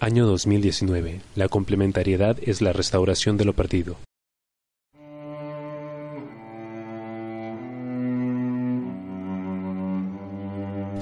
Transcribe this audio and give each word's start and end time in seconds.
Año 0.00 0.26
2019. 0.26 1.20
La 1.34 1.48
complementariedad 1.48 2.36
es 2.40 2.62
la 2.62 2.72
restauración 2.72 3.36
de 3.36 3.44
lo 3.44 3.52
perdido. 3.52 3.96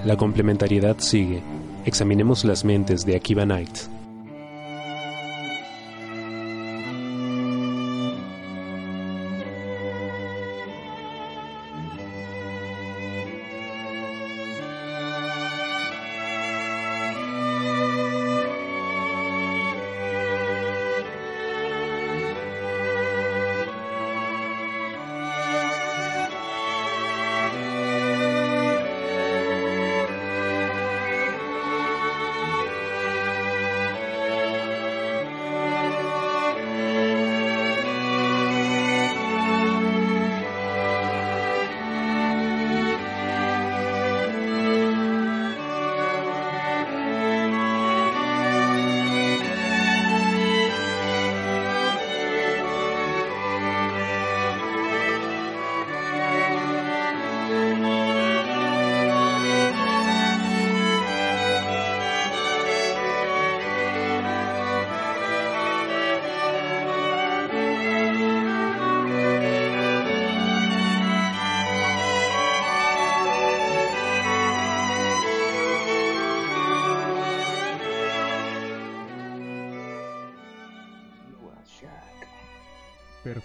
La 0.07 0.17
complementariedad 0.17 0.97
sigue. 0.99 1.43
Examinemos 1.85 2.47
las 2.47 2.65
mentes 2.65 3.05
de 3.05 3.17
Akiva 3.17 3.45
Knight. 3.45 3.96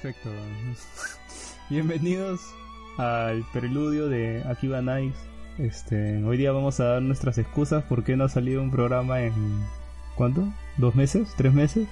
Perfecto. 0.02 0.31
Bienvenidos 1.69 2.41
al 2.97 3.45
preludio 3.53 4.09
de 4.09 4.44
Akiba 4.49 4.81
Nice. 4.81 5.17
Este, 5.59 6.23
hoy 6.23 6.38
día 6.38 6.52
vamos 6.52 6.80
a 6.80 6.85
dar 6.85 7.02
nuestras 7.03 7.38
excusas 7.38 7.83
por 7.83 8.03
qué 8.03 8.16
no 8.16 8.23
ha 8.23 8.29
salido 8.29 8.63
un 8.63 8.72
programa 8.72 9.22
en 9.22 9.33
¿cuánto? 10.16 10.52
¿Dos 10.77 10.95
meses? 10.95 11.31
¿Tres 11.38 11.53
meses? 11.53 11.88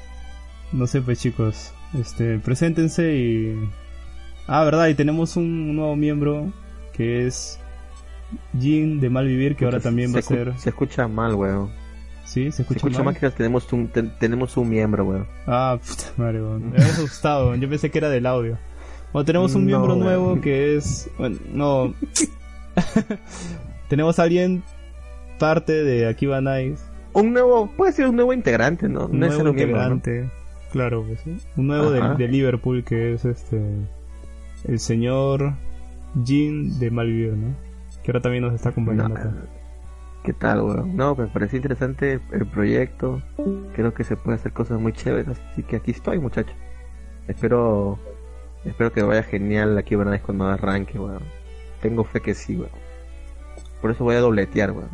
No 0.71 0.87
sé, 0.87 1.01
pues 1.01 1.19
chicos, 1.19 1.71
este, 1.99 2.39
preséntense 2.39 3.15
y 3.15 3.69
ah, 4.47 4.63
verdad, 4.63 4.87
y 4.87 4.95
tenemos 4.95 5.35
un 5.35 5.75
nuevo 5.75 5.95
miembro 5.95 6.51
que 6.93 7.27
es 7.27 7.59
Jin 8.59 8.99
de 9.01 9.11
Malvivir 9.11 9.55
que 9.55 9.65
ahora 9.65 9.81
también 9.81 10.15
va 10.15 10.19
a 10.19 10.23
ser. 10.23 10.57
Se 10.57 10.69
escucha 10.69 11.07
mal, 11.07 11.35
weón. 11.35 11.69
Sí, 12.29 12.51
se 12.51 12.61
escucha, 12.61 12.79
se 12.81 12.87
escucha 12.87 13.03
mal? 13.03 13.17
que 13.17 13.29
tenemos 13.31 13.71
un, 13.73 13.87
ten- 13.87 14.11
tenemos 14.19 14.55
un 14.55 14.69
miembro, 14.69 15.03
weón. 15.05 15.27
Ah, 15.47 15.79
puta 15.79 16.03
madre, 16.17 16.41
weón. 16.43 16.69
me 16.69 16.77
había 16.77 16.87
asustado, 16.93 17.55
yo 17.55 17.67
pensé 17.67 17.89
que 17.89 17.97
era 17.97 18.09
del 18.09 18.25
audio. 18.27 18.57
Bueno, 19.11 19.25
tenemos 19.25 19.55
un 19.55 19.61
No, 19.63 19.67
miembro 19.67 19.93
weón. 19.95 19.99
nuevo 20.05 20.41
que 20.41 20.77
es. 20.77 21.09
Bueno, 21.17 21.37
no. 21.51 21.93
tenemos 23.89 24.19
a 24.19 24.23
alguien 24.23 24.63
parte 25.39 25.83
de 25.83 26.07
Akiba 26.07 26.41
Nice. 26.41 26.83
Un 27.13 27.33
nuevo, 27.33 27.67
puede 27.75 27.91
ser 27.93 28.07
un 28.07 28.15
nuevo 28.15 28.33
integrante, 28.33 28.87
¿no? 28.87 29.07
Un 29.07 29.19
no 29.19 29.25
es 29.25 29.33
nuevo 29.35 29.53
miembro, 29.53 29.77
¿no? 29.87 29.95
integrante. 29.95 30.31
Claro, 30.71 31.03
pues 31.07 31.19
sí. 31.21 31.35
Un 31.57 31.67
nuevo 31.67 31.89
de, 31.89 32.15
de 32.15 32.27
Liverpool 32.27 32.83
que 32.83 33.13
es 33.13 33.25
este. 33.25 33.59
El 34.65 34.77
señor 34.79 35.55
Jean 36.23 36.77
de 36.79 36.91
Malvivir, 36.91 37.33
¿no? 37.33 37.55
Que 38.03 38.11
ahora 38.11 38.21
también 38.21 38.43
nos 38.43 38.53
está 38.53 38.69
acompañando 38.69 39.15
No, 39.15 39.19
acá. 39.19 39.33
¿Qué 40.29 40.33
tal, 40.33 40.61
weón? 40.61 40.95
No, 40.95 41.15
me 41.15 41.25
pareció 41.25 41.57
interesante 41.57 42.19
el 42.31 42.45
proyecto. 42.45 43.19
Creo 43.73 43.95
que 43.95 44.03
se 44.03 44.15
puede 44.15 44.35
hacer 44.35 44.53
cosas 44.53 44.79
muy 44.79 44.93
chéveres. 44.93 45.27
Así 45.27 45.63
que 45.63 45.77
aquí 45.77 45.89
estoy, 45.89 46.19
muchachos. 46.19 46.53
Espero 47.27 47.97
espero 48.63 48.91
que 48.91 49.01
vaya 49.01 49.23
genial 49.23 49.75
aquí 49.79 49.95
a 49.95 49.97
cuando 50.21 50.45
arranque, 50.45 50.99
weón. 50.99 51.23
Tengo 51.81 52.03
fe 52.03 52.21
que 52.21 52.35
sí, 52.35 52.55
weón. 52.57 52.69
Por 53.81 53.89
eso 53.89 54.03
voy 54.03 54.17
a 54.17 54.19
dobletear, 54.19 54.69
weón. 54.69 54.91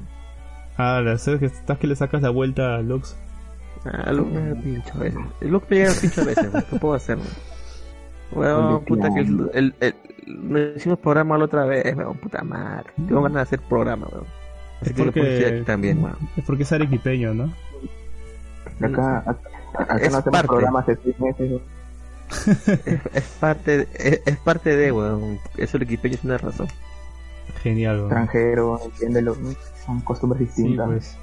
Ah, 0.78 1.01
la 1.03 1.18
que 1.38 1.47
estás 1.47 1.79
que 1.79 1.88
le 1.88 1.97
sacas 1.97 2.22
la 2.22 2.29
vuelta 2.29 2.75
a 2.75 2.81
Lux. 2.81 3.17
Ah, 3.84 4.13
lo 4.13 4.23
me 4.23 4.56
pincho 4.56 4.94
a 4.96 5.00
veces. 5.00 5.19
Que 5.41 5.47
me 5.69 5.75
llega 5.75 5.91
pincho 6.00 6.22
a 6.22 6.23
veces, 6.23 6.50
weón. 6.53 6.66
¿Qué 6.69 6.79
puedo 6.79 6.94
hacer, 6.94 7.17
weón? 7.17 8.56
Weón, 8.56 8.85
puta 8.85 9.13
que 9.13 9.19
el, 9.19 9.50
el, 9.53 9.75
el- 9.81 10.75
hicimos 10.78 10.97
programa 11.00 11.38
la 11.38 11.44
otra 11.44 11.66
vez, 11.66 11.94
weón, 11.94 12.17
puta 12.19 12.41
madre. 12.41 12.90
Tengo 12.96 13.22
ganas 13.22 13.35
de 13.35 13.41
hacer 13.41 13.59
programa, 13.67 14.07
weón. 14.09 14.44
Es 14.85 14.94
que 14.94 15.03
porque- 15.03 15.46
aquí 15.46 15.66
también, 15.66 16.03
weón. 16.03 16.18
Es 16.38 16.44
porque 16.46 16.63
es 16.63 16.72
arequipeño, 16.72 17.34
¿no? 17.34 17.53
Acá, 18.81 19.19
acá, 19.19 19.38
acá 19.78 19.96
Es 19.97 20.12
no 20.12 20.18
hacemos 20.18 20.23
parte. 20.31 20.47
programas 20.47 20.88
de 20.88 20.97
seis 21.03 21.19
meses. 21.19 21.51
¿no? 21.51 21.59
Es, 22.85 23.00
es 23.13 23.23
parte, 23.40 23.88
es, 23.94 24.22
es 24.25 24.38
parte 24.38 24.75
de, 24.75 24.91
weón. 24.91 25.40
Eso 25.57 25.78
el 25.78 25.84
equipeño 25.84 26.16
es 26.16 26.23
una 26.23 26.38
razón. 26.38 26.68
Genial, 27.62 27.96
weón. 27.97 28.06
Extranjero, 28.07 28.81
entiéndelo. 28.84 29.35
Son 29.85 30.01
costumbres 30.01 30.41
Sí, 30.53 30.63
distintas. 30.63 30.88
pues. 30.88 31.17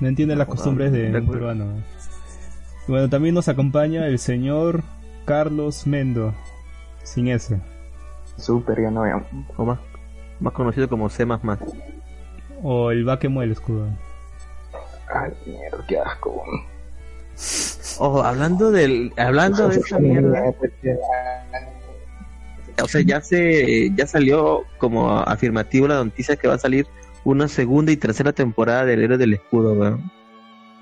No 0.00 0.08
entiende 0.08 0.36
las 0.36 0.46
No, 0.48 0.54
costumbres 0.54 0.92
de 0.92 1.10
peruano. 1.22 1.64
Bueno, 2.86 3.08
también 3.08 3.34
nos 3.34 3.48
acompaña 3.48 4.06
el 4.06 4.18
señor 4.18 4.82
Carlos 5.24 5.86
Mendo. 5.86 6.34
Sin 7.02 7.28
S. 7.28 7.58
Súper, 8.36 8.82
ya 8.82 8.90
no 8.90 9.02
vean. 9.02 9.24
O 9.56 9.64
más, 9.64 9.78
más 10.40 10.52
conocido 10.52 10.88
como 10.88 11.08
C. 11.08 11.24
O 12.62 12.90
el 12.90 13.08
va 13.08 13.18
que 13.18 13.28
mueve 13.28 13.46
el 13.46 13.52
escudo. 13.52 13.86
Ay, 15.14 15.32
mierda, 15.46 15.84
qué 15.88 15.98
asco. 15.98 16.42
Ojo, 17.98 18.22
hablando 18.22 18.70
del, 18.70 19.12
hablando 19.16 19.68
de 19.68 19.76
esa 19.76 19.98
mierda, 19.98 20.42
o 22.82 22.88
sea, 22.88 23.00
ya 23.02 23.20
se, 23.22 23.90
ya 23.94 24.06
salió 24.06 24.64
como 24.78 25.18
afirmativo 25.18 25.88
la 25.88 26.02
noticia 26.04 26.36
que 26.36 26.48
va 26.48 26.54
a 26.54 26.58
salir 26.58 26.86
una 27.24 27.48
segunda 27.48 27.90
y 27.92 27.96
tercera 27.96 28.32
temporada 28.32 28.84
del 28.84 29.02
Héroe 29.02 29.16
del 29.18 29.34
Escudo, 29.34 29.72
weón. 29.74 30.10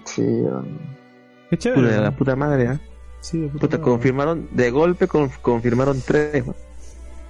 Sí, 0.04 0.22
weón. 0.22 0.78
Qué 1.50 1.58
chévere. 1.58 1.82
Puta, 1.88 2.00
la 2.00 2.10
puta 2.10 2.36
madre, 2.36 2.68
¿ah? 2.68 2.80
Sí, 3.20 3.38
de 3.40 3.48
puta 3.48 3.60
Puta, 3.60 3.78
madre. 3.78 3.90
confirmaron, 3.90 4.48
de 4.50 4.70
golpe 4.70 5.06
con- 5.06 5.28
confirmaron 5.40 6.00
tres, 6.04 6.42
weón. 6.42 6.56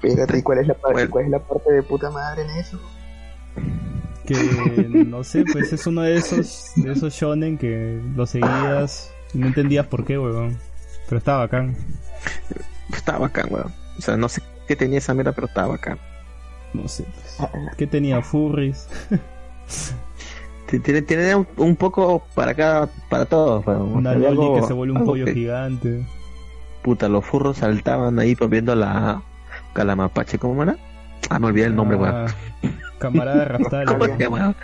Espérate, 0.03 0.39
¿y 0.39 0.43
cuál 0.43 0.59
es 0.59 0.67
la 0.69 0.75
parte, 0.75 0.93
Bueno. 0.95 1.11
cuál 1.11 1.25
es 1.27 1.31
la 1.31 1.39
parte 1.41 1.73
de 1.73 1.83
puta 1.83 2.11
madre 2.11 2.43
en 2.43 2.51
eso? 2.51 2.81
Que 4.27 4.35
no 5.07 5.23
sé, 5.25 5.45
pues 5.53 5.73
es 5.73 5.87
uno 5.87 6.01
de 6.03 6.17
esos, 6.17 6.73
de 6.77 6.93
esos 6.93 7.13
shonen 7.15 7.59
que 7.59 8.01
lo 8.17 8.27
seguías 8.27 9.13
y 9.35 9.39
no 9.39 9.47
entendías 9.49 9.87
por 9.87 10.05
qué, 10.05 10.19
weón. 10.19 10.57
Pero 11.09 11.19
estaba 11.19 11.39
bacán. 11.41 11.77
Estaba 12.93 13.19
bacán, 13.19 13.47
weón. 13.51 13.73
O 13.99 14.01
sea, 14.01 14.17
no 14.17 14.29
sé 14.29 14.41
qué 14.67 14.77
tenía 14.77 14.99
esa 14.99 15.13
mierda, 15.15 15.33
pero 15.33 15.47
estaba 15.47 15.69
bacán. 15.69 15.99
No 16.73 16.89
sé, 16.89 17.05
pues. 17.05 17.39
¿Qué 17.77 17.87
tenía? 17.87 18.23
Furries. 18.23 18.89
Tiene, 20.83 21.03
tiene 21.03 21.35
un, 21.37 21.47
un 21.59 21.77
poco 21.77 22.25
para 22.35 22.55
cada, 22.55 22.89
para 23.09 23.27
todos, 23.27 23.65
weón. 23.67 23.93
Una 23.93 24.13
loli 24.15 24.27
algo- 24.27 24.61
que 24.61 24.67
se 24.67 24.73
vuelve 24.73 24.93
un 24.93 24.99
algo 24.99 25.11
pollo 25.13 25.25
que- 25.27 25.35
gigante. 25.35 26.07
Puta, 26.83 27.09
los 27.09 27.25
furros 27.25 27.59
saltaban 27.59 28.19
ahí 28.19 28.35
pues, 28.35 28.51
viendo 28.51 28.75
la 28.75 29.23
calamapache, 29.73 30.39
¿cómo 30.39 30.63
era? 30.63 30.77
Ah, 31.31 31.39
me 31.39 31.47
olvidé 31.47 31.67
el 31.67 31.77
nombre, 31.77 31.97
weón. 31.97 32.27
Camarada 33.05 33.45
Raftalia. 33.45 33.99
¿Cómo 33.99 34.19
llama? 34.19 34.55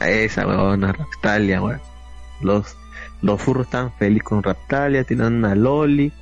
Esa 0.00 0.46
weona, 0.46 0.92
Raptalia, 0.92 1.62
weón. 1.62 1.80
Los, 2.40 2.76
los 3.22 3.40
furros 3.40 3.66
estaban 3.66 3.92
felices 3.92 4.24
con 4.24 4.42
Raptalia, 4.42 5.04
tenían 5.04 5.34
una 5.34 5.54
Loli, 5.54 6.12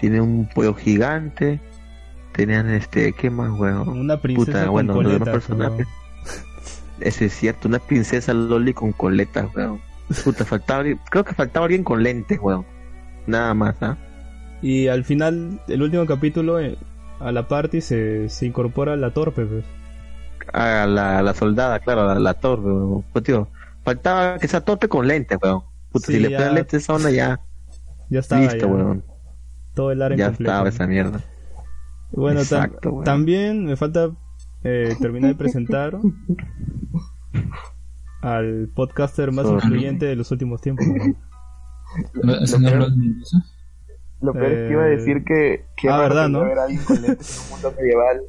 tienen 0.00 0.22
un 0.22 0.48
pollo 0.48 0.74
gigante, 0.74 1.60
tenían 2.32 2.70
este, 2.70 3.12
¿qué 3.12 3.30
más, 3.30 3.50
weón? 3.58 3.88
Una 3.88 4.20
princesa 4.20 4.46
Puta, 4.46 4.64
con 4.64 4.72
bueno, 4.72 4.94
coletas, 4.94 5.28
personajes. 5.28 5.86
Eso 7.00 7.24
es 7.24 7.32
cierto, 7.34 7.68
una 7.68 7.78
princesa 7.78 8.32
Loli 8.32 8.72
con 8.72 8.92
coletas, 8.92 9.46
weón. 9.54 9.80
Puta, 10.24 10.44
faltaba 10.44 10.84
creo 11.10 11.24
que 11.24 11.34
faltaba 11.34 11.66
alguien 11.66 11.84
con 11.84 12.02
lentes, 12.02 12.38
weón. 12.40 12.64
Nada 13.26 13.52
más, 13.54 13.76
¿ah? 13.82 13.98
Y 14.62 14.88
al 14.88 15.04
final, 15.04 15.60
el 15.68 15.82
último 15.82 16.06
capítulo, 16.06 16.60
eh, 16.60 16.78
a 17.20 17.32
la 17.32 17.48
party 17.48 17.80
se, 17.80 18.28
se 18.28 18.46
incorpora 18.46 18.96
la 18.96 19.10
torpe, 19.10 19.44
pues. 19.44 19.64
A 20.52 20.86
la, 20.86 21.22
la 21.22 21.34
soldada, 21.34 21.78
claro, 21.80 22.06
la, 22.06 22.18
la 22.18 22.34
torre, 22.34 22.62
weón. 22.62 23.04
Pues, 23.12 23.24
tío, 23.24 23.48
faltaba 23.82 24.38
que 24.38 24.48
sea 24.48 24.60
torpe 24.62 24.88
con 24.88 25.06
lentes, 25.06 25.38
weón. 25.42 25.62
Puta, 25.92 26.06
Sí, 26.06 26.14
si 26.14 26.20
le 26.20 26.30
ponen 26.36 26.54
lentes 26.54 26.74
a 26.74 26.76
esa 26.78 26.94
onda 26.94 27.10
ya, 27.10 27.40
Ya 28.10 28.20
estaba 28.20 28.42
listo, 28.42 28.58
ya. 28.58 28.66
weón. 28.66 29.04
Todo 29.74 29.90
el 29.92 30.02
área 30.02 30.16
Ya 30.16 30.26
completo. 30.28 30.52
estaba 30.52 30.68
esa 30.68 30.86
mierda. 30.86 31.20
Bueno, 32.12 32.40
tam- 32.40 32.64
Exacto, 32.64 32.90
weón. 32.90 33.04
también 33.04 33.64
me 33.66 33.76
falta 33.76 34.10
eh, 34.64 34.94
terminar 35.00 35.30
de 35.30 35.36
presentar 35.36 35.98
al 38.22 38.68
podcaster 38.74 39.32
más 39.32 39.46
Sorry. 39.46 39.62
influyente 39.64 40.06
de 40.06 40.16
los 40.16 40.30
últimos 40.30 40.60
tiempos. 40.60 40.86
¿no? 40.86 41.14
Lo 44.22 44.32
peor 44.32 44.46
es 44.52 44.66
que 44.68 44.72
iba 44.72 44.82
a 44.82 44.86
Eh, 44.88 44.96
decir 44.96 45.24
que, 45.24 45.66
que 45.76 45.88
ah, 45.90 45.98
¿verdad, 45.98 46.26
que 46.26 46.32
no? 46.32 46.38
iba 46.38 46.46
a 46.46 46.50
haber 46.50 46.58
alguien 46.60 46.84
con 46.84 47.02
lentes 47.02 47.36
en 47.38 47.44
un 47.44 47.50
mundo 47.50 47.74
medieval. 47.78 48.20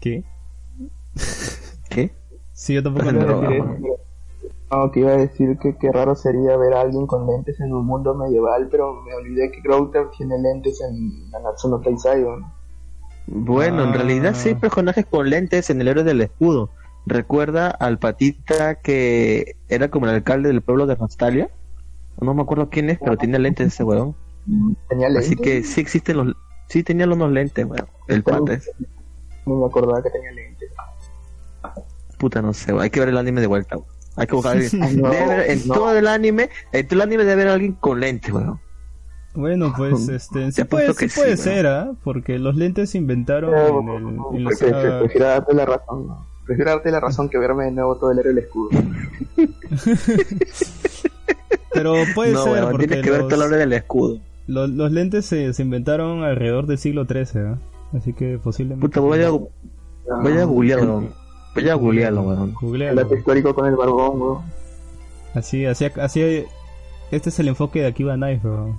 ¿Qué? 0.00 0.24
¿Qué? 1.90 2.12
Sí, 2.52 2.74
yo 2.74 2.82
tampoco 2.82 3.12
No, 3.12 3.20
lo 3.20 3.42
no, 3.42 3.50
no. 3.50 3.76
No, 4.70 4.90
que 4.90 5.00
iba 5.00 5.12
a 5.12 5.16
decir 5.16 5.56
que 5.58 5.76
qué 5.76 5.92
raro 5.92 6.16
sería 6.16 6.56
ver 6.56 6.74
a 6.74 6.80
alguien 6.80 7.06
con 7.06 7.26
lentes 7.26 7.60
en 7.60 7.72
un 7.72 7.86
mundo 7.86 8.14
medieval, 8.14 8.68
pero 8.70 9.02
me 9.02 9.14
olvidé 9.14 9.50
que 9.52 9.60
Grouter 9.60 10.08
tiene 10.16 10.38
lentes 10.38 10.80
en 10.80 11.30
Nanatsu 11.30 11.68
no. 11.68 11.80
Bueno, 13.26 13.84
en 13.84 13.90
Ah. 13.90 13.92
realidad 13.92 14.34
sí 14.34 14.50
hay 14.50 14.54
personajes 14.56 15.06
con 15.06 15.30
lentes 15.30 15.70
en 15.70 15.80
el 15.80 15.88
héroe 15.88 16.02
del 16.04 16.20
escudo. 16.22 16.70
Recuerda 17.06 17.68
al 17.70 17.98
patita 17.98 18.76
que 18.76 19.56
era 19.68 19.90
como 19.90 20.06
el 20.06 20.14
alcalde 20.14 20.48
del 20.48 20.62
pueblo 20.62 20.86
de 20.86 20.94
Rastalia. 20.96 21.50
No 22.20 22.34
me 22.34 22.42
acuerdo 22.42 22.68
quién 22.70 22.90
es, 22.90 22.98
pero 22.98 23.16
tiene 23.16 23.38
lentes 23.38 23.68
ese 23.68 23.84
weón. 23.84 24.16
Tenía 24.88 25.08
lentes. 25.08 25.26
Así 25.26 25.36
que 25.36 25.62
sí 25.62 25.80
existen 25.80 26.16
los... 26.16 26.34
Sí 26.68 26.82
tenía 26.82 27.06
unos 27.06 27.30
lentes, 27.30 27.64
weón. 27.64 27.86
El 28.08 28.22
pata. 28.22 28.58
No 29.46 29.56
me 29.56 29.66
acordaba 29.66 30.02
que 30.02 30.10
tenía 30.10 30.32
lentes. 30.32 30.43
Puta, 32.24 32.40
no 32.40 32.54
sé. 32.54 32.72
Hay 32.80 32.88
que 32.88 33.00
ver 33.00 33.10
el 33.10 33.18
anime 33.18 33.42
de 33.42 33.46
vuelta, 33.46 33.76
weón. 33.76 33.88
Hay 34.16 34.26
que 34.26 34.34
buscar 34.34 34.56
a 34.56 34.58
alguien. 34.60 35.02
No, 35.02 35.10
Debe 35.10 35.24
haber- 35.24 35.50
en 35.50 35.68
no. 35.68 35.74
todo 35.74 35.94
el 35.98 36.06
anime, 36.06 36.48
en 36.72 36.86
todo 36.88 36.94
el 36.94 37.02
anime 37.02 37.24
debe 37.24 37.32
haber 37.42 37.48
alguien 37.48 37.72
con 37.74 38.00
lentes, 38.00 38.32
weón. 38.32 38.58
Bueno, 39.34 39.74
pues 39.76 40.08
este, 40.08 40.50
sí 40.52 40.64
puede, 40.64 40.94
sí 40.94 41.08
puede 41.14 41.36
sí, 41.36 41.42
ser, 41.42 41.66
¿ah? 41.66 41.92
Porque 42.02 42.38
los 42.38 42.56
lentes 42.56 42.88
se 42.90 42.96
inventaron 42.98 43.50
Pero, 43.50 43.80
en, 43.80 43.88
el, 43.88 44.36
en 44.38 44.44
los- 44.44 44.58
pre- 44.58 44.70
pre- 44.70 44.88
ah, 44.94 44.98
prefiero 45.00 45.26
darte 45.26 45.54
la 45.54 45.66
razón. 45.66 46.06
¿no? 46.06 46.26
Prefiero 46.46 46.70
darte 46.70 46.90
la 46.90 47.00
razón 47.00 47.28
que 47.28 47.36
verme 47.38 47.64
de 47.64 47.70
nuevo 47.72 47.96
todo 47.96 48.10
el 48.12 48.18
héroe 48.20 48.32
del 48.32 48.44
escudo. 48.44 48.70
Pero 51.72 51.94
puede 52.14 52.32
no, 52.32 52.42
ser, 52.44 52.52
weón, 52.52 52.70
porque 52.70 52.86
tienes 52.86 53.04
que 53.04 53.10
ver 53.10 53.20
los, 53.20 53.28
todo 53.28 53.40
el 53.42 53.46
héroe 53.48 53.58
del 53.58 53.72
escudo. 53.72 54.20
los, 54.46 54.70
los 54.70 54.92
lentes 54.92 55.26
se, 55.26 55.52
se 55.52 55.62
inventaron 55.62 56.22
alrededor 56.22 56.66
del 56.66 56.78
siglo 56.78 57.04
XIII, 57.04 57.42
¿ah? 57.42 57.58
Así 57.96 58.12
que 58.12 58.38
posiblemente... 58.38 58.86
Puta, 58.86 59.00
voy 59.00 59.22
a, 59.22 59.30
voy 59.30 60.38
a 60.38 60.44
googlearlo, 60.44 61.08
weón. 61.54 61.64
Voy 61.64 61.68
a 61.68 61.74
googlearlo, 61.74 62.22
weón. 62.22 62.48
El 62.50 62.54
Googlealo. 62.54 63.02
dato 63.02 63.16
histórico 63.16 63.54
con 63.54 63.66
el 63.66 63.76
barbón, 63.76 64.20
weón. 64.20 64.42
Así, 65.34 65.64
así, 65.66 65.86
así... 65.86 66.44
Este 67.10 67.28
es 67.28 67.38
el 67.38 67.48
enfoque 67.48 67.80
de 67.80 67.86
Akiba 67.86 68.14
Knife, 68.14 68.46
weón. 68.48 68.78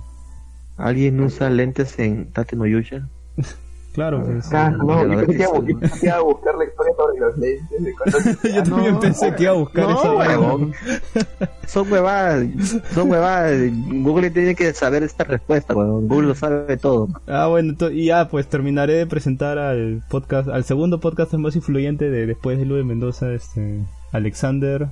¿Alguien 0.76 1.20
usa 1.20 1.48
lentes 1.48 1.98
en 1.98 2.30
Tate 2.32 2.56
no 2.56 2.66
Yusha? 2.66 3.08
Claro, 3.96 4.22
pues. 4.22 4.52
Ah, 4.52 4.68
no, 4.68 5.06
yo 5.06 5.20
pensé 5.20 5.38
que 5.38 6.06
iba 6.06 6.16
a 6.16 6.20
buscar 6.20 6.54
la 6.54 6.64
historia 6.66 6.92
sobre 6.98 7.18
los 7.18 7.38
lentes. 7.38 7.82
De 7.82 7.94
cuando... 7.94 8.18
Yo 8.54 8.62
también 8.62 8.92
no, 8.92 9.00
pensé 9.00 9.34
que 9.34 9.42
iba 9.44 9.52
a 9.52 9.54
buscar 9.54 9.84
no, 9.84 9.98
esa 9.98 10.12
huevón. 10.12 10.74
Son 11.66 11.90
huevadas, 11.90 12.46
son 12.92 13.10
huevadas. 13.10 13.58
Google 13.72 14.30
tiene 14.30 14.54
que 14.54 14.72
saber 14.74 15.02
esta 15.02 15.24
respuesta. 15.24 15.72
Google 15.72 16.28
lo 16.28 16.34
sabe 16.34 16.76
todo. 16.76 17.08
Ah, 17.26 17.46
bueno, 17.46 17.74
y 17.90 18.04
ya, 18.04 18.28
pues 18.28 18.46
terminaré 18.46 18.92
de 18.92 19.06
presentar 19.06 19.58
al 19.58 20.02
podcast, 20.10 20.48
al 20.48 20.64
segundo 20.64 21.00
podcast 21.00 21.32
más 21.34 21.56
influyente 21.56 22.10
de 22.10 22.26
después 22.26 22.58
de 22.58 22.66
Luis 22.66 22.84
Mendoza, 22.84 23.32
este, 23.32 23.80
Alexander 24.12 24.88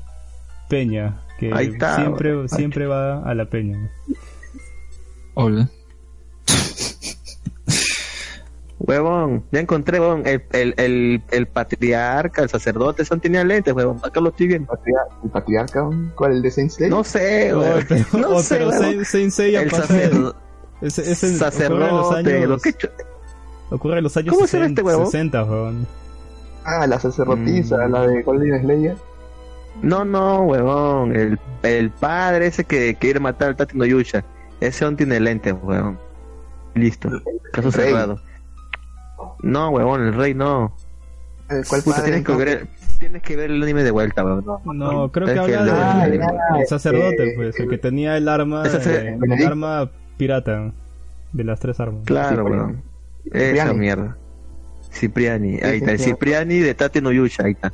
Peña, 0.71 1.21
que 1.39 1.53
Ahí 1.53 1.67
está, 1.67 1.97
siempre, 1.97 2.49
siempre 2.49 2.87
va 2.87 3.23
a 3.23 3.35
la 3.35 3.45
Peña. 3.45 3.91
Hola. 5.35 5.69
Huevón, 8.87 9.45
ya 9.51 9.61
encontré, 9.61 9.99
huevón. 10.01 10.23
El, 10.27 10.43
el, 10.53 10.75
el, 10.77 11.23
el 11.31 11.47
patriarca, 11.47 12.43
el 12.43 12.49
sacerdote, 12.49 13.05
son 13.05 13.21
tenían 13.21 13.49
lentes, 13.49 13.73
huevón. 13.75 13.99
Acá 14.03 14.21
lo 14.21 14.31
estoy 14.31 14.49
viendo. 14.49 14.73
¿El 15.23 15.31
patriarca? 15.31 15.83
weón? 15.83 16.13
¿Cuál? 16.15 16.33
¿El 16.33 16.43
de 16.43 16.51
Saint 16.51 16.71
Seiya? 16.71 16.91
No 16.91 17.03
sé, 17.05 17.55
huevón. 17.55 17.85
pero, 17.89 18.05
No 18.13 18.29
oh, 18.37 18.41
sé, 18.43 18.57
pero 18.57 18.69
huevón. 18.71 19.05
Saint- 19.05 19.31
Seiya 19.31 19.63
El 19.63 19.71
sacerdote, 19.71 20.39
ese- 20.83 21.11
ese 21.13 21.27
ocurre 21.27 21.29
en 21.29 21.39
los 21.39 22.09
sacerdote, 22.09 22.35
años, 22.37 22.49
lo 22.49 22.59
que 22.59 22.75
ocurre 23.71 23.99
en 23.99 24.05
los 24.05 24.17
años 24.17 24.35
¿Cómo 24.35 24.47
se 24.47 24.57
llama 24.59 24.69
60, 24.69 24.81
este 24.81 24.83
huevón? 24.83 25.07
60, 25.11 25.45
weón. 25.45 25.87
Ah, 26.65 26.87
la 26.87 26.99
sacerdotisa, 27.01 27.89
Mm. 27.89 27.93
la 27.93 28.07
de 28.07 28.23
Golden 28.23 28.61
Slayer. 28.63 28.97
No, 29.83 30.05
no, 30.05 30.43
huevón. 30.43 31.15
El, 31.17 31.39
el 31.63 31.91
padre 31.91 32.47
ese 32.49 32.65
que 32.65 32.95
quiere 32.97 33.19
matar 33.21 33.49
al 33.49 33.57
Tati 33.57 33.77
no 33.77 33.85
Yusha. 33.85 34.25
Ese 34.61 34.85
aún 34.85 34.97
tiene 34.97 35.19
lentes, 35.21 35.55
huevón. 35.63 35.99
Listo. 36.75 37.09
Caso 37.53 37.71
rey. 37.71 37.89
cerrado. 37.91 38.21
No, 39.45 39.71
huevón, 39.71 40.03
el 40.07 40.15
rey 40.15 40.35
no. 40.35 40.77
Eh, 41.51 41.63
¿Cuál 41.69 41.83
Puta, 41.83 41.97
padre? 41.97 42.11
tienes 42.23 42.27
que, 42.27 42.37
ver, 42.37 42.67
tienes 42.99 43.23
que 43.23 43.37
ver 43.37 43.51
el 43.51 43.63
anime 43.63 43.83
de 43.85 43.91
vuelta, 43.91 44.25
weón. 44.25 44.45
No, 44.45 44.61
No, 44.73 45.13
creo 45.13 45.27
que 45.27 45.39
habla 45.39 46.03
Ah, 46.03 46.05
del 46.09 46.15
el 46.15 46.23
el 46.61 46.67
sacerdote, 46.67 47.29
eh, 47.31 47.33
pues, 47.37 47.59
el 47.61 47.69
que 47.69 47.79
tenía 47.79 48.17
el 48.17 48.29
arma, 48.29 48.65
el- 48.67 48.75
eh, 48.91 49.19
el 49.21 49.47
arma 49.47 49.91
pirata 50.17 50.73
de 51.33 51.45
las 51.45 51.61
tres 51.61 51.79
armas. 51.81 52.03
Claro, 52.07 52.45
weón. 52.45 52.83
Esa 53.27 53.39
Cipriani. 53.47 53.79
mierda. 53.79 54.17
Cipriani, 54.91 55.59
ahí 55.63 55.79
está. 55.79 55.93
El. 55.93 55.99
Cipriani 55.99 56.59
de 56.61 56.75
Tate 56.75 57.03
no 57.03 57.13
Yusha, 57.13 57.45
ahí 57.45 57.53
está. 57.53 57.73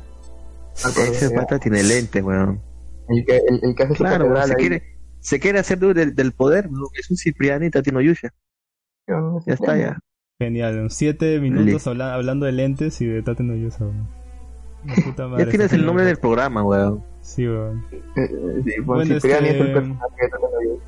Acuerdo, 0.83 1.11
Ese 1.11 1.29
ya. 1.29 1.35
pata 1.35 1.59
tiene 1.59 1.83
lentes, 1.83 2.23
weón. 2.23 2.61
El 3.09 3.25
que, 3.25 3.37
el, 3.37 3.59
el 3.63 3.75
que 3.75 3.83
hace 3.83 3.95
su 3.95 4.03
Claro, 4.03 4.25
weón, 4.25 4.35
catedral 4.35 4.47
se 4.47 4.53
ahí. 4.53 4.59
quiere, 4.69 4.83
se 5.19 5.39
quiere 5.39 5.59
hacer 5.59 5.79
del, 5.79 6.15
del 6.15 6.31
poder, 6.33 6.67
weón. 6.67 6.87
Es 6.99 7.09
un 7.11 7.17
Cipriani 7.17 7.69
Tate 7.69 7.91
no 7.91 8.01
Yusha. 8.01 8.29
Ya 9.45 9.53
está, 9.53 9.77
ya. 9.77 9.97
Genial, 10.45 10.89
siete 10.89 11.39
minutos 11.39 11.65
Listo. 11.67 11.89
habla- 11.91 12.15
hablando 12.15 12.47
de 12.47 12.51
lentes 12.51 12.99
y 12.99 13.05
de 13.05 13.21
Tate 13.21 13.43
no 13.43 13.55
Yusa, 13.55 13.83
weón. 13.85 14.07
La 14.85 14.95
puta 15.05 15.27
madre, 15.27 15.45
Ya 15.45 15.49
tienes 15.51 15.73
el 15.73 15.85
nombre 15.85 16.03
del 16.03 16.17
programa, 16.17 16.63
weón. 16.63 17.03
Sí, 17.21 17.47
weón. 17.47 17.85
Eh, 17.91 17.99
eh, 18.15 18.27
sí, 18.65 18.71
pues, 18.77 18.85
Bueno, 18.85 19.15
Cipriani 19.15 19.47
este- 19.49 19.59
es 19.61 19.65
el 19.67 19.73
personaje 19.73 20.15
de 20.19 20.29
Tokyo 20.29 20.47
Ghoul. 20.49 20.79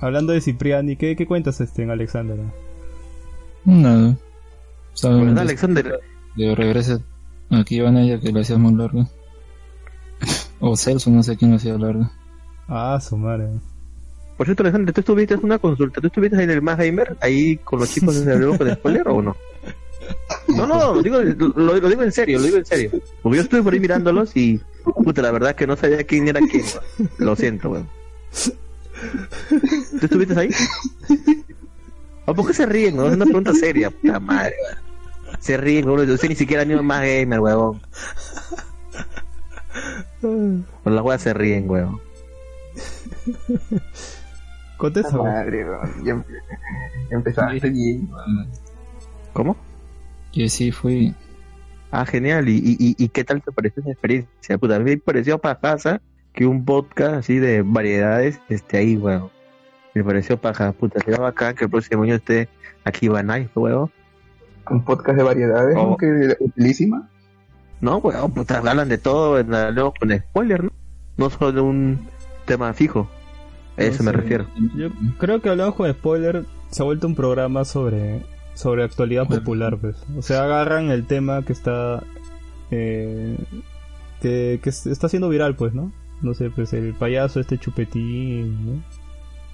Hablando 0.00 0.32
de 0.34 0.40
Cipriani, 0.40 0.94
¿qué, 0.96 1.16
qué 1.16 1.26
cuentas 1.26 1.60
este 1.60 1.82
en 1.82 1.90
Alexander? 1.90 2.38
Nada. 3.64 4.16
Solamente 4.92 5.30
¿Verdad, 5.30 5.42
Alexander? 5.42 6.00
De 6.36 6.54
regreso 6.54 7.02
aquí 7.50 7.80
van 7.80 7.96
ella 7.96 8.20
que 8.20 8.30
lo 8.30 8.40
hacía 8.40 8.56
muy 8.58 8.72
largo. 8.74 9.08
o 10.60 10.76
Celso, 10.76 11.10
no 11.10 11.24
sé 11.24 11.36
quién 11.36 11.50
lo 11.50 11.56
hacía 11.56 11.76
largo. 11.76 12.08
Ah, 12.68 12.98
su 13.00 13.16
madre. 13.16 13.48
Por 14.36 14.46
cierto, 14.46 14.62
Alexander, 14.62 14.92
¿tú 14.94 15.00
estuviste 15.00 15.34
en 15.34 15.44
una 15.44 15.58
consulta? 15.58 16.00
¿Tú 16.00 16.08
estuviste 16.08 16.36
ahí 16.36 16.44
en 16.44 16.50
el 16.50 16.62
Más 16.62 16.76
Gamer? 16.76 17.16
¿Ahí 17.20 17.56
con 17.58 17.80
los 17.80 17.90
chicos 17.90 18.22
de 18.24 18.38
grupo 18.38 18.64
de 18.64 18.74
spoiler 18.74 19.08
o 19.08 19.22
no? 19.22 19.36
No, 20.48 20.66
no, 20.66 20.94
lo 20.94 21.02
digo, 21.02 21.20
lo, 21.20 21.48
lo 21.80 21.88
digo 21.88 22.02
en 22.02 22.12
serio, 22.12 22.38
lo 22.38 22.44
digo 22.44 22.58
en 22.58 22.66
serio. 22.66 22.90
Porque 23.22 23.36
yo 23.36 23.42
estuve 23.42 23.62
por 23.62 23.72
ahí 23.72 23.80
mirándolos 23.80 24.36
y, 24.36 24.60
puta, 24.84 25.22
la 25.22 25.30
verdad 25.30 25.50
es 25.50 25.56
que 25.56 25.66
no 25.66 25.76
sabía 25.76 26.04
quién 26.04 26.28
era 26.28 26.40
quién. 26.40 26.64
weón. 26.64 27.10
Lo 27.18 27.34
siento, 27.36 27.70
weón. 27.70 27.88
¿Tú 30.00 30.06
estuviste 30.06 30.38
ahí? 30.38 30.50
¿O 32.26 32.34
por 32.34 32.46
qué 32.46 32.54
se 32.54 32.66
ríen? 32.66 32.98
weón? 32.98 33.10
Es 33.10 33.16
una 33.16 33.24
pregunta 33.24 33.52
seria, 33.54 33.90
puta 33.90 34.20
madre, 34.20 34.54
weón. 34.62 34.78
Se 35.40 35.56
ríen, 35.56 35.88
weón. 35.88 36.06
Yo 36.06 36.16
sé 36.16 36.28
ni 36.28 36.36
siquiera 36.36 36.64
ni 36.64 36.74
Más 36.76 37.00
Gamer, 37.00 37.40
weón. 37.40 37.80
Con 40.20 40.66
las 40.84 41.04
weas 41.04 41.22
se 41.22 41.34
ríen, 41.34 41.68
weón. 41.68 42.00
Contesta. 44.76 45.16
Madre, 45.16 45.66
empezaste 47.10 47.70
bien. 47.70 48.08
¿Cómo? 49.32 49.56
Y 50.32 50.48
sí 50.48 50.70
fui. 50.72 51.14
Ah, 51.90 52.04
genial. 52.04 52.48
¿Y, 52.48 52.56
y, 52.58 52.94
y- 52.98 53.08
qué 53.08 53.24
tal 53.24 53.42
te 53.42 53.52
pareció 53.52 53.80
esa 53.80 53.92
experiencia? 53.92 54.58
Puta, 54.58 54.76
a 54.76 54.78
mí 54.78 54.90
me 54.90 54.96
pareció 54.98 55.38
pajaza 55.38 56.00
que 56.32 56.46
un 56.46 56.64
podcast 56.64 57.14
así 57.14 57.38
de 57.38 57.62
variedades 57.62 58.40
esté 58.48 58.78
ahí, 58.78 58.96
weón. 58.96 59.30
Me 59.94 60.04
pareció 60.04 60.36
paja, 60.38 60.72
puta. 60.72 61.00
Sería 61.00 61.20
bacán 61.20 61.54
que 61.54 61.64
el 61.64 61.70
próximo 61.70 62.02
año 62.02 62.16
esté 62.16 62.48
aquí 62.84 63.08
Banay, 63.08 63.48
weón. 63.54 63.90
Un 64.68 64.84
podcast 64.84 65.16
de 65.16 65.22
variedades, 65.22 65.74
Oh. 65.78 65.90
¿no? 65.90 65.96
que 65.96 66.36
utilísima. 66.40 67.08
No, 67.80 67.98
weón, 67.98 68.32
puta, 68.32 68.58
hablan 68.58 68.88
de 68.90 68.98
todo, 68.98 69.42
luego 69.42 69.94
con 69.98 70.10
spoiler, 70.18 70.64
¿no? 70.64 70.70
No 71.16 71.30
solo 71.30 71.52
de 71.52 71.60
un 71.62 72.08
tema 72.44 72.74
fijo. 72.74 73.08
A 73.76 73.82
eso 73.82 74.02
me 74.02 74.12
refiero. 74.12 74.46
Yo 74.76 74.88
creo 75.18 75.40
que 75.40 75.48
hablamos 75.50 75.74
con 75.74 75.90
spoiler, 75.92 76.44
se 76.70 76.82
ha 76.82 76.84
vuelto 76.84 77.06
un 77.06 77.14
programa 77.14 77.64
sobre 77.64 78.22
sobre 78.54 78.82
actualidad 78.84 79.26
Bueno. 79.26 79.42
popular, 79.42 79.76
pues. 79.78 79.96
O 80.16 80.22
sea, 80.22 80.44
agarran 80.44 80.90
el 80.90 81.06
tema 81.06 81.42
que 81.44 81.52
está 81.52 82.02
eh, 82.70 83.36
que, 84.22 84.60
que 84.62 84.70
está 84.70 85.08
siendo 85.08 85.28
viral, 85.28 85.56
pues, 85.56 85.74
¿no? 85.74 85.92
No 86.22 86.32
sé, 86.32 86.48
pues 86.50 86.72
el 86.72 86.94
payaso, 86.94 87.38
este 87.40 87.58
chupetín, 87.58 88.66
¿no? 88.76 88.82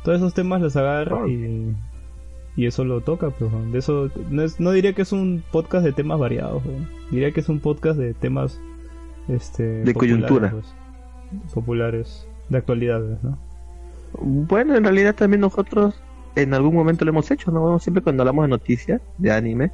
Todos 0.04 0.18
esos 0.18 0.34
temas 0.34 0.60
los 0.62 0.76
agarra 0.76 1.28
y 1.28 1.74
y 2.54 2.66
eso 2.66 2.84
lo 2.84 3.00
toca, 3.00 3.30
pues. 3.30 3.50
¿no? 3.50 3.70
De 3.72 3.78
eso 3.78 4.10
no, 4.30 4.42
es- 4.42 4.60
no 4.60 4.70
diría 4.72 4.92
que 4.92 5.02
es 5.02 5.10
un 5.12 5.42
podcast 5.50 5.84
de 5.84 5.92
temas 5.92 6.18
variados, 6.20 6.62
¿no? 6.64 6.86
diría 7.10 7.32
que 7.32 7.40
es 7.40 7.48
un 7.48 7.58
podcast 7.60 7.98
de 7.98 8.14
temas 8.14 8.60
este 9.28 9.62
De 9.62 9.92
populares, 9.94 9.94
coyuntura. 10.28 10.50
pues. 10.52 10.74
populares, 11.54 12.28
de 12.50 12.58
actualidades, 12.58 13.22
¿no? 13.24 13.38
Bueno, 14.18 14.76
en 14.76 14.84
realidad 14.84 15.14
también 15.14 15.40
nosotros 15.40 15.94
en 16.34 16.54
algún 16.54 16.74
momento 16.74 17.04
lo 17.04 17.10
hemos 17.10 17.30
hecho, 17.30 17.50
¿no? 17.50 17.78
Siempre 17.78 18.02
cuando 18.02 18.22
hablamos 18.22 18.44
de 18.44 18.48
noticias, 18.48 19.00
de 19.18 19.32
anime, 19.32 19.70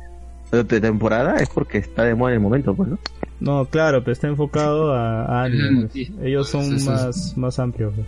de 0.51 0.65
temporada, 0.65 1.37
es 1.37 1.49
porque 1.51 1.79
está 1.79 2.05
de 2.05 2.15
moda 2.15 2.31
en 2.33 2.37
el 2.37 2.43
momento, 2.43 2.75
pues, 2.75 2.89
¿no? 2.91 2.99
No, 3.41 3.65
claro, 3.67 4.01
pero 4.01 4.13
está 4.13 4.27
enfocado 4.29 4.93
a, 4.93 5.25
a 5.25 5.45
anime. 5.45 5.89
pues. 5.93 6.11
Ellos 6.23 6.49
son 6.49 6.63
Sí, 6.65 6.71
sí, 6.71 6.79
sí. 6.81 6.87
más, 6.87 7.35
más 7.37 7.59
amplios, 7.59 7.93
pues, 7.95 8.07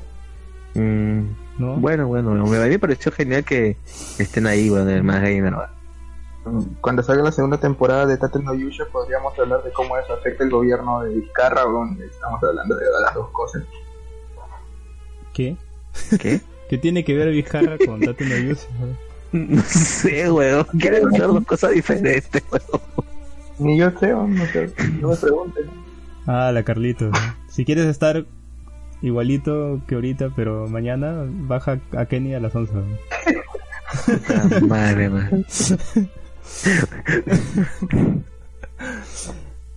Mm, 0.73 1.23
¿no? 1.59 1.77
bueno, 1.77 2.07
bueno, 2.07 2.33
me- 2.47 2.69
me 2.69 2.79
pareció 2.79 3.11
genial 3.11 3.45
que 3.45 3.77
estén 4.19 4.47
ahí, 4.47 4.69
bueno, 4.69 4.89
en 4.89 4.97
el 4.99 5.03
más 5.03 5.21
gamer, 5.21 5.53
¿no? 5.53 5.63
Cuando 6.81 7.03
salga 7.03 7.25
la 7.25 7.33
segunda 7.33 7.59
temporada 7.59 8.07
de 8.07 8.17
Tate 8.17 8.39
no 8.43 8.55
Yusha 8.55 8.85
podríamos 8.91 9.37
hablar 9.39 9.63
de 9.65 9.73
cómo 9.73 9.97
eso 9.99 10.13
afecta 10.15 10.43
el 10.45 10.51
gobierno 10.51 11.03
de 11.03 11.15
Vizcarra, 11.17 11.63
donde 11.63 12.07
estamos 12.07 12.43
hablando 12.43 12.77
de 12.77 12.85
las 13.03 13.15
dos 13.15 13.29
cosas. 13.31 13.63
¿Qué? 15.35 15.57
¿Qué? 16.21 16.41
¿Qué 16.69 16.79
tiene 16.79 17.05
que 17.05 17.15
ver 17.15 17.31
Vizcarra 17.31 17.77
con 17.85 18.01
no 18.01 18.13
Yushi? 18.13 18.67
No 19.33 19.63
sé, 19.63 20.31
weón. 20.31 20.67
Quieren 20.81 21.07
hacer 21.07 21.29
dos 21.29 21.45
cosas 21.45 21.71
diferentes, 21.73 22.43
weón. 22.51 22.83
Ni 23.59 23.79
yo 23.79 23.91
sé, 24.01 24.09
no 24.09 24.47
sé, 24.47 24.73
no 25.01 25.09
me 25.09 25.17
pregunten. 25.17 25.65
Ah, 26.27 26.51
la 26.53 26.63
Carlitos. 26.63 27.11
¿no? 27.13 27.19
Si 27.49 27.65
quieres 27.65 27.87
estar 27.87 28.25
igualito 29.03 29.81
que 29.87 29.95
ahorita, 29.97 30.31
pero 30.35 30.67
mañana 30.69 31.27
baja 31.27 31.79
a 31.97 32.07
Kenny 32.07 32.35
a 32.35 32.41
las 32.41 32.55
11. 32.55 32.73
¿no? 32.75 32.83
Puta 34.07 34.61
madre, 34.67 35.11
man. 35.11 35.45
Dios, 35.49 35.75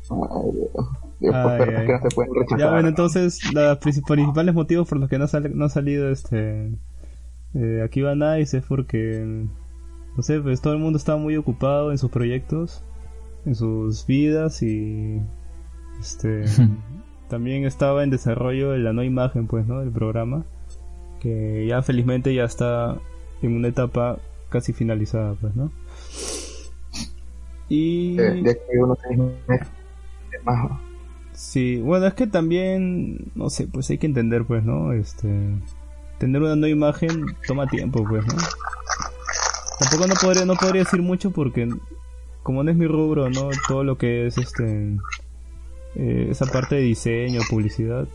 Ay, 0.10 0.52
ofertas 1.46 1.80
ay. 1.80 1.86
que 1.88 1.94
no 1.94 2.00
se 2.02 2.16
pueden 2.16 2.34
rechazar. 2.36 2.60
Ya, 2.60 2.72
bueno, 2.72 2.88
entonces, 2.90 3.54
los 3.54 3.78
principales 3.80 4.54
motivos 4.56 4.88
por 4.88 5.00
los 5.00 5.10
que 5.10 5.18
no, 5.20 5.28
sale- 5.28 5.50
no 5.50 5.66
ha 5.66 5.70
salido 5.70 6.10
este. 6.10 6.72
Eh, 7.56 7.82
aquí 7.86 8.02
va 8.02 8.16
Nice 8.16 8.58
es 8.58 8.66
porque. 8.66 9.46
No 10.16 10.22
sé, 10.24 10.40
pues 10.40 10.62
todo 10.62 10.74
el 10.74 10.80
mundo 10.80 10.98
estaba 10.98 11.18
muy 11.18 11.36
ocupado 11.38 11.92
en 11.92 11.98
sus 11.98 12.12
proyectos, 12.12 12.84
en 13.46 13.56
sus 13.56 14.06
vidas 14.06 14.62
y. 14.64 15.22
Este. 16.00 16.46
también 17.30 17.66
estaba 17.66 18.04
en 18.04 18.10
desarrollo 18.12 18.76
la 18.78 18.94
nueva 18.94 19.06
imagen, 19.08 19.48
pues, 19.48 19.66
¿no? 19.68 19.80
Del 19.80 19.92
programa. 19.92 20.46
Que 21.20 21.66
ya 21.68 21.82
felizmente 21.82 22.34
ya 22.36 22.44
está 22.44 22.98
en 23.42 23.56
una 23.56 23.70
etapa 23.70 24.20
casi 24.50 24.74
finalizada, 24.74 25.36
pues, 25.40 25.56
¿no? 25.56 25.72
Y. 27.70 28.16
De, 28.18 28.42
de 28.42 28.52
aquí 28.52 28.78
unos 28.80 28.98
seis 29.08 29.20
meses 29.48 29.68
más. 30.44 30.72
Sí, 31.34 31.78
bueno, 31.82 32.06
es 32.08 32.14
que 32.14 32.28
también, 32.28 33.32
no 33.36 33.50
sé, 33.50 33.68
pues 33.68 33.90
hay 33.90 33.98
que 33.98 34.08
entender, 34.08 34.46
pues, 34.46 34.64
¿no? 34.64 34.94
Este, 34.94 35.28
tener 36.20 36.42
una 36.42 36.56
nueva 36.56 36.70
imagen 36.76 37.26
toma 37.48 37.68
tiempo, 37.68 38.04
pues, 38.08 38.26
¿no? 38.26 38.36
Tampoco 39.80 40.08
no 40.08 40.14
podría, 40.22 40.46
no 40.46 40.56
podría 40.56 40.84
decir 40.84 41.02
mucho 41.02 41.32
porque, 41.32 41.68
como 42.44 42.64
no 42.64 42.72
es 42.72 42.78
mi 42.78 42.88
rubro, 42.88 43.30
¿no? 43.30 43.50
Todo 43.68 43.84
lo 43.84 43.98
que 43.98 44.28
es, 44.28 44.38
este, 44.38 44.98
eh, 45.96 46.28
esa 46.30 46.46
parte 46.46 46.76
de 46.76 46.82
diseño, 46.82 47.42
publicidad, 47.50 48.08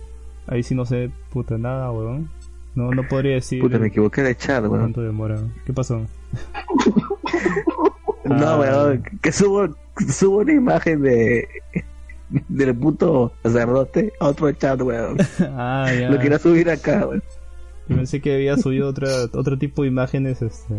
ahí 0.47 0.63
sí 0.63 0.75
no 0.75 0.85
sé, 0.87 1.11
puta, 1.31 1.59
nada, 1.59 1.91
weón. 1.91 2.31
No, 2.75 2.91
no 2.93 3.03
podría 3.09 3.35
decir 3.35 3.61
Puta, 3.61 3.79
me 3.79 3.89
equivoqué 3.89 4.23
de 4.23 4.37
chat, 4.37 4.63
weón. 4.63 4.79
cuánto 4.79 5.03
demora. 5.03 5.41
¿Qué 5.67 5.73
pasó? 5.73 6.01
No, 8.25 8.47
Ah. 8.47 8.59
weón. 8.59 9.03
Que 9.23 9.33
subo, 9.33 9.69
subo 10.13 10.39
una 10.39 10.53
imagen 10.53 11.01
de. 11.03 11.49
Del 12.49 12.75
puto 12.77 13.33
sacerdote 13.43 14.13
a 14.21 14.29
otro 14.29 14.51
chat, 14.53 14.81
weón. 14.81 15.17
ah, 15.41 15.91
ya. 15.99 16.11
Lo 16.11 16.19
quería 16.19 16.39
subir 16.39 16.71
acá, 16.71 17.07
weón. 17.07 17.23
Yo 17.89 17.97
pensé 17.97 18.21
que 18.21 18.35
había 18.35 18.57
subido 18.57 18.89
otra, 18.89 19.09
otro 19.33 19.59
tipo 19.59 19.83
de 19.83 19.89
imágenes, 19.89 20.43
este... 20.43 20.75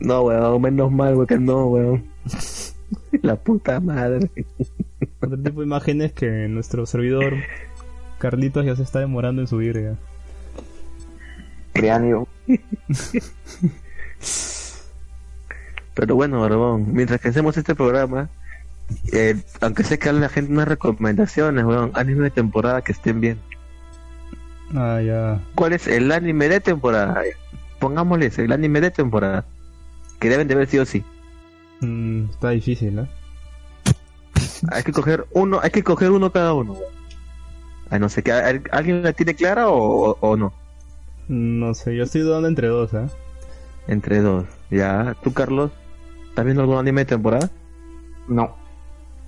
No, 0.00 0.22
weón, 0.22 0.60
menos 0.62 0.90
mal, 0.90 1.14
weón, 1.14 1.26
que 1.26 1.38
no, 1.38 1.66
weón. 1.66 2.04
La 3.22 3.36
puta 3.36 3.80
madre. 3.80 4.30
Otro 5.20 5.38
tipo 5.38 5.60
de 5.60 5.66
imágenes 5.66 6.12
que 6.12 6.48
nuestro 6.48 6.86
servidor 6.86 7.34
Carlitos 8.18 8.64
ya 8.64 8.76
se 8.76 8.82
está 8.82 9.00
demorando 9.00 9.42
en 9.42 9.48
subir 9.48 9.80
ya. 9.80 9.96
Criáneo. 11.72 12.28
Pero 15.94 16.14
bueno, 16.14 16.40
Barbón, 16.40 16.92
mientras 16.92 17.20
que 17.20 17.28
hacemos 17.28 17.56
este 17.56 17.74
programa, 17.74 18.30
eh, 19.12 19.36
aunque 19.60 19.84
sé 19.84 19.98
que 19.98 20.08
a 20.08 20.12
la 20.12 20.28
gente 20.28 20.52
unas 20.52 20.68
recomendaciones, 20.68 21.64
weón, 21.64 21.92
anime 21.94 22.24
de 22.24 22.30
temporada 22.30 22.82
que 22.82 22.92
estén 22.92 23.20
bien. 23.20 23.38
Ah, 24.74 25.00
ya. 25.04 25.40
¿Cuál 25.54 25.74
es 25.74 25.86
el 25.86 26.10
anime 26.12 26.48
de 26.48 26.60
temporada? 26.60 27.22
Pongámosle 27.78 28.26
ese, 28.26 28.44
el 28.44 28.52
anime 28.52 28.80
de 28.80 28.90
temporada. 28.90 29.44
Que 30.20 30.28
deben 30.28 30.48
de 30.48 30.54
ver 30.54 30.68
sí 30.68 30.78
o 30.78 30.86
sí. 30.86 31.04
Mm, 31.80 32.30
está 32.30 32.50
difícil, 32.50 32.94
¿no? 32.94 33.08
Hay 34.70 34.82
que 34.84 34.92
coger 34.92 35.26
uno, 35.32 35.58
hay 35.62 35.70
que 35.70 35.82
coger 35.82 36.10
uno 36.10 36.30
cada 36.30 36.54
uno. 36.54 36.76
Ay, 37.90 37.98
no 38.00 38.08
sé, 38.08 38.22
¿que 38.22 38.32
¿al- 38.32 38.62
¿alguien 38.70 39.02
la 39.02 39.12
tiene 39.12 39.34
clara 39.34 39.68
o, 39.68 40.10
o- 40.12 40.18
o 40.20 40.36
no? 40.36 40.52
No 41.28 41.74
sé, 41.74 41.96
yo 41.96 42.04
estoy 42.04 42.22
dudando 42.22 42.48
entre 42.48 42.68
dos, 42.68 42.94
¿eh? 42.94 43.06
Entre 43.88 44.20
dos. 44.20 44.46
Ya, 44.70 45.16
¿tú, 45.22 45.32
Carlos? 45.32 45.70
¿Estás 46.28 46.44
viendo 46.44 46.62
algún 46.62 46.78
anime 46.78 47.02
de 47.02 47.06
temporada? 47.06 47.50
No. 48.28 48.56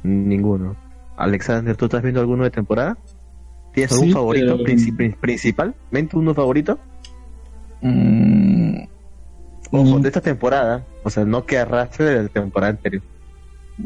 Ninguno. 0.04 0.76
Alexander, 1.16 1.76
¿tú 1.76 1.87
estás 1.87 2.02
viendo 2.02 2.20
alguno 2.20 2.44
de 2.44 2.50
temporada? 2.50 2.96
¿Tienes 3.73 3.90
algún 3.92 4.06
Sí, 4.08 4.12
favorito 4.14 4.56
pero- 4.56 4.64
princi- 4.64 4.96
pri- 4.96 5.16
principal? 5.20 5.75
¿Mente 5.90 6.16
uno 6.16 6.32
favorito? 6.34 6.78
Mm, 7.82 8.84
Ojo, 9.70 9.99
Mm. 9.99 10.02
de 10.02 10.08
esta 10.08 10.20
temporada. 10.20 10.84
O 11.02 11.11
sea, 11.11 11.25
no 11.25 11.44
que 11.44 11.58
arrastre 11.58 12.04
de 12.06 12.23
la 12.23 12.28
temporada 12.28 12.70
anterior. 12.73 13.02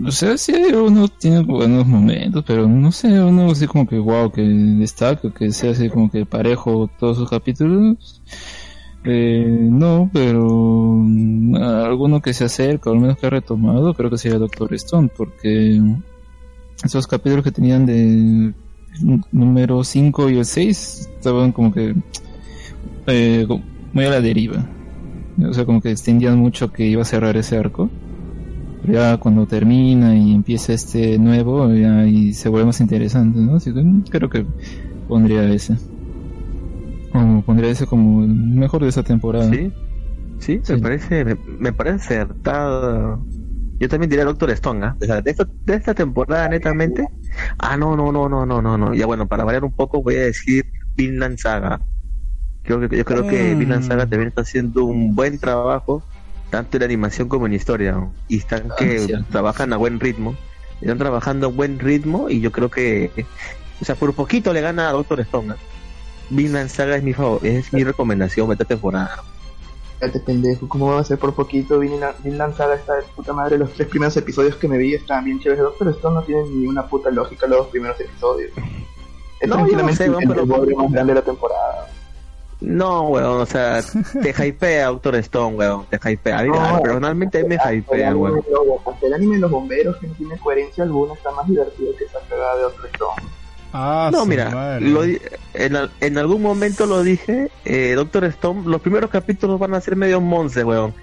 O 0.04 0.10
sea, 0.10 0.36
sí, 0.36 0.52
uno 0.74 1.08
tiene 1.08 1.40
buenos 1.42 1.86
momentos, 1.86 2.44
pero 2.46 2.68
no 2.68 2.92
sé, 2.92 3.08
uno 3.22 3.50
así 3.50 3.66
como 3.66 3.86
que 3.88 3.98
wow, 3.98 4.30
que 4.30 4.42
destaca, 4.42 5.32
que 5.32 5.50
sea 5.50 5.70
así 5.70 5.88
como 5.88 6.10
que 6.10 6.26
parejo 6.26 6.90
todos 6.98 7.16
sus 7.16 7.30
capítulos. 7.30 8.20
Eh, 9.10 9.42
no, 9.42 10.10
pero 10.12 10.46
mm, 10.46 11.54
alguno 11.56 12.20
que 12.20 12.34
se 12.34 12.44
acerca, 12.44 12.90
o 12.90 12.92
al 12.92 13.00
menos 13.00 13.16
que 13.16 13.26
ha 13.26 13.30
retomado, 13.30 13.94
creo 13.94 14.10
que 14.10 14.18
sería 14.18 14.36
Doctor 14.36 14.74
Stone, 14.74 15.08
porque 15.16 15.80
esos 16.84 17.06
capítulos 17.06 17.42
que 17.42 17.50
tenían 17.50 17.86
de 17.86 18.52
número 19.32 19.82
5 19.82 20.28
y 20.28 20.36
el 20.36 20.44
6 20.44 21.10
estaban 21.16 21.52
como 21.52 21.72
que 21.72 21.94
eh, 23.06 23.46
muy 23.94 24.04
a 24.04 24.10
la 24.10 24.20
deriva. 24.20 24.68
O 25.42 25.54
sea, 25.54 25.64
como 25.64 25.80
que 25.80 25.90
extendían 25.90 26.38
mucho 26.38 26.70
que 26.70 26.84
iba 26.84 27.00
a 27.00 27.06
cerrar 27.06 27.34
ese 27.38 27.56
arco. 27.56 27.88
Pero 28.82 28.92
ya 28.92 29.16
cuando 29.16 29.46
termina 29.46 30.14
y 30.14 30.34
empieza 30.34 30.74
este 30.74 31.18
nuevo, 31.18 31.72
ya 31.72 32.06
y 32.06 32.34
se 32.34 32.50
vuelve 32.50 32.66
más 32.66 32.80
interesante, 32.82 33.40
¿no? 33.40 33.56
Así 33.56 33.72
que 33.72 33.82
creo 34.10 34.28
que 34.28 34.44
pondría 35.08 35.50
ese. 35.50 35.78
O 37.18 37.42
pondría 37.42 37.70
ese 37.70 37.86
como 37.86 38.22
el 38.22 38.28
mejor 38.28 38.82
de 38.82 38.88
esa 38.88 39.02
temporada. 39.02 39.48
¿Sí? 39.50 39.72
Sí, 40.38 40.60
Sí. 40.62 40.72
me 40.74 40.78
parece, 40.78 41.24
me, 41.24 41.36
me 41.58 41.72
parece 41.72 42.18
acertado. 42.20 43.24
Yo 43.80 43.88
también 43.88 44.10
diría 44.10 44.24
Doctor 44.24 44.50
Stone, 44.50 44.84
¿ah? 44.86 44.96
De 44.98 45.30
esta, 45.30 45.46
de 45.64 45.74
esta 45.74 45.94
temporada, 45.94 46.48
netamente. 46.48 47.06
Ah, 47.58 47.76
no, 47.76 47.96
no, 47.96 48.10
no, 48.12 48.28
no, 48.28 48.44
no, 48.46 48.60
no, 48.60 48.76
no. 48.78 48.94
Ya 48.94 49.06
bueno, 49.06 49.26
para 49.28 49.44
variar 49.44 49.64
un 49.64 49.72
poco, 49.72 50.02
voy 50.02 50.16
a 50.16 50.22
decir 50.22 50.66
Vinland 50.96 51.38
Saga. 51.38 51.80
Creo 52.62 52.80
que, 52.88 52.96
yo 52.96 53.04
creo 53.04 53.26
que. 53.26 53.54
Vinland 53.54 53.84
Saga 53.84 54.06
también 54.06 54.28
está 54.28 54.42
haciendo 54.42 54.84
un 54.84 55.14
buen 55.14 55.38
trabajo, 55.38 56.02
tanto 56.50 56.76
en 56.76 56.82
animación 56.84 57.28
como 57.28 57.46
en 57.46 57.52
historia. 57.54 57.92
¿no? 57.92 58.12
Y 58.28 58.38
están 58.38 58.64
Ah, 58.70 58.74
que 58.78 59.18
trabajan 59.30 59.72
a 59.72 59.76
buen 59.76 60.00
ritmo. 60.00 60.34
Están 60.80 60.98
trabajando 60.98 61.46
a 61.46 61.50
buen 61.50 61.78
ritmo 61.78 62.28
y 62.30 62.40
yo 62.40 62.52
creo 62.52 62.70
que, 62.70 63.10
o 63.80 63.84
sea, 63.84 63.94
por 63.94 64.12
poquito 64.14 64.52
le 64.52 64.60
gana 64.60 64.88
a 64.88 64.92
Doctor 64.92 65.20
Stone. 65.20 65.52
¿ah? 65.52 65.56
Vinland 66.30 66.68
Saga 66.68 66.96
es 66.96 67.02
mi 67.02 67.12
favor, 67.12 67.44
es 67.44 67.72
mi 67.72 67.84
recomendación 67.84 68.46
de 68.48 68.54
esta 68.54 68.64
temporada. 68.64 69.22
Cállate, 69.98 70.20
pendejo. 70.20 70.68
¿Cómo 70.68 70.92
va 70.92 71.00
a 71.00 71.04
ser 71.04 71.18
por 71.18 71.34
poquito? 71.34 71.78
Vinland 71.80 72.56
Saga 72.56 72.74
está 72.76 72.94
de 72.96 73.02
puta 73.16 73.32
madre. 73.32 73.58
Los 73.58 73.72
tres 73.72 73.88
primeros 73.88 74.16
episodios 74.16 74.54
que 74.56 74.68
me 74.68 74.78
vi 74.78 74.94
estaban 74.94 75.24
bien 75.24 75.40
chéveres. 75.40 75.64
Pero 75.78 75.90
esto 75.90 76.10
no 76.10 76.22
tiene 76.22 76.42
ni 76.50 76.66
una 76.66 76.86
puta 76.86 77.10
lógica 77.10 77.46
los 77.48 77.58
dos 77.58 77.68
primeros 77.68 77.98
episodios. 78.00 78.52
Es 79.40 79.48
No, 79.48 79.56
tranquilamente 79.56 80.06
yo 80.06 80.12
no 80.12 80.18
sé, 80.18 80.24
el 80.24 80.28
pero- 80.28 80.46
más 80.46 80.92
grande 80.92 81.12
de 81.12 81.18
la 81.20 81.24
temporada. 81.24 81.88
No, 82.60 83.02
weón, 83.08 83.40
o 83.40 83.46
sea, 83.46 83.80
te 84.22 84.34
hypea 84.48 84.86
Doctor 84.86 85.14
Stone, 85.16 85.56
weón, 85.56 85.86
te 85.86 85.96
hypea. 86.10 86.40
A 86.40 86.42
mí, 86.42 86.48
No, 86.48 86.60
a- 86.60 86.80
personalmente 86.80 87.44
me 87.44 87.54
hypea, 87.56 88.14
weón. 88.16 88.40
hasta 88.86 89.06
el 89.06 89.14
anime 89.14 89.36
de 89.36 89.40
los 89.42 89.50
bomberos 89.50 89.96
que 89.98 90.08
no 90.08 90.14
tiene 90.14 90.36
coherencia 90.38 90.82
alguna 90.84 91.14
está 91.14 91.30
más 91.32 91.46
divertido 91.46 91.94
que 91.96 92.04
esa 92.04 92.18
cagada 92.28 92.56
de 92.56 92.64
otro 92.64 92.84
Stone. 92.86 93.22
Ah, 93.72 94.10
No, 94.12 94.24
mira, 94.24 94.78
lo 94.80 95.04
en, 95.04 95.76
en 96.00 96.18
algún 96.18 96.42
momento 96.42 96.86
lo 96.86 97.02
dije, 97.02 97.50
eh, 97.64 97.92
Doctor 97.94 98.24
Stone, 98.24 98.62
los 98.66 98.80
primeros 98.80 99.10
capítulos 99.10 99.58
van 99.58 99.74
a 99.74 99.80
ser 99.80 99.96
medio 99.96 100.20
monce, 100.20 100.64
weón. 100.64 100.94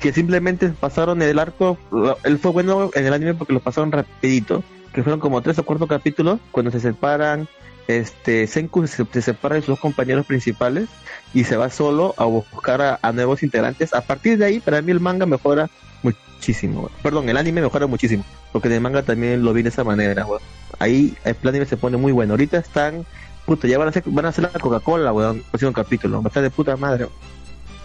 Que 0.00 0.12
simplemente 0.12 0.68
pasaron 0.68 1.22
el 1.22 1.38
arco, 1.38 1.78
él 2.24 2.38
fue 2.38 2.50
bueno 2.50 2.90
en 2.94 3.06
el 3.06 3.12
anime 3.12 3.34
porque 3.34 3.52
lo 3.52 3.60
pasaron 3.60 3.92
rapidito, 3.92 4.62
que 4.92 5.02
fueron 5.02 5.20
como 5.20 5.40
tres 5.42 5.58
o 5.58 5.62
cuatro 5.64 5.86
capítulos, 5.86 6.40
cuando 6.50 6.70
se 6.70 6.80
separan 6.80 7.48
este 7.88 8.46
Senku 8.46 8.86
se, 8.86 9.04
se 9.10 9.22
separa 9.22 9.56
de 9.56 9.62
sus 9.62 9.70
dos 9.70 9.80
compañeros 9.80 10.24
principales 10.26 10.88
y 11.34 11.44
se 11.44 11.56
va 11.56 11.70
solo 11.70 12.14
a 12.18 12.24
buscar 12.24 12.80
a, 12.82 12.98
a 13.02 13.12
nuevos 13.12 13.42
integrantes. 13.42 13.92
A 13.94 14.02
partir 14.02 14.38
de 14.38 14.44
ahí, 14.44 14.60
para 14.60 14.80
mí 14.82 14.92
el 14.92 15.00
manga 15.00 15.26
mejora 15.26 15.68
muchísimo. 16.02 16.80
weón. 16.80 16.92
Perdón, 17.02 17.28
el 17.28 17.36
anime 17.36 17.62
mejora 17.62 17.86
muchísimo. 17.86 18.24
Porque 18.52 18.68
en 18.68 18.74
el 18.74 18.80
manga 18.80 19.02
también 19.02 19.42
lo 19.44 19.52
vi 19.52 19.62
de 19.62 19.70
esa 19.70 19.84
manera, 19.84 20.24
weón. 20.26 20.42
Ahí 20.80 21.14
el 21.24 21.36
anime 21.48 21.66
se 21.66 21.76
pone 21.76 21.96
muy 21.96 22.10
bueno. 22.10 22.32
Ahorita 22.32 22.56
están, 22.58 23.06
puta, 23.46 23.68
ya 23.68 23.78
van 23.78 23.86
a 23.86 23.90
hacer, 23.90 24.02
van 24.06 24.24
a 24.24 24.30
hacer 24.30 24.42
la 24.52 24.58
Coca-Cola, 24.58 25.12
weón. 25.12 25.42
Próximo 25.50 25.72
capítulo. 25.72 26.20
Va 26.20 26.26
a 26.26 26.28
estar 26.28 26.42
de 26.42 26.50
puta 26.50 26.76
madre. 26.76 27.06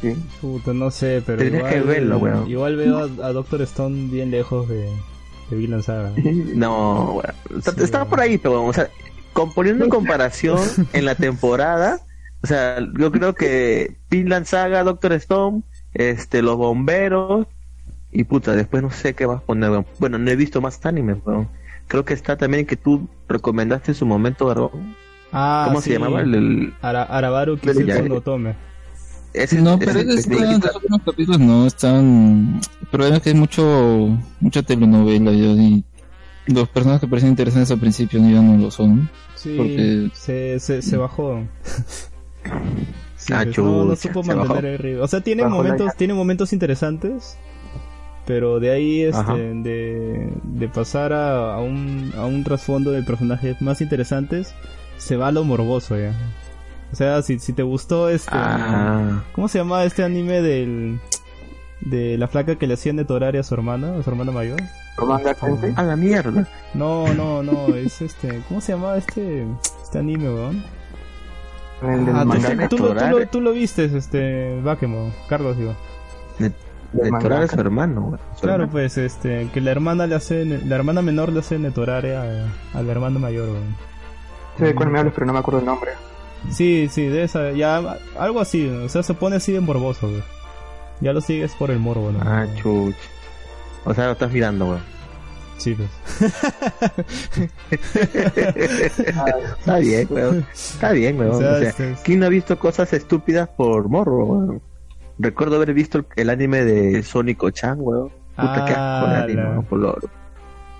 Sí. 0.01 0.15
Puta, 0.41 0.73
no 0.73 0.89
sé, 0.91 1.21
pero 1.25 1.43
igual, 1.43 1.69
que 1.71 1.79
verlo, 1.81 2.17
weón. 2.17 2.49
igual 2.49 2.75
veo 2.75 2.97
a, 2.99 3.03
a 3.27 3.31
Doctor 3.33 3.61
Stone 3.61 4.09
bien 4.09 4.31
lejos 4.31 4.67
de, 4.67 4.89
de 5.49 5.55
Vinland 5.55 5.83
Saga. 5.83 6.11
No, 6.55 7.21
weón. 7.21 7.61
Sí, 7.61 7.71
weón. 7.93 8.07
por 8.09 8.19
ahí, 8.21 8.37
pero, 8.37 8.63
o 8.65 8.73
sea, 8.73 8.89
con- 9.33 9.53
poniendo 9.53 9.83
en 9.83 9.89
comparación 9.91 10.59
en 10.93 11.05
la 11.05 11.15
temporada, 11.15 11.99
o 12.43 12.47
sea, 12.47 12.79
yo 12.97 13.11
creo 13.11 13.33
que 13.35 13.97
Finland 14.09 14.45
Saga, 14.45 14.83
Doctor 14.83 15.13
Stone, 15.13 15.63
este, 15.93 16.41
los 16.41 16.57
bomberos, 16.57 17.47
y 18.11 18.23
puta, 18.23 18.53
después 18.55 18.81
no 18.83 18.91
sé 18.91 19.13
qué 19.15 19.25
vas 19.25 19.39
a 19.41 19.45
poner, 19.45 19.69
weón. 19.71 19.85
Bueno, 19.99 20.17
no 20.17 20.29
he 20.31 20.35
visto 20.37 20.61
más 20.61 20.85
anime, 20.85 21.15
weón. 21.25 21.49
Creo 21.87 22.03
que 22.05 22.13
está 22.13 22.35
también 22.37 22.65
que 22.65 22.75
tú 22.75 23.07
recomendaste 23.27 23.91
en 23.91 23.95
su 23.95 24.05
momento, 24.05 24.47
¿verdad? 24.47 24.69
Ah, 25.31 25.65
¿Cómo 25.67 25.81
sí. 25.81 25.89
se 25.91 25.93
llamaba? 25.99 26.21
El, 26.21 26.33
el- 26.35 26.73
Ara, 26.81 27.03
Arabaru 27.03 27.57
Kisetsu 27.57 28.07
no 28.09 28.21
Tome. 28.21 28.55
ese- 29.33 29.61
No, 29.61 29.73
ese- 29.75 29.85
pero 29.85 29.99
es, 29.99 30.25
ese- 30.27 30.35
últimos 30.35 31.01
capítulos 31.05 31.39
no 31.39 31.67
están. 31.67 32.61
El 32.81 32.87
problema 32.87 33.17
es 33.17 33.23
que 33.23 33.29
hay 33.29 33.35
mucho, 33.35 34.17
mucha 34.39 34.63
telenovela 34.63 35.31
ya, 35.31 35.47
y 35.47 35.83
los 36.47 36.69
personajes 36.69 37.01
que 37.01 37.07
parecen 37.07 37.29
interesantes 37.29 37.71
al 37.71 37.79
principio 37.79 38.19
ya 38.19 38.41
no 38.41 38.57
lo 38.57 38.71
son. 38.71 39.09
Sí, 39.35 39.55
Porque- 39.57 40.09
se, 40.13 40.59
se, 40.59 40.81
se 40.81 40.97
bajó. 40.97 41.43
Sí, 43.17 43.33
Ah, 43.33 43.43
no, 43.45 43.85
no 43.85 43.95
supo 43.95 44.21
se 44.23 44.35
mantener 44.35 44.47
bajó. 44.47 44.59
el 44.67 44.77
ritmo. 44.77 45.03
O 45.03 45.07
sea, 45.07 45.21
tiene 45.21 45.45
momentos, 45.47 45.91
tiene 45.97 46.13
momentos 46.13 46.53
interesantes, 46.53 47.37
pero 48.25 48.59
de 48.59 48.71
ahí 48.71 49.01
este, 49.03 49.33
de, 49.33 50.29
de 50.43 50.67
pasar 50.69 51.13
a, 51.13 51.55
a 51.55 51.59
un, 51.59 52.11
a 52.17 52.25
un 52.25 52.43
trasfondo 52.43 52.91
de 52.91 53.03
personajes 53.03 53.61
más 53.61 53.81
interesantes, 53.81 54.53
se 54.97 55.15
va 55.17 55.27
a 55.27 55.31
lo 55.31 55.43
morboso 55.43 55.97
ya. 55.97 56.13
O 56.91 56.95
sea, 56.95 57.21
si, 57.21 57.39
si 57.39 57.53
te 57.53 57.63
gustó 57.63 58.09
este... 58.09 58.29
Ah, 58.33 59.23
¿Cómo 59.33 59.47
se 59.47 59.57
llama 59.57 59.83
este 59.83 60.03
anime 60.03 60.41
del... 60.41 60.99
De 61.81 62.17
la 62.17 62.27
flaca 62.27 62.55
que 62.55 62.67
le 62.67 62.75
hacían 62.75 62.95
de 62.95 63.05
Torare 63.05 63.37
a 63.37 63.43
su 63.43 63.53
hermana, 63.53 63.97
a 63.97 64.03
su 64.03 64.09
hermana 64.09 64.31
mayor? 64.31 64.59
Tensei. 65.39 65.73
a 65.75 65.83
la 65.83 65.95
mierda. 65.95 66.47
No, 66.73 67.13
no, 67.13 67.43
no, 67.43 67.75
es 67.75 68.01
este... 68.01 68.41
¿Cómo 68.47 68.61
se 68.61 68.71
llama 68.73 68.95
este, 68.95 69.45
este 69.83 69.99
anime, 69.99 70.29
weón? 70.29 70.63
El 71.81 72.05
del 72.05 72.15
Ah, 72.15 72.67
tú, 72.69 72.77
tú 72.77 72.83
lo, 72.83 72.95
tú, 72.95 73.05
lo, 73.09 73.27
tú 73.27 73.41
lo 73.41 73.51
viste, 73.51 73.85
este, 73.85 74.61
Bakemo, 74.61 75.11
Carlos, 75.27 75.57
digo. 75.57 75.75
Torare 77.21 77.45
es 77.45 77.51
su 77.51 77.59
hermano. 77.59 78.17
Su 78.35 78.41
Claro, 78.41 78.63
hermano. 78.63 78.71
pues, 78.71 78.97
este, 78.97 79.49
que 79.53 79.61
la 79.61 79.71
hermana 79.71 80.07
le 80.07 80.15
hace, 80.15 80.45
la 80.45 80.75
hermana 80.75 81.01
menor 81.01 81.31
le 81.31 81.39
hace 81.39 81.57
netorare 81.59 82.15
a, 82.15 82.45
a 82.73 82.81
la 82.81 82.91
hermana 82.91 83.19
mayor, 83.19 83.49
weón. 83.49 83.75
Sé 84.57 84.65
de 84.65 84.75
cuál 84.75 84.89
me 84.89 84.99
hablas, 84.99 85.13
pero 85.13 85.25
no 85.27 85.33
me 85.33 85.39
acuerdo 85.39 85.59
el 85.59 85.65
nombre. 85.65 85.91
Sí, 86.51 86.87
sí, 86.91 87.07
de 87.07 87.23
esa, 87.23 87.51
ya, 87.51 87.97
algo 88.19 88.39
así, 88.39 88.67
o 88.69 88.87
sea, 88.89 89.03
se 89.03 89.13
pone 89.13 89.35
así 89.37 89.51
de 89.51 89.59
morboso, 89.59 90.07
weón. 90.07 90.23
Ya 91.01 91.11
lo 91.11 91.19
sigues 91.21 91.53
por 91.55 91.71
el 91.71 91.79
morbo, 91.79 92.11
¿no? 92.11 92.19
Ah, 92.23 92.45
chuch. 92.61 92.95
O 93.83 93.93
sea, 93.93 94.05
lo 94.05 94.11
estás 94.13 94.31
mirando, 94.31 94.65
weón. 94.67 94.95
Sí, 95.57 95.73
pues. 95.75 95.89
Está 98.55 99.77
bien, 99.79 100.07
weón. 100.09 100.45
Está 100.53 100.91
bien, 100.91 101.19
weón. 101.19 101.31
O 101.35 101.37
O 101.37 101.39
sea, 101.39 101.59
este- 101.69 101.95
¿quién 102.03 102.19
no 102.19 102.25
ha 102.25 102.29
visto 102.29 102.57
cosas 102.59 102.91
estúpidas 102.93 103.49
por 103.49 103.89
morro, 103.89 104.25
weón? 104.25 104.61
Recuerdo 105.17 105.55
haber 105.57 105.73
visto 105.73 105.99
el, 105.99 106.05
el 106.15 106.29
anime 106.29 106.63
de 106.65 107.01
Sonic 107.03 107.51
Chan, 107.51 107.77
weón. 107.79 108.09
Puta, 108.35 108.65
qué 108.65 108.71
asco 108.73 108.81
Ah, 108.81 109.21
anime, 109.23 109.41
la- 109.43 109.49
weón, 109.59 109.81
lo- 109.81 109.97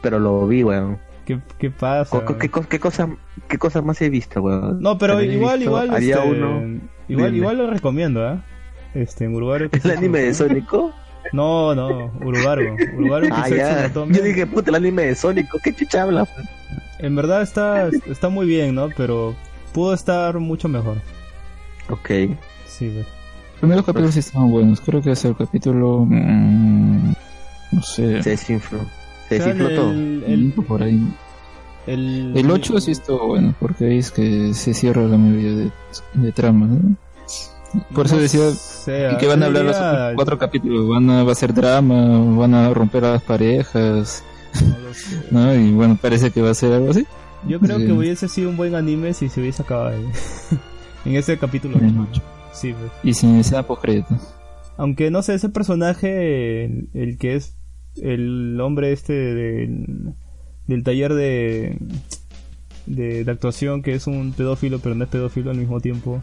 Pero 0.01 0.19
lo 0.19 0.47
vi, 0.47 0.63
weón. 0.63 0.99
¿Qué, 1.25 1.39
qué 1.57 1.71
pasa? 1.71 2.23
¿Qué, 2.39 2.49
co- 2.49 2.67
qué 2.67 2.79
cosa, 2.79 3.09
¿Qué 3.47 3.57
cosa 3.57 3.81
más 3.81 4.01
he 4.01 4.09
visto, 4.09 4.41
weón? 4.41 4.79
No, 4.81 4.97
pero 4.97 5.13
También 5.13 5.33
igual, 5.33 5.59
visto- 5.59 5.71
igual, 5.71 5.89
Había 5.95 6.15
este, 6.17 6.29
uno... 6.29 6.79
igual, 7.07 7.31
Dime. 7.31 7.37
igual 7.37 7.57
lo 7.57 7.69
recomiendo, 7.69 8.27
¿eh? 8.29 8.37
Este, 8.93 9.25
en 9.25 9.35
Uruguay. 9.35 9.67
¿El 9.83 9.91
anime 9.91 10.19
de 10.21 10.33
Sonic? 10.33 10.65
No, 11.33 11.73
no, 11.73 12.11
Uruguay. 12.23 12.67
Uruguay 12.95 13.29
Ah, 13.31 13.49
ya. 13.49 13.91
Yo 13.91 14.03
dije, 14.21 14.45
puta, 14.45 14.69
el 14.69 14.75
anime 14.75 15.07
de 15.07 15.15
Sonic. 15.15 15.47
¿Qué 15.63 15.73
chucha 15.73 16.03
habla? 16.03 16.27
En 16.99 17.15
verdad 17.15 17.41
está, 17.41 17.87
está 17.87 18.29
muy 18.29 18.45
bien, 18.45 18.75
¿no? 18.75 18.89
Pero 18.95 19.33
pudo 19.73 19.95
estar 19.95 20.37
mucho 20.37 20.69
mejor. 20.69 20.97
Ok. 21.89 22.09
Sí, 22.67 22.91
pues. 22.93 23.07
Los 23.55 23.59
primeros 23.59 23.85
capítulos 23.85 24.13
sí 24.13 24.19
estaban 24.19 24.51
buenos. 24.51 24.81
Creo 24.81 25.01
que 25.01 25.11
es 25.11 25.25
el 25.25 25.35
capítulo. 25.35 26.05
mm, 26.09 27.13
no 27.71 27.81
sé. 27.81 28.21
Se 28.21 28.29
desinfló. 28.31 28.79
Se 29.29 29.37
sea, 29.37 29.47
desinfló 29.47 29.75
todo. 29.75 29.91
el, 29.91 30.23
el, 30.27 30.53
por 30.67 30.83
ahí. 30.83 31.01
el, 31.87 32.33
El 32.35 32.51
8 32.51 32.79
sí 32.81 32.91
estuvo 32.91 33.27
bueno, 33.27 33.55
porque 33.59 33.85
ahí 33.85 33.97
es 33.99 34.11
que 34.11 34.53
se 34.53 34.73
cierra 34.73 35.03
la 35.03 35.17
mayoría 35.17 35.53
de, 35.55 35.71
de 36.13 36.31
tramas, 36.31 36.69
¿no? 36.69 36.95
Por 37.93 38.05
eso 38.05 38.17
decía 38.17 38.51
sé, 38.51 39.09
¿Y 39.11 39.17
qué 39.17 39.27
van 39.27 39.43
a 39.43 39.47
hablar 39.47 39.65
los 39.65 39.75
cuatro 40.15 40.37
capítulos? 40.37 40.87
¿Van 40.87 41.09
a, 41.09 41.23
¿Va 41.23 41.33
a 41.33 41.35
ser 41.35 41.53
drama? 41.53 42.19
¿Van 42.37 42.53
a 42.53 42.73
romper 42.73 43.03
a 43.03 43.11
las 43.13 43.23
parejas? 43.23 44.23
no 44.61 44.79
lo 44.79 44.93
sé. 44.93 45.21
¿No? 45.31 45.53
Y 45.53 45.71
bueno, 45.73 45.97
parece 46.01 46.31
que 46.31 46.41
va 46.41 46.51
a 46.51 46.53
ser 46.53 46.71
algo 46.71 46.91
así. 46.91 47.05
Yo 47.47 47.59
creo 47.59 47.77
Sí. 47.79 47.85
que 47.87 47.91
hubiese 47.91 48.27
sido 48.29 48.49
un 48.49 48.55
buen 48.57 48.75
anime 48.75 49.13
si 49.13 49.27
se 49.27 49.41
hubiese 49.41 49.61
acabado 49.63 49.89
ahí. 49.89 50.05
en 51.05 51.15
ese 51.17 51.37
capítulo. 51.37 51.77
En 51.79 51.85
el 51.89 51.99
ocho. 51.99 52.21
Sí, 52.55 52.73
pues. 52.73 52.91
Y 53.03 53.13
sin 53.13 53.35
escena 53.37 53.63
post-crédito. 53.63 54.17
Aunque 54.77 55.11
no 55.11 55.21
sé, 55.21 55.35
ese 55.35 55.49
personaje, 55.49 56.65
el, 56.65 56.89
el 56.93 57.17
que 57.17 57.35
es 57.35 57.55
el 58.01 58.59
hombre 58.59 58.91
este 58.91 59.13
del, 59.13 60.13
del 60.67 60.83
taller 60.83 61.13
de, 61.13 61.77
de, 62.85 63.23
de 63.23 63.31
actuación, 63.31 63.81
que 63.81 63.93
es 63.93 64.07
un 64.07 64.33
pedófilo, 64.33 64.79
pero 64.79 64.95
no 64.95 65.03
es 65.05 65.09
pedófilo 65.09 65.51
al 65.51 65.57
mismo 65.57 65.79
tiempo, 65.79 66.21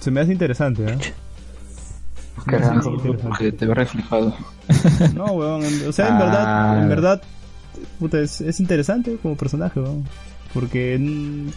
se 0.00 0.10
me 0.10 0.20
hace 0.20 0.32
interesante, 0.32 0.84
¿eh? 0.84 0.98
Carajo. 2.46 2.96
Porque 3.22 3.52
te 3.52 3.66
ve 3.66 3.74
reflejado. 3.74 4.34
No, 5.14 5.26
weón, 5.26 5.62
en- 5.64 5.88
o 5.88 5.92
sea, 5.92 6.08
en 6.08 6.14
Ah. 6.14 6.18
verdad, 6.24 6.82
en 6.82 6.88
verdad, 6.88 7.22
puta, 7.98 8.20
es, 8.20 8.40
es 8.40 8.60
interesante 8.60 9.16
como 9.22 9.36
personaje, 9.36 9.78
weón. 9.80 10.04
Porque 10.52 10.96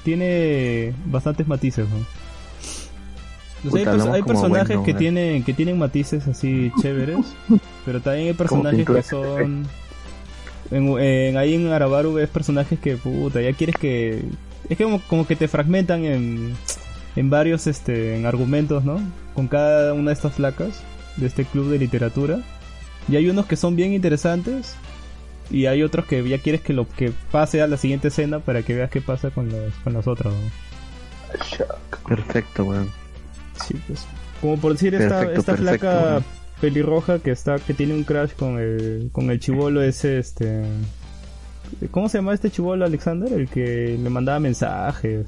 tiene 0.04 0.94
bastantes 1.06 1.48
matices, 1.48 1.88
weón. 1.92 2.06
Sea, 3.64 3.70
hay, 4.14 4.22
pers- 4.22 4.26
personajes 4.28 4.68
bueno, 4.68 4.84
que 4.84 4.94
tienen 5.00 5.44
que 5.44 5.54
tienen 5.54 5.78
matices 5.78 6.28
así 6.28 6.72
chéveres, 6.82 7.26
pero 7.86 8.02
también 8.02 8.28
hay 8.28 8.34
personajes 8.34 8.86
que 8.86 9.04
son 9.04 9.68
en, 10.72 10.88
en- 11.00 11.38
ahí 11.38 11.56
en 11.56 11.68
Arabaru 11.72 12.14
ves 12.14 12.30
personajes 12.30 12.80
que 12.80 12.98
puta, 12.98 13.42
ya 13.42 13.54
quieres 13.54 13.76
que 13.78 14.24
es 14.70 14.78
que 14.78 14.84
como, 14.84 15.02
como 15.08 15.26
que 15.28 15.36
te 15.36 15.48
fragmentan 15.48 16.06
en 16.06 16.56
en 17.16 17.30
varios 17.30 17.66
este 17.68 18.16
en 18.18 18.26
argumentos, 18.26 18.84
¿no? 18.84 19.02
Con 19.34 19.48
cada 19.48 19.94
una 19.94 20.12
de 20.12 20.14
estas 20.14 20.34
flacas 20.34 20.82
de 21.18 21.26
este 21.28 21.46
club 21.46 21.70
de 21.70 21.80
literatura. 21.80 22.40
Y 23.10 23.16
hay 23.16 23.30
unos 23.30 23.46
que 23.48 23.56
son 23.56 23.76
bien 23.76 23.94
interesantes 23.94 24.76
y 25.50 25.66
hay 25.68 25.82
otros 25.82 26.06
que 26.06 26.28
ya 26.28 26.40
quieres 26.40 26.62
que 26.62 26.74
lo 26.74 26.88
que 26.90 27.12
pase 27.32 27.62
a 27.62 27.68
la 27.68 27.78
siguiente 27.78 28.10
escena 28.10 28.40
para 28.40 28.62
que 28.64 28.76
veas 28.76 28.90
qué 28.92 29.02
pasa 29.02 29.32
con 29.32 29.50
los 29.50 29.74
con 29.84 29.94
los 29.94 30.06
otros. 30.08 30.34
¿no? 30.34 30.52
Perfecto, 32.08 32.64
weón. 32.66 32.92
Sí, 33.66 33.76
pues. 33.88 34.06
Como 34.42 34.58
por 34.58 34.74
decir 34.74 34.94
esta, 34.96 35.20
Perfecto, 35.20 35.40
esta 35.40 35.52
perfecto, 35.56 35.80
flaca 35.88 36.00
bueno. 36.02 36.24
pelirroja 36.62 37.20
que 37.20 37.32
está 37.32 37.58
que 37.60 37.74
tiene 37.74 37.94
un 37.94 38.04
crash 38.04 38.32
con 38.38 38.60
el 38.60 39.10
con 39.12 39.30
el 39.32 39.40
chivolo 39.40 39.82
ese 39.82 40.20
este 40.20 40.64
¿Cómo 41.92 42.08
se 42.08 42.20
llama 42.20 42.34
este 42.34 42.50
chivolo 42.52 42.86
Alexander? 42.86 43.32
El 43.34 43.48
que 43.50 43.98
le 44.02 44.10
mandaba 44.10 44.40
mensajes. 44.40 45.26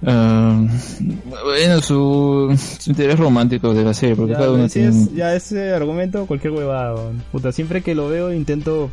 Bueno, 0.00 1.80
su, 1.82 2.56
su 2.78 2.90
interés 2.90 3.18
romántico 3.18 3.74
de 3.74 3.82
la 3.84 3.94
serie, 3.94 4.14
porque 4.16 4.32
Ya, 4.32 4.38
cada 4.38 4.52
uno 4.52 4.68
tiene... 4.68 4.88
es- 4.88 5.12
ya 5.14 5.34
ese 5.34 5.72
argumento 5.72 6.26
cualquier 6.26 6.52
huevada. 6.52 6.94
weón. 6.94 7.22
Puta, 7.32 7.52
siempre 7.52 7.82
que 7.82 7.94
lo 7.94 8.08
veo 8.08 8.32
intento 8.32 8.90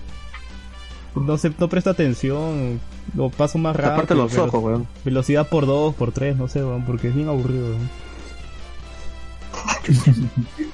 no 1.15 1.38
sé, 1.38 1.52
no 1.60 1.69
presto 1.69 1.91
atención, 1.91 2.80
lo 3.15 3.30
paso 3.30 3.60
más 3.60 3.76
rápido. 3.76 3.93
Aparte 3.93 4.15
los 4.15 4.36
ojos, 4.38 4.63
weón. 4.63 4.88
Velocidad 5.06 5.47
por 5.47 5.67
dos, 5.67 5.93
por 5.93 6.12
tres, 6.12 6.36
no 6.38 6.47
sé, 6.47 6.63
weón, 6.63 6.86
porque 6.86 7.10
es 7.10 7.15
bien 7.15 7.28
aburrido. 7.28 7.65
weón. 7.67 7.89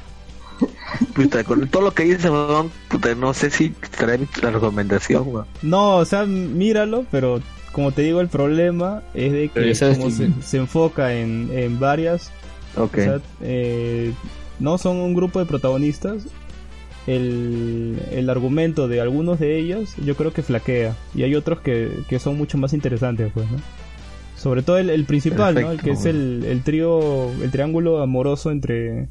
Puta, 1.16 1.44
con 1.44 1.68
todo 1.70 1.84
lo 1.84 1.94
que 1.94 2.04
dice, 2.04 2.30
weón, 2.30 2.72
puta, 2.90 3.14
no 3.16 3.34
sé 3.34 3.50
si 3.50 3.70
trae 3.70 4.20
la 4.42 4.52
recomendación, 4.52 5.24
weón. 5.28 5.46
No, 5.62 5.98
o 5.98 6.06
sea, 6.06 6.26
míralo, 6.26 7.06
pero 7.12 7.42
como 7.72 7.92
te 7.92 8.02
digo, 8.02 8.20
el 8.22 8.28
problema 8.28 9.04
es 9.14 9.32
de 9.32 9.50
que 9.50 9.74
como 9.96 10.06
que- 10.08 10.12
se, 10.12 10.32
se 10.42 10.58
enfoca 10.58 11.14
en, 11.14 11.50
en 11.54 11.80
varias, 11.80 12.32
Ok. 12.76 12.98
o 12.98 13.02
sea, 13.02 13.20
eh, 13.42 14.14
no 14.60 14.78
son 14.78 14.98
un 14.98 15.14
grupo 15.14 15.40
de 15.40 15.46
protagonistas, 15.46 16.24
el, 17.08 18.00
el 18.12 18.30
argumento 18.30 18.88
de 18.88 19.02
algunos 19.02 19.40
de 19.40 19.58
ellos 19.58 19.94
yo 20.04 20.16
creo 20.16 20.34
que 20.34 20.44
flaquea, 20.44 20.96
y 21.16 21.24
hay 21.24 21.36
otros 21.36 21.60
que, 21.62 21.92
que 22.10 22.20
son 22.20 22.38
mucho 22.38 22.58
más 22.58 22.74
interesantes, 22.74 23.32
pues, 23.34 23.50
¿no? 23.50 23.58
Sobre 24.40 24.62
todo 24.62 24.78
el, 24.78 24.90
el 24.90 25.06
principal, 25.06 25.56
¿no? 25.56 25.72
El 25.72 25.82
que 25.82 25.92
es 25.92 26.06
el, 26.06 26.46
el 26.48 26.64
trío, 26.64 27.30
el 27.44 27.52
triángulo 27.52 28.02
amoroso 28.02 28.52
entre, 28.52 29.10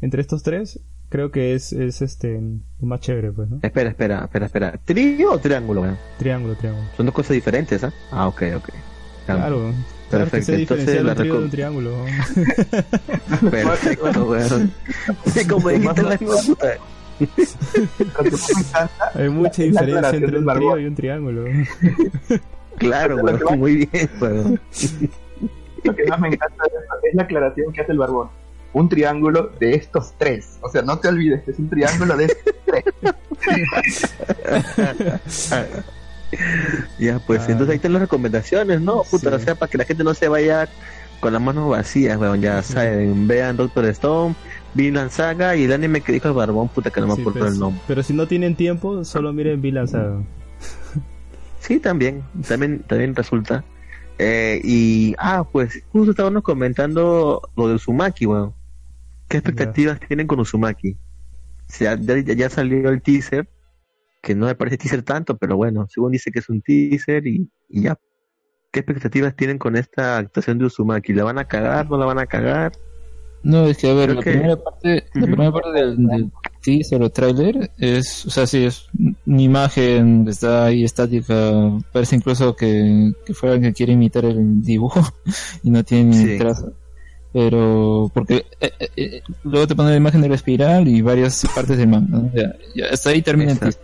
entre 0.00 0.20
estos 0.20 0.42
tres. 0.42 0.80
Creo 1.10 1.30
que 1.30 1.54
es, 1.54 1.72
es 1.72 2.02
este, 2.02 2.40
más 2.80 3.00
chévere, 3.00 3.30
pues, 3.30 3.48
¿no? 3.48 3.60
Espera, 3.62 3.90
espera, 3.90 4.24
espera, 4.24 4.46
espera. 4.46 4.80
¿Trío 4.84 5.32
o 5.32 5.38
triángulo, 5.38 5.82
weón? 5.82 5.96
Triángulo, 6.18 6.56
triángulo. 6.56 6.88
Son 6.96 7.06
dos 7.06 7.14
cosas 7.14 7.34
diferentes, 7.34 7.84
¿ah? 7.84 7.92
Ah, 8.10 8.26
ok, 8.26 8.42
ok. 8.56 8.68
Claro. 9.26 9.72
Claro 10.10 10.24
que 10.26 10.30
Perfecto, 10.30 10.52
diferenciar 10.76 10.98
entonces 10.98 11.04
la 11.04 11.12
un 11.12 11.16
trío 11.16 11.34
de 11.34 11.44
un 11.44 11.50
triángulo. 11.50 11.96
¿no? 13.42 13.50
Perfecto, 13.50 14.24
weón. 14.24 14.72
Sí, 15.26 15.46
como 15.46 15.68
dijiste 15.68 16.02
la 16.02 16.16
misma 16.18 16.36
puta. 16.46 16.68
Que 17.18 17.28
Hay 19.22 19.28
mucha 19.28 19.62
diferencia 19.62 20.10
entre 20.10 20.38
un 20.38 20.46
trío 20.46 20.78
y 20.78 20.86
un 20.86 20.94
triángulo. 20.94 21.44
Claro, 22.78 23.16
weón. 23.22 23.58
Muy 23.58 23.88
bien, 23.92 24.10
weón. 24.20 24.60
Lo 25.84 25.94
que 25.94 26.04
más 26.06 26.18
me 26.20 26.28
encanta 26.28 26.62
de 26.64 26.70
esto 26.78 26.94
es 27.10 27.14
la 27.14 27.22
aclaración 27.24 27.72
que 27.72 27.80
hace 27.82 27.92
el 27.92 27.98
barbón. 27.98 28.28
Un 28.72 28.88
triángulo 28.88 29.50
de 29.60 29.74
estos 29.74 30.14
tres. 30.18 30.58
O 30.62 30.68
sea, 30.70 30.82
no 30.82 30.98
te 30.98 31.08
olvides 31.08 31.42
que 31.44 31.50
es 31.52 31.58
un 31.58 31.68
triángulo 31.68 32.16
de 32.16 32.24
estos 32.24 32.54
tres. 32.64 32.84
Ya, 36.98 37.18
pues 37.20 37.42
Ah. 37.42 37.46
entonces 37.52 37.70
ahí 37.70 37.76
están 37.76 37.92
las 37.92 38.02
recomendaciones, 38.02 38.80
¿no? 38.80 39.02
Puta, 39.04 39.30
Sí. 39.30 39.36
o 39.36 39.38
sea, 39.38 39.54
para 39.54 39.70
que 39.70 39.78
la 39.78 39.84
gente 39.84 40.02
no 40.02 40.14
se 40.14 40.26
vaya 40.28 40.68
con 41.20 41.32
las 41.32 41.40
manos 41.40 41.68
vacías, 41.68 42.18
weón. 42.18 42.40
Ya 42.40 42.60
saben, 42.62 43.28
vean 43.28 43.56
Doctor 43.56 43.84
Stone, 43.86 44.34
Vinland 44.74 45.10
Saga 45.10 45.54
y 45.54 45.64
el 45.64 45.72
anime 45.72 46.00
que 46.00 46.12
dijo 46.12 46.26
el 46.28 46.34
Barbón, 46.34 46.68
puta, 46.68 46.90
que 46.90 47.00
no 47.00 47.06
me 47.06 47.14
Sí, 47.14 47.20
acuerdo 47.20 47.38
pues, 47.40 47.52
el 47.52 47.60
nombre. 47.60 47.80
Pero 47.86 48.02
si 48.02 48.12
no 48.14 48.26
tienen 48.26 48.56
tiempo, 48.56 49.04
solo 49.04 49.32
miren 49.32 49.62
Vinland 49.62 49.88
Saga. 49.90 50.16
Sí, 51.64 51.80
también, 51.80 52.22
también, 52.46 52.80
también 52.80 53.14
resulta. 53.14 53.64
Eh, 54.18 54.60
y, 54.62 55.14
ah, 55.18 55.44
pues 55.50 55.82
justo 55.90 56.10
estábamos 56.10 56.42
comentando 56.42 57.40
lo 57.56 57.68
de 57.68 57.74
Uzumaki, 57.76 58.26
weón. 58.26 58.52
¿Qué 59.28 59.38
expectativas 59.38 59.98
tienen 60.06 60.26
con 60.26 60.38
Uzumaki? 60.40 60.90
O 60.92 60.96
sea, 61.72 61.96
ya, 61.98 62.18
ya- 62.18 62.34
ya 62.34 62.50
salió 62.50 62.90
el 62.90 63.00
teaser, 63.00 63.48
que 64.20 64.34
no 64.34 64.44
me 64.44 64.54
parece 64.54 64.76
teaser 64.76 65.02
tanto, 65.02 65.38
pero 65.38 65.56
bueno, 65.56 65.86
según 65.88 66.12
dice 66.12 66.30
que 66.30 66.40
es 66.40 66.48
un 66.50 66.60
teaser 66.60 67.26
y, 67.26 67.50
y 67.70 67.82
ya. 67.82 67.98
¿Qué 68.70 68.80
expectativas 68.80 69.34
tienen 69.34 69.56
con 69.56 69.74
esta 69.76 70.18
actuación 70.18 70.58
de 70.58 70.66
Uzumaki? 70.66 71.14
¿La 71.14 71.24
van 71.24 71.38
a 71.38 71.46
cagar? 71.46 71.88
¿No 71.88 71.96
la 71.96 72.04
van 72.04 72.18
a 72.18 72.26
cagar? 72.26 72.72
No, 73.44 73.66
es 73.66 73.76
que 73.76 73.90
a 73.90 73.94
ver, 73.94 74.06
Creo 74.10 74.14
la 74.16 74.22
que- 74.22 74.30
primera 74.32 74.56
parte, 74.56 75.04
la 75.14 75.26
primera 75.26 75.52
parte 75.52 75.70
del, 75.72 76.06
del 76.06 76.30
teaser 76.62 77.02
o 77.02 77.10
trailer 77.10 77.70
es, 77.78 78.24
o 78.26 78.30
sea, 78.30 78.46
sí, 78.46 78.64
es 78.64 78.86
una 79.26 79.42
imagen, 79.42 80.26
está 80.28 80.64
ahí 80.64 80.82
estática, 80.82 81.52
parece 81.92 82.16
incluso 82.16 82.56
que, 82.56 83.12
que 83.24 83.34
fuera 83.34 83.54
alguien 83.54 83.72
que 83.72 83.76
quiere 83.76 83.92
imitar 83.92 84.24
el 84.24 84.62
dibujo 84.62 85.00
y 85.62 85.70
no 85.70 85.84
tiene 85.84 86.14
Sí. 86.14 86.38
trazo. 86.38 86.72
Pero, 87.32 88.10
porque 88.14 88.46
eh, 88.60 88.70
eh, 88.78 88.88
eh, 88.96 89.22
luego 89.42 89.66
te 89.66 89.74
pone 89.74 89.90
la 89.90 89.96
imagen 89.96 90.20
de 90.22 90.28
la 90.28 90.36
espiral 90.36 90.86
y 90.86 91.02
varias 91.02 91.44
partes 91.54 91.76
del 91.76 91.88
manga, 91.88 92.18
¿no? 92.18 92.30
Ya- 92.32 92.54
ya 92.76 92.86
hasta 92.92 93.10
ahí 93.10 93.22
termina 93.22 93.52
el 93.52 93.58
teaser. 93.58 93.80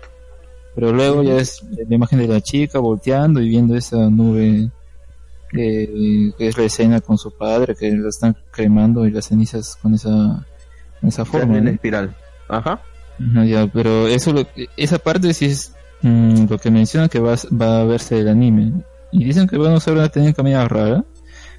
Pero 0.77 0.92
luego 0.92 1.23
ya 1.25 1.37
es 1.37 1.61
la 1.88 1.94
imagen 1.96 2.20
de 2.20 2.29
la 2.29 2.40
chica 2.40 2.79
volteando 2.79 3.40
y 3.42 3.49
viendo 3.49 3.75
esa 3.77 4.09
nube 4.09 4.70
que, 5.51 6.33
es 6.39 6.57
la 6.59 6.65
escena 6.65 7.01
con 7.01 7.19
su 7.19 7.31
padre 7.33 7.75
que 7.75 7.91
la 7.91 8.09
están 8.09 8.37
cremando 8.51 9.07
y 9.07 9.11
las 9.11 9.27
cenizas 9.27 9.77
con 9.81 9.95
esa, 9.95 10.47
con 11.01 11.09
esa 11.09 11.25
forma. 11.25 11.59
en 11.59 11.65
¿no? 11.65 11.71
espiral. 11.71 12.15
Ajá. 12.49 12.81
Ajá, 13.33 13.45
ya, 13.45 13.67
pero 13.67 14.07
eso 14.09 14.33
lo 14.33 14.45
que- 14.51 14.69
esa 14.77 14.99
parte 14.99 15.35
sí 15.35 15.47
es 15.47 15.75
mm, 16.03 16.47
lo 16.49 16.59
que 16.59 16.71
menciona 16.71 17.09
que 17.09 17.19
va, 17.21 17.35
a- 17.35 17.55
va 17.57 17.81
a 17.81 17.85
verse 17.85 18.19
el 18.21 18.29
anime. 18.29 18.73
Y 19.13 19.25
dicen 19.25 19.47
que 19.47 19.59
van 19.59 19.73
a 19.73 19.77
usar 19.77 19.95
una 19.95 20.09
técnica 20.09 20.43
media 20.43 20.67
rara, 20.69 21.05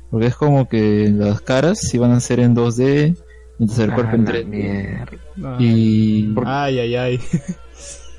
porque 0.09 0.27
es 0.27 0.35
como 0.35 0.67
que 0.67 1.11
las 1.13 1.41
caras 1.41 1.79
sí 1.79 1.97
van 1.97 2.11
a 2.11 2.19
ser 2.19 2.39
en 2.39 2.55
2D, 2.55 3.15
mientras 3.59 3.79
el 3.79 3.93
cuerpo 3.93 4.11
Ah, 4.13 4.15
en 4.15 4.25
la 4.25 4.31
3D. 4.31 4.45
mierda. 4.45 5.57
Y, 5.59 6.33
Ay, 6.45 6.79
ay, 6.79 6.95
ay. 6.95 7.19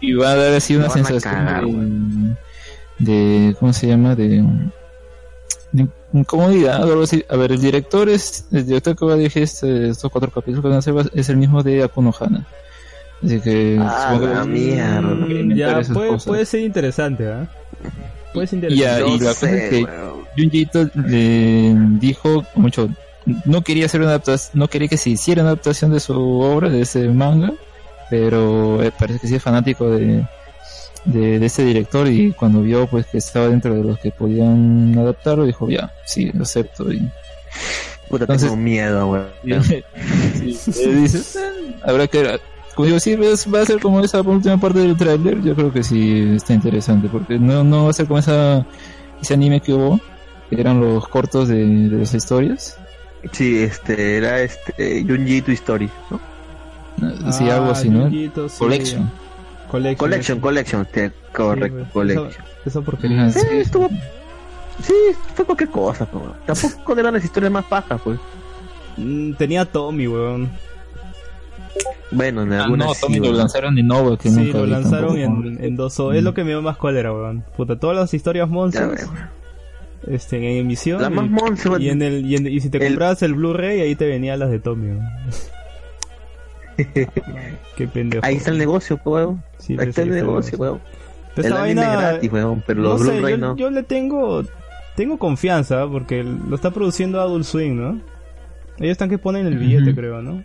y 0.01 0.13
va 0.15 0.31
a 0.33 0.37
dar 0.37 0.55
así 0.55 0.77
una 0.77 0.89
sensación 0.91 1.35
cagar, 1.35 1.65
de, 1.65 2.37
de- 2.99 3.57
¿cómo 3.59 3.73
se 3.73 3.87
llama? 3.89 4.15
De 4.15 4.45
incomodidad 6.13 6.81
o 6.85 6.93
algo 6.93 7.03
así. 7.05 7.25
A 7.29 7.37
ver, 7.37 7.53
el 7.53 7.61
director 7.61 8.09
es, 8.09 8.47
el 8.53 8.67
director 8.67 8.97
que 8.97 9.05
va 9.05 9.15
a 9.15 9.17
dirigir 9.17 9.43
este- 9.45 9.89
estos 9.91 10.11
cuatro 10.11 10.31
capítulos 10.31 10.63
que 10.63 10.69
van 10.69 10.77
a 10.77 10.79
hacer 10.79 10.95
es 11.15 11.29
el 11.29 11.37
mismo 11.37 11.63
de 11.63 11.83
Akuno 11.83 12.13
Hana. 12.19 12.47
Así 13.25 13.41
que 13.41 13.79
Ah, 13.81 14.19
la 14.21 14.45
mierda. 14.45 15.01
inventar 15.01 15.83
Ya, 15.85 15.95
puede, 15.95 16.19
puede 16.19 16.45
ser 16.45 16.61
interesante, 16.61 17.29
¿ah? 17.31 17.49
Puede 18.35 18.47
ser 18.49 18.71
Y 18.73 18.77
ya, 18.79 19.01
interesante. 19.01 19.15
y 19.15 19.19
la 19.27 19.31
cosa 19.35 19.51
es 19.53 19.71
que 19.71 19.85
weón. 19.85 20.13
Junji 20.37 20.59
Ito 20.63 20.91
le 21.07 21.75
dijo 22.01 22.45
mucho 22.55 22.89
no 23.45 23.63
quería 23.63 23.87
hacer 23.87 24.01
una 24.01 24.11
adaptación 24.11 24.59
no 24.59 24.67
quería 24.69 24.89
que 24.89 24.97
se 24.97 25.11
hiciera 25.11 25.43
una 25.43 25.51
adaptación 25.53 25.93
de 25.93 26.01
su 26.01 26.13
obra 26.41 26.69
de 26.71 26.81
ese 26.81 27.07
manga 27.09 27.53
pero 28.11 28.83
eh, 28.83 28.91
parece 28.99 29.21
que 29.21 29.29
sí 29.29 29.35
es 29.37 29.43
fanático 29.43 29.89
de, 29.91 30.27
de 31.05 31.39
de 31.39 31.47
este 31.47 31.65
director 31.65 32.07
y 32.09 32.33
cuando 32.33 32.63
vio 32.63 32.87
pues 32.87 33.07
que 33.07 33.19
estaba 33.19 33.49
dentro 33.49 33.75
de 33.75 33.83
los 33.83 33.99
que 33.99 34.11
podían 34.13 34.95
adaptarlo 34.97 35.45
dijo 35.45 35.69
ya 35.69 35.93
sí 36.05 36.31
lo 36.33 36.43
acepto 36.45 36.93
y, 36.93 37.09
Puta, 38.09 38.25
Entonces- 38.25 38.51
tengo 38.51 38.63
miedo, 38.63 39.27
sí, 39.45 39.83
eh, 40.83 40.95
dices 40.95 41.37
"Eh, 41.37 41.75
habrá 41.85 42.07
que 42.07 42.39
como 42.75 42.87
digo, 42.87 42.99
sí, 43.01 43.17
ves- 43.17 43.47
va 43.53 43.61
a 43.61 43.67
ser 43.67 43.81
como 43.81 44.01
esa 44.01 44.21
última 44.23 44.59
parte 44.59 44.79
del 44.79 44.97
tráiler, 44.97 45.43
yo 45.43 45.55
creo 45.55 45.71
que 45.73 45.83
sí 45.83 46.33
está 46.37 46.55
interesante, 46.55 47.09
porque 47.13 47.39
no, 47.39 47.63
no 47.65 47.85
va 47.85 47.91
a 47.91 47.93
ser 47.93 48.07
como 48.07 48.19
esa, 48.19 48.65
ese 49.21 49.35
anime 49.35 49.61
que 49.61 49.75
hubo, 49.75 50.01
que 50.49 50.59
eran 50.61 50.81
los 50.81 51.07
cortos 51.09 51.49
de, 51.49 51.67
de 51.67 51.99
las 51.99 52.15
historias. 52.15 52.79
Sí, 53.33 53.59
este, 53.59 54.17
era 54.17 54.41
este, 54.41 55.05
Junji 55.07 55.37
Ito 55.37 55.53
Story, 55.53 55.91
¿no? 56.11 57.33
Sí, 57.33 57.45
Ah, 57.51 57.57
algo 57.57 57.71
así, 57.73 57.91
¿no? 57.91 58.09
Sí. 58.09 58.31
Collection. 58.59 59.11
Collection. 59.73 59.97
Collection. 60.09 60.41
Collection, 60.41 60.89
sí, 60.95 61.01
correcto, 61.33 61.79
Sí, 61.85 61.91
Collection. 61.93 62.29
Esa, 62.29 62.45
esa 62.67 62.81
porquería. 62.83 63.31
Sí, 63.31 63.41
sí. 63.41 63.57
estuvo... 63.59 63.89
Sí, 64.83 64.95
fue 65.35 65.45
cualquier 65.45 65.71
cosa, 65.71 66.07
pues. 66.07 66.25
Tampoco 66.47 66.99
eran 66.99 67.15
las 67.15 67.25
historias 67.25 67.51
más 67.53 67.65
pajas, 67.65 68.01
pues. 68.05 68.19
Mm, 68.97 69.33
tenía 69.35 69.65
Tommy, 69.65 70.07
weón. 70.07 70.51
Bueno, 72.11 72.43
en 72.43 72.53
Ah, 72.53 72.65
algunas 72.65 72.89
no, 72.89 72.95
sí, 72.95 73.01
Tommy 73.01 73.17
lo 73.19 73.25
weón. 73.25 73.37
lanzaron 73.39 73.79
en 73.79 73.87
Nova, 73.87 74.17
que 74.19 74.29
Sí, 74.31 74.37
nunca 74.39 74.59
lo 74.59 74.65
vi 74.65 74.71
lanzaron 74.71 75.17
en, 75.17 75.65
en 75.65 75.77
2O. 75.77 76.15
Es 76.15 76.21
Mm. 76.23 76.25
lo 76.25 76.35
que 76.35 76.45
me 76.45 76.51
dio 76.51 76.63
más 76.63 76.77
cólera, 76.77 77.13
weón. 77.13 77.43
Puta, 77.57 77.79
todas 77.79 77.97
las 77.97 78.13
historias 78.15 78.51
veo. 78.51 79.09
este, 80.07 80.37
en 80.37 80.59
emisión. 80.59 81.01
La 81.01 81.11
más 81.11 81.27
y, 81.27 81.29
monse, 81.29 81.69
y, 81.79 81.89
en 81.89 82.03
el, 82.03 82.27
y, 82.27 82.35
en- 82.37 82.47
y 82.49 82.61
si 82.61 82.69
te 82.71 82.79
el- 82.79 82.89
comprabas 82.95 83.23
el 83.23 83.35
Blu-ray, 83.35 83.81
ahí 83.81 83.95
te 83.95 84.07
venían 84.07 84.39
las 84.41 84.51
de 84.51 84.59
Tommy, 84.59 84.89
weón. 84.93 85.07
Qué 87.77 87.89
pendejo. 87.89 88.25
Ahí 88.25 88.37
está 88.37 88.51
el 88.51 88.59
negocio, 88.59 89.01
weón. 89.05 89.43
Sí, 89.59 89.77
Ahí 89.79 89.89
está 89.89 90.03
el 90.03 90.11
negocio, 90.11 90.59
weón. 90.59 90.81
Pero 91.35 91.49
El 91.49 91.53
esta 91.55 91.65
anime 91.65 91.81
vaina- 91.87 92.01
gratis, 92.11 92.33
weón, 92.33 92.63
pero 92.67 92.83
no 92.83 92.89
los 92.91 93.01
sé, 93.03 93.11
Blu-ray 93.13 93.31
yo, 93.33 93.39
no. 93.39 93.57
yo 93.57 93.71
le 93.71 93.83
tengo 93.83 94.43
tengo 94.97 95.19
confianza 95.19 95.87
porque 95.91 96.23
lo 96.23 96.55
está 96.55 96.71
produciendo 96.71 97.21
Adult 97.21 97.45
Swing, 97.45 97.75
¿no? 97.75 97.91
Ellos 98.79 98.93
están 98.93 99.09
que 99.09 99.17
ponen 99.19 99.47
el 99.47 99.57
billete, 99.57 99.95
creo, 99.95 100.21
¿no? 100.21 100.43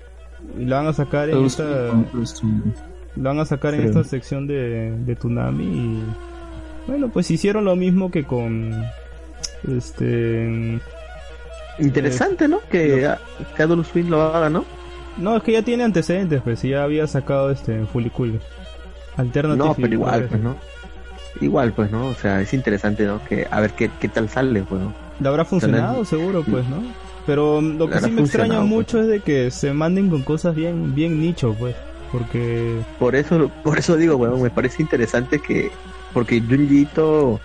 Y 0.58 0.64
lo 0.66 0.76
van 0.78 0.88
a 0.88 0.94
sacar 0.94 1.30
en 1.30 1.44
esta 1.46 1.64
lo 1.64 3.24
van 3.24 3.40
a 3.40 3.46
sacar 3.46 3.74
en 3.74 3.82
esta 3.82 4.04
sección 4.04 4.48
de, 4.48 4.92
de 5.06 5.16
Tsunami 5.16 5.64
y 5.66 6.04
bueno, 6.88 7.10
pues 7.10 7.30
hicieron 7.32 7.66
lo 7.66 7.76
mismo 7.76 8.10
que 8.12 8.24
con 8.24 8.84
este 9.68 10.80
Interesante, 11.80 12.48
¿no? 12.48 12.60
Que, 12.72 13.14
que 13.56 13.64
Adult 13.64 13.86
Swim 13.86 14.10
lo 14.10 14.22
haga, 14.22 14.50
¿no? 14.50 14.66
No, 15.18 15.38
es 15.38 15.44
que 15.44 15.54
ya 15.54 15.62
tiene 15.62 15.84
antecedentes, 15.84 16.42
pues 16.42 16.62
ya 16.62 16.84
había 16.84 17.08
sacado 17.08 17.52
este 17.52 17.86
Cool. 17.92 18.40
Alternative 19.18 19.68
No, 19.68 19.74
pero 19.74 19.94
igual, 19.94 20.28
pues, 20.30 20.42
¿no? 20.42 20.56
Igual, 21.42 21.74
pues, 21.74 21.92
¿no? 21.92 22.08
O 22.08 22.14
sea, 22.14 22.42
es 22.42 22.54
interesante, 22.54 23.06
¿no? 23.06 23.24
Que 23.26 23.48
a 23.50 23.60
ver 23.60 23.72
qué, 23.72 23.90
qué 24.00 24.08
tal 24.08 24.30
sale, 24.30 24.64
pues, 24.64 24.82
¿no? 24.82 24.94
Le 25.20 25.28
habrá 25.28 25.46
funcionado, 25.46 26.06
seguro, 26.06 26.44
pues, 26.44 26.68
¿no? 26.68 26.84
Pero 27.26 27.62
mm, 27.62 27.78
lo 27.78 27.90
que 27.90 28.00
sí 28.00 28.12
me 28.12 28.22
extraña 28.22 28.62
mucho 28.62 29.02
es 29.02 29.08
de 29.08 29.20
que 29.20 29.52
se 29.52 29.74
manden 29.74 30.10
con 30.10 30.24
cosas 30.24 30.56
bien, 30.56 30.96
bien 30.96 31.20
nicho, 31.20 31.56
pues. 31.58 31.76
Porque 32.12 32.80
Por 33.00 33.16
eso, 33.16 33.52
por 33.64 33.78
eso 33.78 33.98
digo, 33.98 34.16
weón, 34.16 34.42
me 34.42 34.50
parece 34.50 34.82
interesante 34.82 35.40
que, 35.40 35.72
porque 36.14 36.42
Junji 36.42 36.82
Ito 36.82 37.40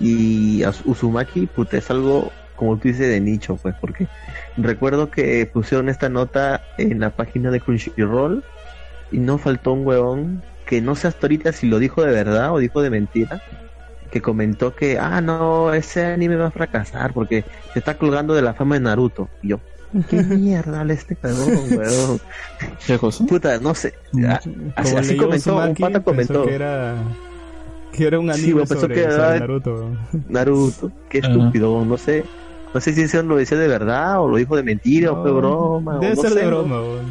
y 0.00 0.62
Uzumaki, 0.84 1.46
puta, 1.46 1.78
es 1.78 1.90
algo, 1.90 2.32
como 2.58 2.78
tú 2.78 2.88
dices, 2.88 3.08
de 3.08 3.20
nicho, 3.22 3.56
pues, 3.62 3.74
porque 3.80 4.08
recuerdo 4.56 5.10
que 5.10 5.46
pusieron 5.52 5.88
esta 5.88 6.10
nota 6.10 6.62
en 6.78 7.00
la 7.00 7.10
página 7.12 7.50
de 7.52 7.60
Crunchyroll 7.60 8.44
y 9.10 9.20
no 9.20 9.38
faltó 9.38 9.72
un 9.74 9.86
weón 9.86 10.44
que 10.66 10.82
no 10.82 10.96
sé 10.96 11.08
hasta 11.08 11.26
ahorita 11.26 11.52
si 11.52 11.68
lo 11.68 11.78
dijo 11.80 12.02
de 12.04 12.12
verdad 12.12 12.52
o 12.54 12.58
dijo 12.58 12.82
de 12.82 12.90
mentira, 12.90 13.40
que 14.10 14.22
comentó 14.22 14.74
que, 14.74 14.98
ah, 14.98 15.20
no, 15.20 15.72
ese 15.74 16.04
anime 16.06 16.36
va 16.36 16.48
a 16.48 16.50
fracasar 16.52 17.12
porque 17.14 17.44
se 17.72 17.78
está 17.80 17.96
colgando 17.98 18.34
de 18.34 18.42
la 18.42 18.54
fama 18.54 18.76
de 18.76 18.82
Naruto. 18.82 19.30
Y 19.42 19.50
yo, 19.50 19.60
¿qué 20.08 20.22
mierda 20.24 20.84
le 20.84 20.94
este 20.94 21.16
cagón, 21.16 21.72
weón? 21.76 22.20
¿Qué 22.86 22.98
cosa? 22.98 23.24
Puta, 23.26 23.58
no 23.60 23.74
sé. 23.74 23.92
Ah, 24.26 24.40
Así, 24.76 24.96
así 24.96 25.16
comentó, 25.16 25.56
un 25.56 25.74
pata 25.76 26.00
comentó. 26.02 26.44
que 26.44 26.54
era 26.54 26.96
que 27.92 28.06
era 28.06 28.18
un 28.18 28.30
Sí, 28.32 28.52
anime 28.52 28.60
pensó 28.60 28.80
sobre, 28.82 28.94
que 28.94 29.02
sobre 29.02 29.14
era- 29.14 29.38
Naruto. 29.40 29.96
Naruto, 30.28 30.92
qué 31.08 31.18
estúpido, 31.18 31.84
no 31.84 31.96
sé. 31.98 32.24
No 32.74 32.80
sé 32.80 32.92
si 32.92 33.02
eso 33.02 33.22
lo 33.22 33.36
decía 33.36 33.56
de 33.58 33.68
verdad 33.68 34.20
o 34.20 34.28
lo 34.28 34.36
dijo 34.36 34.56
de 34.56 34.62
mentira 34.62 35.12
o 35.12 35.22
fue 35.22 35.32
broma. 35.32 35.96
o 35.96 36.00
Debe 36.00 36.14
no 36.14 36.22
ser 36.22 36.30
sé, 36.32 36.40
de 36.40 36.46
broma, 36.46 36.80
weón. 36.80 37.06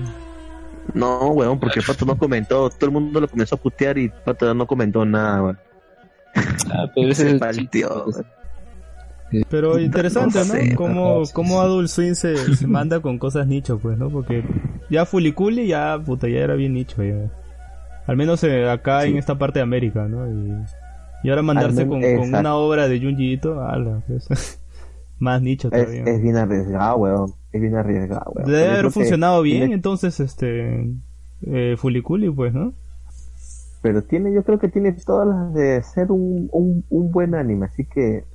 No, 0.93 1.27
weón, 1.29 1.59
porque 1.59 1.81
Pato 1.85 2.05
no 2.05 2.17
comentó. 2.17 2.69
Todo 2.69 2.85
el 2.85 2.91
mundo 2.91 3.19
lo 3.19 3.27
comenzó 3.27 3.55
a 3.55 3.57
putear 3.57 3.97
y 3.97 4.09
Pato 4.09 4.53
no 4.53 4.65
comentó 4.67 5.03
nada, 5.05 5.41
weón. 5.43 5.59
Ah, 6.71 6.89
pero 6.93 7.09
ese 7.09 7.15
Se 7.23 7.27
es 7.27 7.33
el 7.33 7.39
partió, 7.39 8.03
pues. 8.05 8.23
Pero 9.49 9.77
interesante, 9.77 10.39
no 10.39 10.45
¿no? 10.45 10.53
sé, 10.53 10.75
Cómo, 10.75 11.23
cómo 11.33 11.55
sí. 11.55 11.65
Adult 11.65 11.87
Swim 11.89 12.15
se, 12.15 12.55
se 12.55 12.65
manda 12.67 13.01
con 13.01 13.17
cosas 13.17 13.45
nicho, 13.45 13.77
pues, 13.77 13.97
¿no? 13.97 14.09
Porque 14.09 14.41
ya 14.89 15.05
Fuliculi 15.05 15.67
ya, 15.67 15.99
puta, 16.03 16.29
ya 16.29 16.39
era 16.39 16.53
bien 16.55 16.73
nicho, 16.73 17.03
ya. 17.03 17.29
Al 18.05 18.15
menos 18.15 18.41
eh, 18.45 18.69
acá 18.69 19.01
Sí. 19.01 19.09
en 19.09 19.17
esta 19.17 19.37
parte 19.37 19.59
de 19.59 19.63
América, 19.63 20.07
¿no? 20.07 20.25
Y, 20.31 20.53
y 21.23 21.29
ahora 21.29 21.41
mandarse 21.41 21.85
con, 21.85 22.01
una 22.05 22.55
obra 22.55 22.87
de 22.87 23.01
Junji 23.01 23.33
Ito, 23.33 23.61
ala, 23.61 24.01
pues, 24.07 24.29
más 25.19 25.41
nicho 25.41 25.69
Es, 25.71 25.83
todavía. 25.85 26.03
es 26.05 26.21
bien 26.21 26.35
arriesgado, 26.37 26.97
weón. 26.97 27.33
Es 27.51 27.61
bien 27.61 27.75
arriesgado, 27.75 28.31
weón. 28.35 28.49
Debe 28.51 28.69
haber 28.69 28.91
funcionado 28.91 29.41
bien, 29.41 29.59
tiene- 29.61 29.73
entonces, 29.75 30.19
este, 30.19 30.89
eh, 31.45 31.75
Fuliculi, 31.77 32.29
pues, 32.29 32.53
¿no? 32.53 32.73
pero 33.79 34.03
tiene, 34.03 34.33
yo 34.33 34.43
creo 34.43 34.59
que 34.59 34.67
tiene 34.67 34.91
todas 34.93 35.27
las 35.27 35.53
de 35.53 35.81
ser 35.83 36.11
un, 36.11 36.49
un, 36.51 36.83
un 36.89 37.11
buen 37.11 37.35
anime, 37.35 37.67
así 37.67 37.85
que 37.85 38.25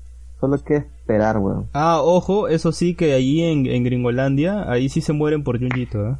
solo 0.40 0.54
hay 0.54 0.62
que 0.62 0.76
esperar, 0.76 1.36
weón. 1.38 1.66
Ah, 1.74 2.00
ojo, 2.00 2.48
eso 2.48 2.72
sí 2.72 2.94
que 2.94 3.12
allí 3.12 3.42
en, 3.42 3.66
en 3.66 3.84
Gringolandia, 3.84 4.70
ahí 4.70 4.88
sí 4.88 5.00
se 5.02 5.12
mueren 5.12 5.44
por 5.44 5.58
Junji 5.58 5.82
Ito, 5.82 6.08
¿eh? 6.10 6.14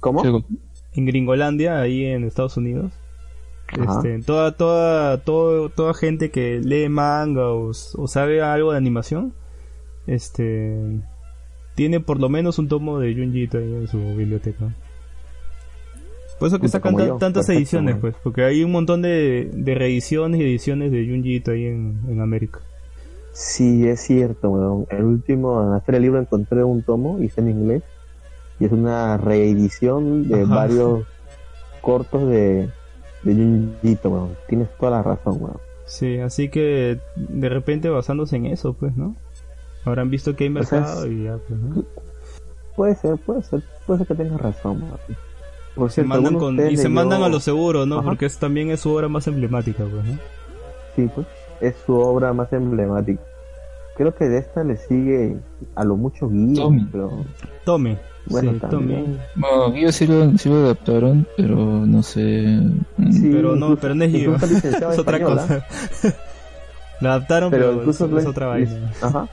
¿Cómo? 0.00 0.22
En 0.94 1.06
Gringolandia, 1.06 1.80
ahí 1.80 2.04
en 2.04 2.24
Estados 2.24 2.56
Unidos. 2.56 2.92
Este, 3.72 4.20
toda, 4.22 4.56
toda, 4.56 5.18
todo, 5.18 5.68
toda 5.70 5.92
gente 5.92 6.30
que 6.30 6.60
lee 6.62 6.88
manga 6.88 7.48
o, 7.48 7.70
o 7.70 8.08
sabe 8.08 8.40
algo 8.40 8.72
de 8.72 8.78
animación, 8.78 9.34
este, 10.06 11.00
tiene 11.74 12.00
por 12.00 12.20
lo 12.20 12.28
menos 12.28 12.58
un 12.58 12.68
tomo 12.68 13.00
de 13.00 13.14
Junji 13.14 13.48
ahí 13.52 13.74
en 13.74 13.88
su 13.88 13.98
biblioteca. 13.98 14.72
Por 16.38 16.48
eso 16.48 16.60
que 16.60 16.68
sacan 16.68 16.96
yo. 16.96 17.16
tantas 17.16 17.46
Perfecto, 17.46 17.52
ediciones, 17.58 17.96
pues, 17.96 18.14
porque 18.22 18.44
hay 18.44 18.62
un 18.62 18.70
montón 18.70 19.02
de, 19.02 19.50
de 19.52 19.74
reediciones 19.74 20.40
y 20.40 20.44
ediciones 20.44 20.92
de 20.92 21.06
Junji 21.06 21.42
ahí 21.46 21.66
en, 21.66 22.00
en 22.08 22.20
América. 22.20 22.60
Sí, 23.32 23.86
es 23.86 24.00
cierto, 24.00 24.50
weón. 24.50 24.86
El 24.90 25.04
último, 25.04 25.62
en 25.62 25.72
hacer 25.74 25.96
el 25.96 26.02
libro 26.02 26.20
encontré 26.20 26.62
un 26.64 26.82
tomo 26.82 27.18
y 27.20 27.26
está 27.26 27.40
en 27.42 27.50
inglés. 27.50 27.82
Y 28.58 28.64
es 28.64 28.72
una 28.72 29.18
reedición 29.18 30.28
de 30.28 30.42
Ajá. 30.42 30.54
varios 30.54 31.04
cortos 31.82 32.28
de, 32.28 32.70
de 33.34 33.42
Junjito, 33.82 34.10
weón. 34.10 34.36
Tienes 34.48 34.68
toda 34.78 34.92
la 34.92 35.02
razón, 35.02 35.38
weón. 35.40 35.56
Sí, 35.84 36.18
así 36.18 36.48
que 36.48 36.98
de 37.16 37.48
repente 37.48 37.88
basándose 37.88 38.36
en 38.36 38.46
eso, 38.46 38.72
pues, 38.74 38.96
¿no? 38.96 39.14
Habrán 39.84 40.10
visto 40.10 40.34
que 40.34 40.44
hay 40.44 40.56
O 40.56 40.62
sea, 40.64 40.80
mercado 40.80 41.04
es- 41.06 41.12
y 41.12 41.22
ya, 41.24 41.38
pues, 41.48 41.60
¿no? 41.60 41.84
Puede 42.74 42.94
ser, 42.96 43.16
puede 43.18 43.42
ser, 43.42 43.62
puede 43.86 43.98
ser 43.98 44.06
que 44.08 44.14
tengas 44.14 44.40
razón, 44.40 44.82
weón. 44.82 44.98
Por 45.74 45.90
Se 45.90 45.94
cierto, 45.96 46.08
mandan 46.08 46.26
¿alguno 46.34 46.38
de 46.38 46.44
con, 46.46 46.54
ustedes 46.54 46.72
y 46.72 46.76
se 46.82 46.88
mandan 46.88 47.22
a 47.22 47.28
lo 47.28 47.38
seguro, 47.40 47.84
¿no? 47.86 47.98
Ajá. 47.98 48.08
Porque 48.08 48.26
es, 48.26 48.38
también 48.38 48.70
es 48.70 48.80
su 48.80 48.90
obra 48.94 49.08
más 49.08 49.26
emblemática, 49.28 49.84
pues, 49.84 50.04
¿no? 50.04 50.18
Sí, 50.96 51.10
pues, 51.14 51.26
es 51.60 51.74
su 51.84 51.94
obra 51.94 52.32
más 52.32 52.52
emblemática. 52.52 53.22
Creo 53.96 54.14
que 54.14 54.26
de 54.26 54.38
esta 54.38 54.64
le 54.64 54.76
sigue 54.76 55.36
a 55.74 55.84
lo 55.84 55.96
mucho 55.96 56.28
guía, 56.28 56.62
Tommy. 56.62 56.86
pero 56.92 57.10
Tome. 57.64 57.98
Bueno, 58.26 58.52
sí, 58.52 58.58
también. 58.58 59.18
Bueno, 59.34 59.72
Guido 59.72 59.92
sí 59.92 60.06
lo, 60.06 60.36
sí 60.38 60.48
lo 60.48 60.56
adaptaron, 60.64 61.26
pero 61.36 61.56
no 61.86 62.02
sé. 62.02 62.60
Sí, 63.12 63.28
Pero 63.32 63.56
no, 63.56 63.76
pero 63.76 63.94
no 63.94 64.04
es 64.04 64.12
licenciado 64.12 64.92
es 64.92 64.98
otra 64.98 65.16
español, 65.18 65.38
cosa. 65.38 65.64
La 67.00 67.10
adaptaron, 67.14 67.50
pero, 67.50 67.66
pero 67.66 67.78
incluso 67.78 68.04
es, 68.06 68.10
no 68.10 68.18
es 68.18 68.26
otra 68.26 68.46
vaina. 68.46 68.90
Ajá. 69.02 69.28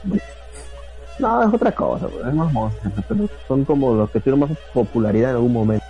No, 1.18 1.42
es 1.48 1.54
otra 1.54 1.72
cosa, 1.72 2.08
pues, 2.08 2.26
es 2.26 2.34
más 2.34 2.52
monstruos, 2.52 2.94
pero 3.08 3.28
son 3.48 3.64
como 3.64 3.94
los 3.94 4.10
que 4.10 4.20
tuvieron 4.20 4.40
más 4.40 4.50
popularidad 4.72 5.30
en 5.30 5.36
algún 5.36 5.52
momento. 5.52 5.84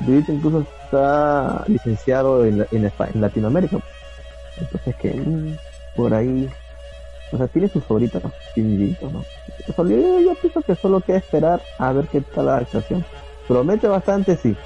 Vivito 0.00 0.32
incluso 0.32 0.66
está 0.84 1.64
licenciado 1.68 2.44
en, 2.44 2.58
la- 2.58 2.66
en, 2.72 2.84
en 3.14 3.20
Latinoamérica. 3.20 3.78
Entonces 4.60 4.96
que 4.96 5.14
mm, 5.14 5.56
por 5.94 6.12
ahí, 6.14 6.48
o 7.36 7.38
sea, 7.38 7.48
tiene 7.48 7.68
sus 7.68 7.84
favoritas, 7.84 8.22
¿no? 8.22 8.32
¿no? 9.10 9.24
Solo- 9.74 9.90
Yo, 9.90 10.20
yo 10.20 10.34
pienso 10.40 10.62
que 10.62 10.74
solo 10.74 11.00
queda 11.00 11.18
esperar 11.18 11.60
a 11.78 11.92
ver 11.92 12.06
qué 12.06 12.20
tal 12.20 12.46
la 12.46 12.56
adaptación. 12.56 13.04
Promete 13.48 13.86
bastante, 13.88 14.36
sí, 14.36 14.56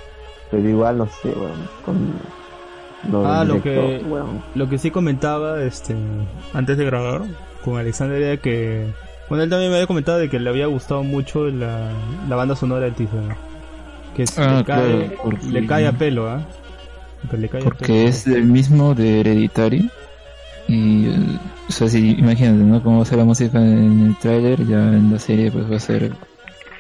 pero 0.51 0.69
igual 0.69 0.99
no 0.99 1.07
sé, 1.07 1.33
con 1.85 2.15
lo 3.11 3.27
Ah, 3.27 3.45
lo 3.45 3.63
que-. 3.63 4.03
Lo 4.55 4.69
que 4.69 4.79
sí 4.79 4.91
comentaba 4.91 5.63
este 5.63 5.95
antes 6.55 6.77
de 6.79 6.85
grabar 6.85 7.23
con 7.65 7.77
Alexander 7.79 8.21
era 8.21 8.37
que. 8.41 8.87
Bueno, 9.29 9.45
él 9.45 9.51
también 9.51 9.71
me 9.71 9.77
había 9.77 9.87
comentado 9.87 10.19
de 10.19 10.29
que 10.29 10.41
le 10.41 10.51
había 10.51 10.67
gustado 10.67 11.03
mucho 11.05 11.47
la, 11.49 11.91
la 12.29 12.37
banda 12.37 12.57
sonora 12.57 12.87
del 12.87 12.95
teaser. 12.95 13.21
Que 14.17 14.25
es- 14.25 14.39
Ah, 14.39 14.59
le, 14.59 14.65
cae, 14.65 15.15
claro, 15.15 15.39
le 15.51 15.67
cae 15.67 15.87
a 15.87 15.93
pelo, 15.93 16.29
¿ah? 16.29 16.41
Que 17.31 17.37
le 17.37 17.49
cae 17.49 17.61
a 17.61 17.65
Porque 17.65 17.85
pelo. 17.87 18.09
es 18.09 18.27
el 18.27 18.45
mismo 18.45 18.95
de 18.95 19.21
Hereditary. 19.21 19.89
Y, 20.69 21.07
eh, 21.09 21.17
o 21.71 21.73
sea, 21.73 21.89
si 21.89 22.11
imagínate, 22.11 22.65
¿no? 22.65 22.83
Cómo 22.83 22.97
va 22.97 23.03
a 23.03 23.07
ser 23.07 23.19
la 23.19 23.25
música 23.25 23.59
en 23.59 24.07
el 24.09 24.19
tráiler, 24.19 24.67
ya 24.67 24.79
en 24.89 25.13
la 25.13 25.21
serie 25.21 25.53
pues 25.53 25.71
va 25.71 25.77
a 25.77 25.81
ser 25.81 26.13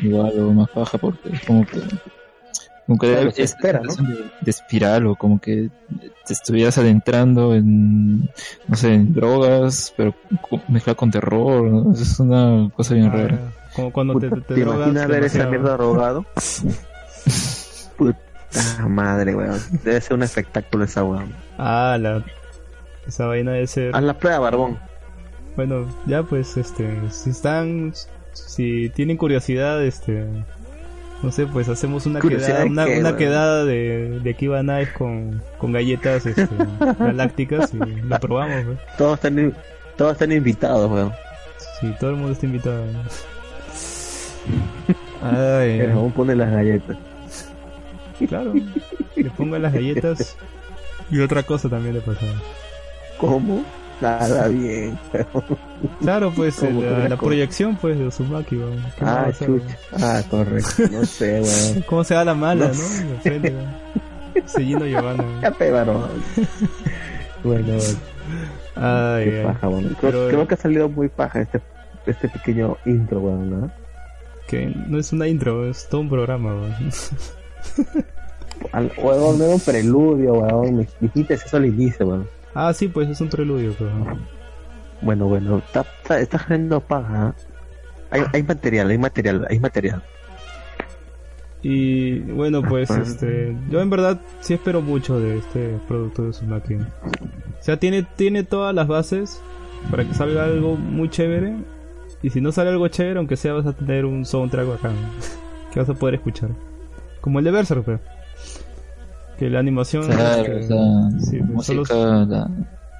igual 0.00 0.32
o 0.40 0.52
más 0.52 0.68
baja 0.74 0.98
porque 0.98 1.28
es 1.32 1.40
como 1.44 1.64
que... 1.64 1.80
Como 2.86 2.98
que 2.98 3.12
Claro, 3.12 3.28
es 3.28 3.36
se 3.36 3.42
espera, 3.44 3.80
¿no? 3.84 3.94
de, 3.94 4.14
de 4.40 4.50
espiral 4.50 5.06
o 5.06 5.14
como 5.14 5.40
que 5.40 5.70
te 6.26 6.32
estuvieras 6.32 6.76
adentrando 6.76 7.54
en, 7.54 8.22
no 8.66 8.74
sé, 8.76 8.94
en 8.94 9.14
drogas, 9.14 9.94
pero 9.96 10.12
mezclado 10.66 10.96
con 10.96 11.12
terror, 11.12 11.62
¿no? 11.70 11.92
Es 11.92 12.18
una 12.18 12.68
cosa 12.74 12.94
bien 12.94 13.06
Ah, 13.06 13.16
rara. 13.16 13.38
Como 13.76 13.92
cuando 13.92 14.18
te, 14.18 14.28
Puta, 14.28 14.40
te, 14.40 14.48
te 14.48 14.54
¿Te 14.54 14.60
drogas 14.62 14.88
imaginas 14.88 15.08
ver 15.08 15.22
esa 15.24 15.46
mierda 15.46 15.76
drogado? 15.76 16.26
Puta 17.96 18.18
madre, 18.88 19.36
weón. 19.36 19.60
Debe 19.84 20.00
ser 20.00 20.14
un 20.16 20.24
espectáculo 20.24 20.82
esa 20.84 21.04
weón. 21.04 21.32
Ah, 21.58 21.96
la. 22.00 22.24
Esa 23.10 23.26
vaina 23.26 23.52
de 23.54 23.66
ser. 23.66 23.96
Haz 23.96 24.04
la 24.04 24.16
prueba, 24.16 24.38
barbón. 24.38 24.78
Bueno, 25.56 25.84
ya 26.06 26.22
pues, 26.22 26.56
este, 26.56 26.88
si 27.10 27.30
están, 27.30 27.92
si 28.32 28.88
tienen 28.90 29.16
curiosidad, 29.16 29.82
este, 29.84 30.24
no 31.22 31.32
sé, 31.32 31.44
pues 31.48 31.68
hacemos 31.68 32.06
una 32.06 32.20
¿Curiosidad 32.20 32.62
quedada, 32.62 32.66
una, 32.66 32.84
qué, 32.84 33.00
una 33.00 33.08
weón? 33.10 33.18
quedada 33.18 33.64
de, 33.64 34.20
de 34.20 34.30
Akiba 34.30 34.60
Knife 34.60 34.92
con, 34.92 35.42
con 35.58 35.72
galletas, 35.72 36.24
este, 36.24 36.46
galácticas 37.00 37.74
y 37.74 37.78
lo 37.78 38.20
probamos, 38.20 38.64
pues. 38.64 38.78
Todos 38.96 39.14
están, 39.14 39.54
todos 39.96 40.12
están 40.12 40.30
invitados, 40.30 40.88
weón. 40.88 41.12
Sí, 41.80 41.92
todo 41.98 42.10
el 42.10 42.16
mundo 42.16 42.30
está 42.32 42.46
invitado. 42.46 42.84
Ay, 45.20 45.80
El 45.80 45.90
jabón 45.90 46.12
pone 46.12 46.36
las 46.36 46.52
galletas. 46.52 46.96
claro, 48.28 48.52
le 49.16 49.30
pongo 49.30 49.58
las 49.58 49.72
galletas 49.72 50.36
y 51.10 51.18
otra 51.20 51.42
cosa 51.42 51.68
también 51.68 51.96
le 51.96 52.00
pasaba. 52.02 52.34
¿Cómo? 53.20 53.64
Nada 54.00 54.48
bien. 54.48 54.98
Claro, 56.00 56.30
pues, 56.36 56.56
¿Cómo 56.56 56.80
que 56.80 57.08
la, 57.08 57.16
proyección, 57.16 57.74
pues, 57.76 57.98
de 57.98 58.06
Uzumaki, 58.06 58.56
weón. 58.56 58.84
¿Qué 58.98 59.04
más 59.04 59.14
va 59.14 59.20
a 59.22 59.28
ah, 59.28 59.32
chucha. 59.32 59.78
Ah, 59.98 60.22
correcto. 60.30 60.82
No 60.90 61.04
sé, 61.06 61.40
weón. 61.40 61.82
¿Cómo 61.86 62.04
se 62.04 62.14
da 62.14 62.24
la 62.24 62.34
mala, 62.34 62.68
No 62.68 62.74
no? 62.74 63.08
De 63.12 63.18
frente, 63.22 63.50
¿no? 63.50 64.46
Seguindo 64.46 64.86
Giovanna. 64.86 65.24
Ya. 65.42 66.46
Bueno. 67.42 67.72
Ay, 68.76 69.24
Qué 69.24 69.38
ay. 69.40 69.46
paja, 69.46 69.68
weón. 69.70 69.84
Creo, 69.84 69.96
Pero- 70.00 70.28
creo 70.28 70.48
que 70.48 70.54
ha 70.54 70.58
salido 70.58 70.88
muy 70.90 71.08
paja 71.08 71.40
este, 71.40 71.60
este 72.06 72.28
pequeño 72.28 72.76
intro, 72.84 73.20
weón, 73.20 73.50
¿no? 73.50 73.70
Que 74.46 74.66
no 74.66 74.98
es 74.98 75.12
una 75.12 75.28
intro, 75.28 75.66
es 75.66 75.88
todo 75.88 76.02
un 76.02 76.10
programa, 76.10 76.52
weón. 76.54 76.74
Al, 78.72 78.92
weón, 78.98 79.38
no 79.38 79.44
era 79.44 79.54
un 79.54 79.60
preludio, 79.60 80.34
weón. 80.34 80.76
Me 80.76 80.86
dijiste 81.00 81.34
eso 81.34 81.56
al 81.56 81.64
inicio, 81.66 82.06
weón. 82.06 82.28
Ah, 82.54 82.72
sí, 82.72 82.88
pues 82.88 83.08
es 83.08 83.20
un 83.20 83.28
preludio, 83.28 83.74
pero. 83.78 83.90
Bueno, 85.02 85.26
bueno, 85.28 85.58
está, 85.58 85.84
está, 86.02 86.20
está 86.20 86.38
generando 86.38 86.80
paja. 86.80 87.34
¿eh? 87.38 87.42
Hay, 88.10 88.22
hay 88.32 88.42
material, 88.42 88.90
hay 88.90 88.98
material, 88.98 89.46
hay 89.48 89.58
material. 89.58 90.02
Y 91.62 92.20
bueno, 92.20 92.62
pues 92.62 92.90
Ajá. 92.90 93.02
este. 93.02 93.56
Yo 93.68 93.80
en 93.80 93.90
verdad 93.90 94.20
sí 94.40 94.54
espero 94.54 94.80
mucho 94.80 95.20
de 95.20 95.38
este 95.38 95.78
producto 95.86 96.22
de 96.22 96.28
Uzumaki. 96.30 96.74
O 96.74 97.62
sea, 97.62 97.78
tiene, 97.78 98.06
tiene 98.16 98.44
todas 98.44 98.74
las 98.74 98.88
bases 98.88 99.40
para 99.90 100.04
que 100.04 100.14
salga 100.14 100.44
algo 100.44 100.76
muy 100.76 101.08
chévere. 101.08 101.56
Y 102.22 102.30
si 102.30 102.40
no 102.40 102.52
sale 102.52 102.70
algo 102.70 102.88
chévere, 102.88 103.18
aunque 103.18 103.36
sea, 103.36 103.54
vas 103.54 103.66
a 103.66 103.72
tener 103.72 104.04
un 104.04 104.24
soundtrack 104.24 104.66
bacán 104.68 104.94
que 105.72 105.80
vas 105.80 105.88
a 105.88 105.94
poder 105.94 106.16
escuchar. 106.16 106.50
Como 107.20 107.38
el 107.38 107.44
de 107.44 107.50
Berserk, 107.50 107.84
pues. 107.84 108.00
Que 109.40 109.50
la 109.50 109.58
animación. 109.58 110.06
Claro, 110.06 110.44
sí, 111.20 111.40
pues, 111.52 111.66
solo- 111.66 111.80
música, 111.80 111.94
la, 111.96 112.48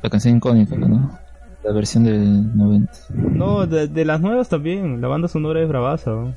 la 0.02 0.10
canción 0.10 0.38
icónica, 0.38 0.74
¿no? 0.74 1.16
La 1.62 1.72
versión 1.72 2.02
del 2.04 2.56
90. 2.56 2.92
No, 3.14 3.66
de, 3.66 3.86
de 3.86 4.04
las 4.06 4.20
nuevas 4.22 4.48
también. 4.48 5.00
La 5.02 5.08
banda 5.08 5.28
sonora 5.28 5.60
es 5.62 5.68
bravaza, 5.68 6.10
¿no? 6.10 6.34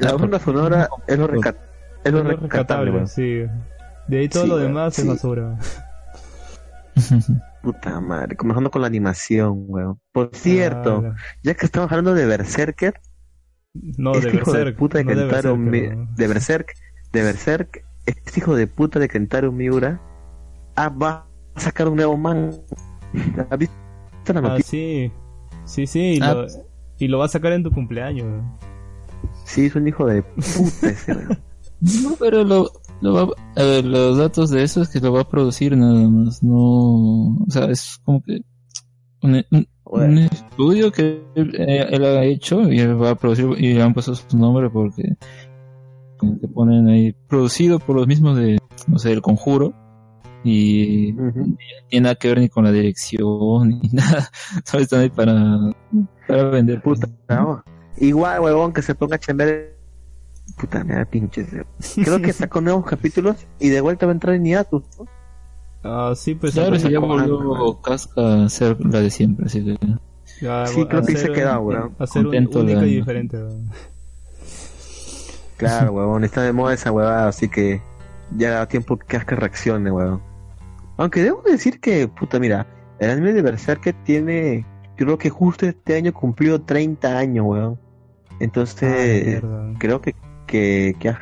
La 0.00 0.12
banda 0.14 0.38
sonora 0.38 0.88
es 1.08 1.18
lo, 1.18 1.26
recat 1.26 1.56
es 2.04 2.12
lo 2.12 2.18
Es 2.20 2.24
lo 2.24 2.30
rescatable, 2.36 2.90
weón. 2.92 3.08
sí. 3.08 3.42
De 4.06 4.18
ahí 4.20 4.28
todo 4.28 4.44
Sí, 4.44 4.48
lo 4.48 4.56
demás 4.58 4.96
es 4.98 5.02
sí. 5.02 5.08
basura. 5.08 5.58
Puta 7.62 8.00
madre, 8.00 8.36
comenzando 8.36 8.70
con 8.70 8.80
la 8.82 8.86
animación, 8.86 9.64
weón. 9.66 10.00
Por 10.12 10.30
cierto, 10.32 11.02
Ah, 11.06 11.16
ya 11.42 11.54
que 11.54 11.66
estamos 11.66 11.90
hablando 11.90 12.14
de 12.14 12.24
Berserker, 12.26 12.94
no, 13.74 14.12
de 14.12 14.18
este 14.18 14.36
hijo 14.36 14.52
de 14.52 14.58
Berserk. 14.58 14.78
puta 14.78 14.98
de 14.98 15.04
no 15.04 15.10
de 15.10 16.06
de 16.16 16.26
Berserk, 16.28 16.72
de 17.12 17.22
Berserk, 17.22 17.84
este 18.08 18.40
hijo 18.40 18.54
de 18.56 18.66
puta 18.66 18.98
de 18.98 19.08
Kentaro 19.08 19.52
Miura 19.52 20.00
ah, 20.76 20.88
va 20.88 21.26
a 21.54 21.60
sacar 21.60 21.88
un 21.88 21.96
nuevo 21.96 22.16
manga. 22.16 22.56
¿Has 23.50 23.58
visto 23.58 23.74
la 24.32 24.38
Ah, 24.38 24.42
noticia? 24.42 24.70
sí. 24.70 25.12
Sí, 25.64 25.86
sí. 25.86 26.00
Y, 26.16 26.20
Ah. 26.22 26.34
lo, 26.34 26.46
y 26.98 27.08
lo 27.08 27.18
va 27.18 27.26
a 27.26 27.28
sacar 27.28 27.52
en 27.52 27.62
tu 27.62 27.70
cumpleaños. 27.70 28.42
Sí, 29.44 29.66
es 29.66 29.74
un 29.74 29.88
hijo 29.88 30.06
de 30.06 30.22
puta 30.22 30.88
ese. 30.90 31.14
No, 32.02 32.14
pero 32.18 32.42
lo, 32.44 32.70
lo 33.00 33.12
va, 33.14 33.34
a 33.56 33.62
ver, 33.62 33.84
los 33.84 34.18
datos 34.18 34.50
de 34.50 34.62
eso 34.64 34.82
es 34.82 34.88
que 34.88 34.98
lo 35.00 35.12
va 35.12 35.20
a 35.22 35.28
producir 35.28 35.76
nada 35.76 36.08
más, 36.08 36.42
no, 36.42 37.36
o 37.36 37.46
sea, 37.48 37.66
es 37.66 37.98
como 38.04 38.20
que 38.22 38.40
un, 39.22 39.44
un- 39.52 39.68
un 39.84 40.18
estudio 40.18 40.90
que 40.92 41.22
él, 41.36 41.54
eh, 41.56 41.86
él 41.90 42.04
ha 42.04 42.24
hecho 42.24 42.70
y 42.70 42.78
él 42.80 43.00
va 43.00 43.10
a 43.10 43.14
producir 43.14 43.46
y 43.58 43.74
le 43.74 43.82
han 43.82 43.94
puesto 43.94 44.14
su 44.14 44.36
nombre 44.36 44.68
porque 44.70 45.16
te 46.40 46.48
ponen 46.48 46.88
ahí 46.88 47.14
producido 47.28 47.78
por 47.78 47.96
los 47.96 48.06
mismos 48.06 48.36
de, 48.36 48.58
no 48.86 48.98
sé, 48.98 49.12
el 49.12 49.22
conjuro 49.22 49.72
y 50.44 51.12
Ujú. 51.14 51.40
no 51.46 51.56
tiene 51.88 52.02
nada 52.04 52.14
que 52.14 52.28
ver 52.28 52.38
ni 52.38 52.48
con 52.48 52.64
la 52.64 52.72
dirección 52.72 53.68
ni 53.68 53.88
nada, 53.92 54.28
solo 54.64 54.82
están 54.82 55.00
ahí 55.00 55.10
para, 55.10 55.58
para 56.26 56.44
vender. 56.44 56.82
Puta, 56.82 57.08
no. 57.28 57.62
Igual, 57.96 58.40
huevón, 58.40 58.72
que 58.72 58.82
se 58.82 58.94
ponga 58.94 59.16
a 59.16 59.18
chambear. 59.18 59.76
Puta, 60.58 60.82
me 60.84 60.94
da 60.94 61.04
pinches. 61.04 61.48
Creo 61.96 62.22
que 62.22 62.32
sacó 62.32 62.60
nuevos 62.60 62.84
capítulos 62.86 63.36
y 63.60 63.68
de 63.68 63.80
vuelta 63.80 64.06
va 64.06 64.12
a 64.12 64.14
entrar 64.14 64.34
en 64.36 64.44
hiatus. 64.44 64.82
¿no? 64.98 65.06
Ah, 65.82 66.12
sí, 66.16 66.34
pues. 66.34 66.52
Claro, 66.54 66.68
ahora 66.68 66.80
si 66.80 66.90
ya 66.90 66.98
volvió 67.00 67.80
Casca 67.82 68.44
a 68.44 68.48
ser 68.48 68.78
la 68.84 69.00
de 69.00 69.10
siempre, 69.10 69.46
así 69.46 69.64
que... 69.64 69.76
ya 70.40 70.66
Sí, 70.66 70.84
creo 70.86 71.02
que 71.02 71.16
se 71.16 71.30
un- 71.30 71.66
weón. 71.66 71.94
Hacer 71.98 72.20
un, 72.26 72.32
Contento 72.32 72.60
única 72.60 72.86
y 72.86 72.94
diferente. 72.96 73.36
weón. 73.36 73.70
Claro, 75.58 75.92
huevón, 75.92 76.24
está 76.24 76.42
de 76.42 76.52
moda 76.52 76.74
esa 76.74 76.92
huevada, 76.92 77.28
así 77.28 77.48
que 77.48 77.82
ya 78.36 78.50
da 78.52 78.66
tiempo 78.68 78.96
que 78.96 79.06
Casca 79.06 79.36
reaccione, 79.36 79.90
huevón. 79.90 80.22
Aunque 80.96 81.22
debo 81.22 81.42
decir 81.42 81.80
que, 81.80 82.08
puta, 82.08 82.38
mira, 82.38 82.66
el 82.98 83.10
anime 83.10 83.32
de 83.32 83.42
Berserker 83.42 83.94
tiene, 84.04 84.64
yo 84.96 85.06
creo 85.06 85.18
que 85.18 85.30
justo 85.30 85.66
este 85.66 85.96
año 85.96 86.12
cumplió 86.12 86.60
30 86.62 87.18
años, 87.18 87.44
huevón. 87.46 87.78
Ah, 88.30 88.34
Entonces, 88.40 89.26
mierda. 89.26 89.72
creo 89.78 90.00
que, 90.00 90.14
que, 90.46 90.94
que, 91.00 91.14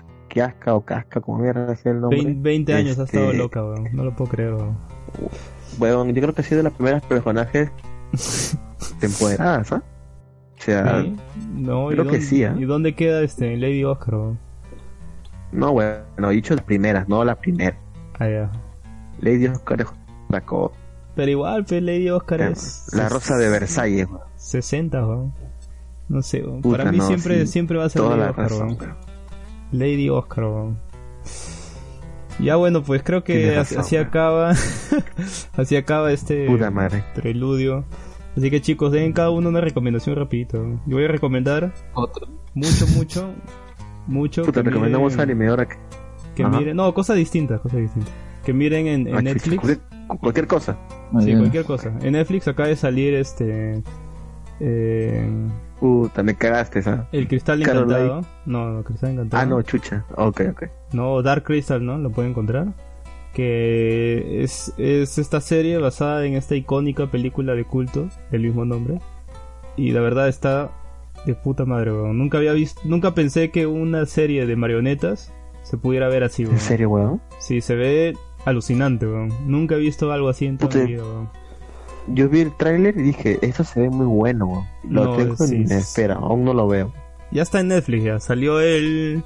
o 0.70 0.80
Casca, 0.82 1.20
como 1.22 1.38
mierda 1.38 1.72
es 1.72 1.84
el 1.86 2.00
nombre. 2.00 2.18
Vein- 2.22 2.42
20 2.42 2.74
años 2.74 2.98
ha 2.98 3.04
Este- 3.04 3.16
estado 3.18 3.32
loca, 3.32 3.62
weón. 3.64 3.88
No 3.92 4.04
lo 4.04 4.14
puedo 4.14 4.30
creer, 4.30 4.52
weón. 4.54 4.76
Huevón, 5.78 6.08
yo 6.12 6.20
creo 6.22 6.34
que 6.34 6.42
ha 6.42 6.44
sido 6.44 6.58
de 6.58 6.64
las 6.64 6.72
primeras 6.74 7.02
personajes 7.06 7.70
empoderadas, 9.00 9.72
¿ah? 9.72 9.82
Sea, 10.66 11.02
Sí. 11.02 11.16
No, 11.54 11.90
¿y 11.90 11.94
creo 11.94 12.04
que 12.04 12.10
dónde- 12.12 12.26
sí, 12.26 12.44
¿ah? 12.44 12.54
¿Y 12.58 12.64
dónde 12.64 12.94
queda 12.94 13.22
este 13.22 13.56
Lady 13.56 13.84
Oscar, 13.84 14.14
no, 15.52 15.72
bueno, 15.72 16.30
he 16.30 16.34
dicho 16.34 16.54
las 16.54 16.64
primeras, 16.64 17.08
no 17.08 17.24
la 17.24 17.36
primera. 17.36 17.78
Ah, 18.18 18.28
ya. 18.28 18.52
Lady 19.20 19.46
Oscar 19.46 19.80
es 19.80 19.86
otra 20.28 20.40
cosa. 20.42 20.74
Pero 21.14 21.30
igual, 21.30 21.64
pues 21.64 21.82
Lady 21.82 22.10
Oscar 22.10 22.40
es. 22.42 22.88
La 22.92 23.08
rosa 23.08 23.36
de 23.38 23.48
Versalles, 23.48 24.06
weón. 24.08 24.20
60, 24.36 25.06
weón. 25.06 25.32
No 26.08 26.20
sé. 26.22 26.40
Puta, 26.40 26.78
Para 26.78 26.92
mí 26.92 26.98
no, 26.98 27.06
siempre, 27.06 27.40
sí. 27.46 27.52
siempre 27.52 27.78
va 27.78 27.84
a 27.86 27.88
ser 27.88 28.02
Toda 28.02 28.16
Lady 28.16 28.22
la 28.24 28.30
Oscar, 28.30 28.44
razón, 28.50 28.66
weón. 28.68 28.78
weón. 28.80 28.96
Lady 29.72 30.08
Oscar. 30.10 30.44
Ya 32.38 32.56
bueno, 32.56 32.82
pues 32.82 33.02
creo 33.02 33.24
que 33.24 33.56
así, 33.56 33.76
razón, 33.76 33.80
así 33.80 33.94
weón. 33.96 34.06
acaba. 34.08 34.50
así 35.56 35.76
acaba 35.76 36.12
este 36.12 36.46
Puta 36.46 36.70
madre. 36.70 37.02
preludio. 37.14 37.84
Así 38.36 38.50
que 38.50 38.60
chicos, 38.60 38.92
den 38.92 39.12
cada 39.12 39.30
uno 39.30 39.48
una 39.48 39.60
recomendación 39.60 40.14
rapidito. 40.16 40.58
Yo 40.86 40.96
voy 40.96 41.04
a 41.04 41.08
recomendar 41.08 41.72
Otro. 41.94 42.26
mucho, 42.54 42.86
mucho, 42.96 43.30
mucho. 44.06 44.42
Puta, 44.44 44.62
que 44.62 44.68
recomendamos 44.70 45.14
miren- 45.14 45.22
anime 45.22 45.48
ahora 45.48 45.66
que. 45.66 45.76
Que 46.34 46.42
Ajá. 46.42 46.58
miren, 46.58 46.76
no, 46.76 46.92
cosas 46.92 47.16
distintas, 47.16 47.60
cosas 47.60 47.80
distintas. 47.80 48.12
Que 48.44 48.52
miren 48.52 48.86
en, 48.86 49.08
en 49.08 49.16
Ah, 49.16 49.22
Netflix. 49.22 49.60
Cualquier, 49.60 50.18
cualquier 50.20 50.46
cosa. 50.46 50.76
Ah, 51.14 51.20
Sí, 51.22 51.34
cualquier 51.34 51.64
cosa. 51.64 51.92
En 52.02 52.12
Netflix 52.12 52.46
acaba 52.46 52.68
de 52.68 52.76
salir 52.76 53.14
este. 53.14 53.82
eh, 54.60 55.28
Puta, 55.80 56.22
me 56.22 56.34
cagaste, 56.36 56.78
esa. 56.78 57.08
el 57.12 57.28
Cristal. 57.28 57.60
Encantado. 57.62 58.22
No, 58.46 58.70
no, 58.72 58.82
Cristal 58.84 59.10
Encantado. 59.12 59.42
Ah, 59.42 59.46
no, 59.46 59.62
chucha. 59.62 60.04
Ok, 60.16 60.42
ok. 60.52 60.64
No, 60.92 61.22
Dark 61.22 61.44
Crystal, 61.44 61.84
¿no? 61.84 61.98
Lo 61.98 62.10
pueden 62.10 62.30
encontrar. 62.30 62.68
Que 63.36 64.42
es, 64.42 64.72
es 64.78 65.18
esta 65.18 65.42
serie 65.42 65.76
basada 65.76 66.24
en 66.24 66.32
esta 66.32 66.54
icónica 66.56 67.10
película 67.10 67.54
de 67.54 67.64
culto 67.66 68.08
del 68.30 68.44
mismo 68.44 68.64
nombre. 68.64 68.98
Y 69.76 69.90
la 69.90 70.00
verdad 70.00 70.26
está 70.28 70.70
de 71.26 71.34
puta 71.34 71.66
madre, 71.66 71.92
weón. 71.92 72.16
Nunca 72.16 72.38
había 72.38 72.54
visto, 72.54 72.80
nunca 72.86 73.12
pensé 73.12 73.50
que 73.50 73.66
una 73.66 74.06
serie 74.06 74.46
de 74.46 74.56
marionetas 74.56 75.34
se 75.64 75.76
pudiera 75.76 76.08
ver 76.08 76.24
así, 76.24 76.44
weón. 76.44 76.54
¿En 76.54 76.60
serio, 76.62 76.88
weón? 76.88 77.20
Sí, 77.38 77.60
se 77.60 77.74
ve 77.74 78.14
alucinante, 78.46 79.06
weón. 79.06 79.30
Nunca 79.46 79.74
he 79.74 79.80
visto 79.80 80.10
algo 80.12 80.30
así 80.30 80.46
en 80.46 80.56
toda 80.56 80.74
mi 80.74 80.92
vida, 80.92 81.02
weón. 81.02 81.28
Yo 82.14 82.30
vi 82.30 82.40
el 82.40 82.56
tráiler 82.56 82.96
y 82.96 83.02
dije, 83.02 83.38
esto 83.42 83.64
se 83.64 83.80
ve 83.80 83.90
muy 83.90 84.06
bueno, 84.06 84.46
weón. 84.46 84.64
Lo 84.88 85.04
No, 85.04 85.16
tengo 85.18 85.36
sí, 85.36 85.56
en 85.56 85.72
espera, 85.72 86.14
aún 86.14 86.42
no 86.42 86.54
lo 86.54 86.68
veo. 86.68 86.90
Ya 87.32 87.42
está 87.42 87.60
en 87.60 87.68
Netflix, 87.68 88.02
ya. 88.02 88.18
Salió 88.18 88.60
el... 88.60 89.22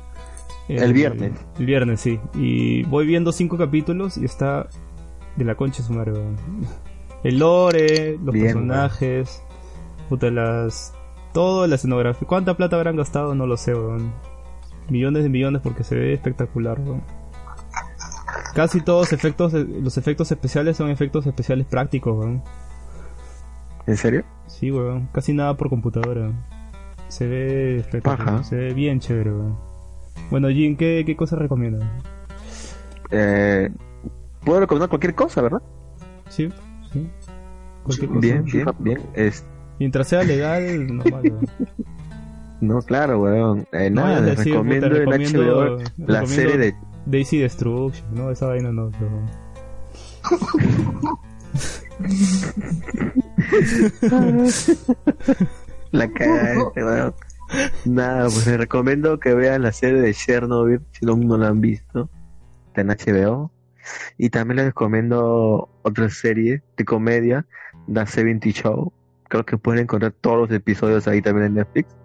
El 0.76 0.92
viernes. 0.92 1.32
El 1.58 1.66
viernes, 1.66 2.00
sí. 2.00 2.20
Y 2.34 2.84
voy 2.84 3.06
viendo 3.06 3.32
cinco 3.32 3.58
capítulos 3.58 4.16
y 4.16 4.24
está 4.24 4.68
de 5.36 5.44
la 5.44 5.54
concha 5.54 5.82
su 5.82 5.92
madre, 5.92 6.12
weón. 6.12 6.36
El 7.24 7.38
lore, 7.38 8.18
los 8.22 8.32
Bien, 8.32 8.46
personajes, 8.46 9.42
puta, 10.08 10.30
las... 10.30 10.94
Todo, 11.32 11.66
la 11.66 11.76
escenografía. 11.76 12.26
¿Cuánta 12.26 12.56
plata 12.56 12.76
habrán 12.76 12.96
gastado? 12.96 13.34
No 13.34 13.46
lo 13.46 13.56
sé, 13.56 13.74
weón. 13.74 14.12
Millones 14.88 15.22
de 15.22 15.28
millones 15.28 15.60
porque 15.62 15.84
se 15.84 15.94
ve 15.94 16.12
espectacular, 16.12 16.80
weón. 16.80 17.02
Casi 18.54 18.80
todos 18.80 19.12
efectos, 19.12 19.52
los 19.52 19.96
efectos 19.96 20.32
especiales 20.32 20.76
son 20.76 20.90
efectos 20.90 21.26
especiales 21.26 21.66
prácticos, 21.66 22.18
weón. 22.18 22.42
¿En 23.86 23.96
serio? 23.96 24.24
Sí, 24.46 24.70
weón. 24.70 25.08
Casi 25.12 25.32
nada 25.32 25.56
por 25.56 25.68
computadora. 25.68 26.32
Se 27.08 27.26
ve 27.26 27.76
espectacular. 27.78 28.26
Paja. 28.26 28.44
Se 28.44 28.56
ve 28.56 28.74
bien 28.74 28.98
chévere, 29.00 29.32
weón. 29.32 29.69
Bueno, 30.30 30.48
Jin, 30.48 30.76
¿qué, 30.76 31.02
qué 31.06 31.16
cosa 31.16 31.36
recomiendas? 31.36 31.82
Eh, 33.10 33.70
Puedo 34.44 34.60
recomendar 34.60 34.88
cualquier 34.88 35.14
cosa, 35.14 35.42
¿verdad? 35.42 35.62
Sí, 36.28 36.48
sí. 36.92 37.10
Cualquier 37.82 38.08
cosa. 38.08 38.20
Bien, 38.20 38.44
bien, 38.44 38.66
bien. 38.78 39.00
Es... 39.14 39.44
Mientras 39.78 40.08
sea 40.08 40.22
legal, 40.22 40.96
normal, 40.96 41.22
weón. 41.24 41.46
No, 42.60 42.82
claro, 42.82 43.20
weón. 43.22 43.66
Eh, 43.72 43.88
No 43.90 44.02
nada, 44.04 44.20
decir, 44.20 44.52
recomiendo 44.52 44.88
recomiendo- 44.90 45.78
HBO 45.78 45.78
la 46.06 46.26
serie 46.26 46.58
de... 46.58 46.74
Daisy 47.06 47.38
Destruction, 47.38 48.14
no, 48.14 48.30
esa 48.30 48.46
vaina 48.48 48.70
no, 48.70 48.90
pero... 48.90 49.10
La 55.92 56.08
cagaste, 56.12 56.84
weón. 56.84 57.14
Nada, 57.84 58.24
pues 58.24 58.46
les 58.46 58.58
recomiendo 58.58 59.18
que 59.18 59.34
vean 59.34 59.62
la 59.62 59.72
serie 59.72 60.00
de 60.00 60.14
Chernobyl, 60.14 60.80
si 60.92 61.06
aún 61.08 61.26
no 61.26 61.36
la 61.36 61.48
han 61.48 61.60
visto. 61.60 62.08
Está 62.68 62.82
en 62.82 62.88
HBO. 62.88 63.52
Y 64.18 64.30
también 64.30 64.56
les 64.56 64.66
recomiendo 64.66 65.68
otra 65.82 66.08
serie 66.10 66.62
de 66.76 66.84
comedia, 66.84 67.46
The 67.92 68.06
70 68.06 68.50
Show. 68.50 68.92
Creo 69.28 69.44
que 69.44 69.58
pueden 69.58 69.82
encontrar 69.82 70.12
todos 70.20 70.48
los 70.48 70.50
episodios 70.50 71.08
ahí 71.08 71.22
también 71.22 71.48
en 71.48 71.54
Netflix. 71.54 71.96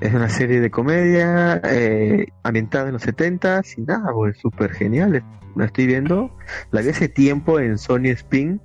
Es 0.00 0.12
una 0.12 0.28
serie 0.28 0.60
de 0.60 0.70
comedia 0.70 1.60
eh, 1.64 2.26
ambientada 2.42 2.88
en 2.88 2.94
los 2.94 3.02
70 3.02 3.62
y 3.76 3.82
nada, 3.82 4.12
pues 4.12 4.36
súper 4.38 4.72
genial. 4.72 5.24
La 5.54 5.66
estoy 5.66 5.86
viendo. 5.86 6.36
La 6.72 6.80
vi 6.80 6.88
hace 6.88 7.08
tiempo 7.08 7.60
en 7.60 7.78
Sony 7.78 8.06
Spin, 8.06 8.60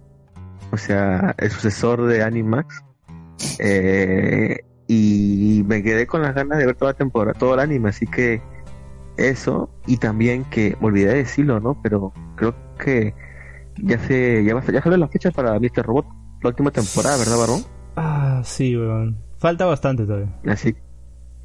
o 0.72 0.78
sea, 0.78 1.36
el 1.38 1.52
sucesor 1.52 2.08
de 2.08 2.24
Animax. 2.24 2.84
Eh, 3.60 4.62
y 4.88 5.64
me 5.68 5.84
quedé 5.84 6.08
con 6.08 6.22
las 6.22 6.34
ganas 6.34 6.58
de 6.58 6.66
ver 6.66 6.76
toda 6.76 6.92
la 6.92 6.98
temporada, 6.98 7.38
todo 7.38 7.54
el 7.54 7.60
anime, 7.60 7.90
así 7.90 8.08
que 8.08 8.42
eso, 9.18 9.70
y 9.86 9.98
también 9.98 10.46
que, 10.46 10.78
me 10.80 10.88
olvidé 10.88 11.08
de 11.10 11.16
decirlo, 11.16 11.60
¿no? 11.60 11.80
Pero 11.82 12.14
creo 12.36 12.56
que 12.78 13.14
ya 13.78 14.00
se, 14.00 14.44
ya 14.44 14.54
va 14.54 14.62
a, 14.62 14.72
ya 14.72 14.82
sale 14.82 14.98
la 14.98 15.08
fecha 15.08 15.32
para 15.32 15.60
Mr. 15.60 15.84
Robot, 15.86 16.06
la 16.42 16.50
última 16.50 16.72
temporada, 16.72 17.18
¿verdad, 17.18 17.38
Barón? 17.38 17.62
Ah, 17.96 18.42
sí, 18.44 18.78
weón. 18.78 19.18
Falta 19.40 19.66
bastante 19.66 20.06
todavía. 20.06 20.34
Así, 20.48 20.76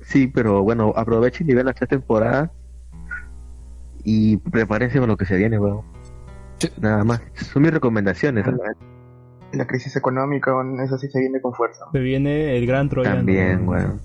sí, 0.02 0.26
pero 0.28 0.62
bueno, 0.62 0.92
aprovechen 0.96 1.48
y 1.50 1.54
vean 1.54 1.66
las 1.66 1.74
tres 1.74 1.88
temporadas 1.88 2.50
y 4.04 4.36
prepárense 4.36 4.98
con 4.98 5.08
lo 5.08 5.16
que 5.16 5.24
se 5.24 5.36
viene, 5.36 5.58
weón. 5.58 5.82
Sí. 6.58 6.68
Nada 6.80 7.02
más, 7.04 7.22
son 7.34 7.62
mis 7.62 7.72
recomendaciones. 7.72 8.46
¿no? 8.46 8.58
La 9.52 9.66
crisis 9.66 9.94
económica, 9.96 10.52
eso 10.82 10.96
sí 10.98 11.08
se 11.10 11.20
viene 11.20 11.40
con 11.40 11.52
fuerza. 11.54 11.84
Se 11.92 11.98
viene 11.98 12.56
el 12.56 12.66
gran 12.66 12.88
troyano. 12.88 13.16
También, 13.16 13.68
weón. 13.68 14.00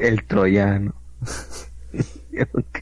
El 0.00 0.24
troyano. 0.26 0.94
Ok. 2.54 2.78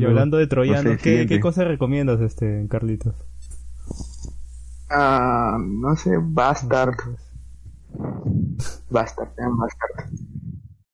y 0.00 0.04
hablando 0.06 0.38
de 0.38 0.46
troyano, 0.46 0.82
no 0.92 0.96
sé, 0.96 1.02
¿qué. 1.02 1.26
¿qué 1.26 1.40
cosa 1.40 1.62
recomiendas, 1.64 2.20
este, 2.22 2.66
Carlitos? 2.70 3.14
Ah, 4.88 5.58
no 5.60 5.94
sé, 5.96 6.12
Bastard. 6.18 6.94
Bastard, 8.88 9.34
se 9.34 9.42
llama 9.42 9.64
Bastard. 9.66 10.10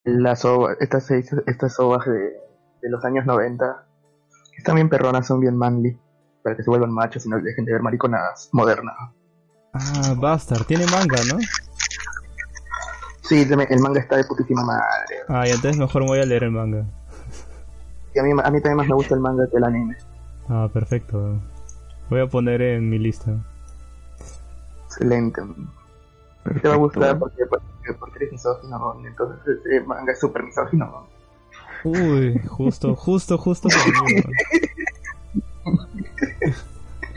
Las 0.05 0.45
ovas, 0.45 0.77
estas, 0.81 1.07
seis- 1.07 1.31
estas 1.47 1.79
ovas 1.79 2.05
de, 2.07 2.13
de 2.83 2.91
los 2.91 3.05
años 3.05 3.27
90, 3.27 3.87
que 4.51 4.59
están 4.59 4.75
bien 4.75 4.89
perronas, 4.89 5.27
son 5.27 5.39
bien 5.41 5.57
manly, 5.57 5.97
para 6.43 6.57
que 6.57 6.63
se 6.63 6.71
vuelvan 6.71 6.93
machos 6.93 7.27
y 7.27 7.29
no 7.29 7.41
dejen 7.41 7.65
de 7.65 7.73
ver 7.73 7.83
mariconadas 7.83 8.49
modernas. 8.53 8.95
Ah, 9.73 10.15
Bastard, 10.17 10.65
tiene 10.65 10.87
manga, 10.87 11.19
¿no? 11.33 11.39
Sí, 13.23 13.43
el 13.43 13.81
manga 13.81 14.01
está 14.01 14.17
de 14.17 14.25
putísima 14.25 14.65
madre. 14.65 15.17
Ah, 15.29 15.47
y 15.47 15.51
entonces 15.51 15.79
mejor 15.79 16.03
me 16.03 16.09
voy 16.09 16.21
a 16.21 16.27
leer 16.27 16.45
el 16.45 16.51
manga. 16.51 16.85
Y 18.15 18.19
a 18.19 18.23
mí, 18.25 18.31
a 18.31 18.51
mí 18.51 18.61
también 18.61 18.77
más 18.77 18.89
me 18.89 18.95
gusta 18.95 19.15
el 19.15 19.21
manga 19.21 19.49
que 19.49 19.57
el 19.57 19.65
anime. 19.65 19.97
Ah, 20.49 20.69
perfecto. 20.73 21.39
Voy 22.09 22.21
a 22.21 22.27
poner 22.27 22.61
en 22.61 22.91
mi 22.91 22.99
lista. 22.99 23.31
Excelente. 24.87 25.41
Te 26.61 26.69
va 26.69 26.75
a 26.75 26.79
gustar 26.79 27.19
porque, 27.19 27.47
porque, 27.47 27.95
porque 28.01 28.17
eres 28.17 28.33
misógino, 28.33 28.79
¿no? 28.79 29.07
entonces 29.07 29.59
ese 29.65 29.81
manga 29.83 30.13
es 30.13 30.19
súper 30.19 30.43
misógino. 30.43 30.87
¿no? 30.87 31.21
Uy, 31.85 32.39
justo, 32.49 32.97
justo, 32.97 33.39
justo 33.39 33.69
conmigo. 33.69 34.29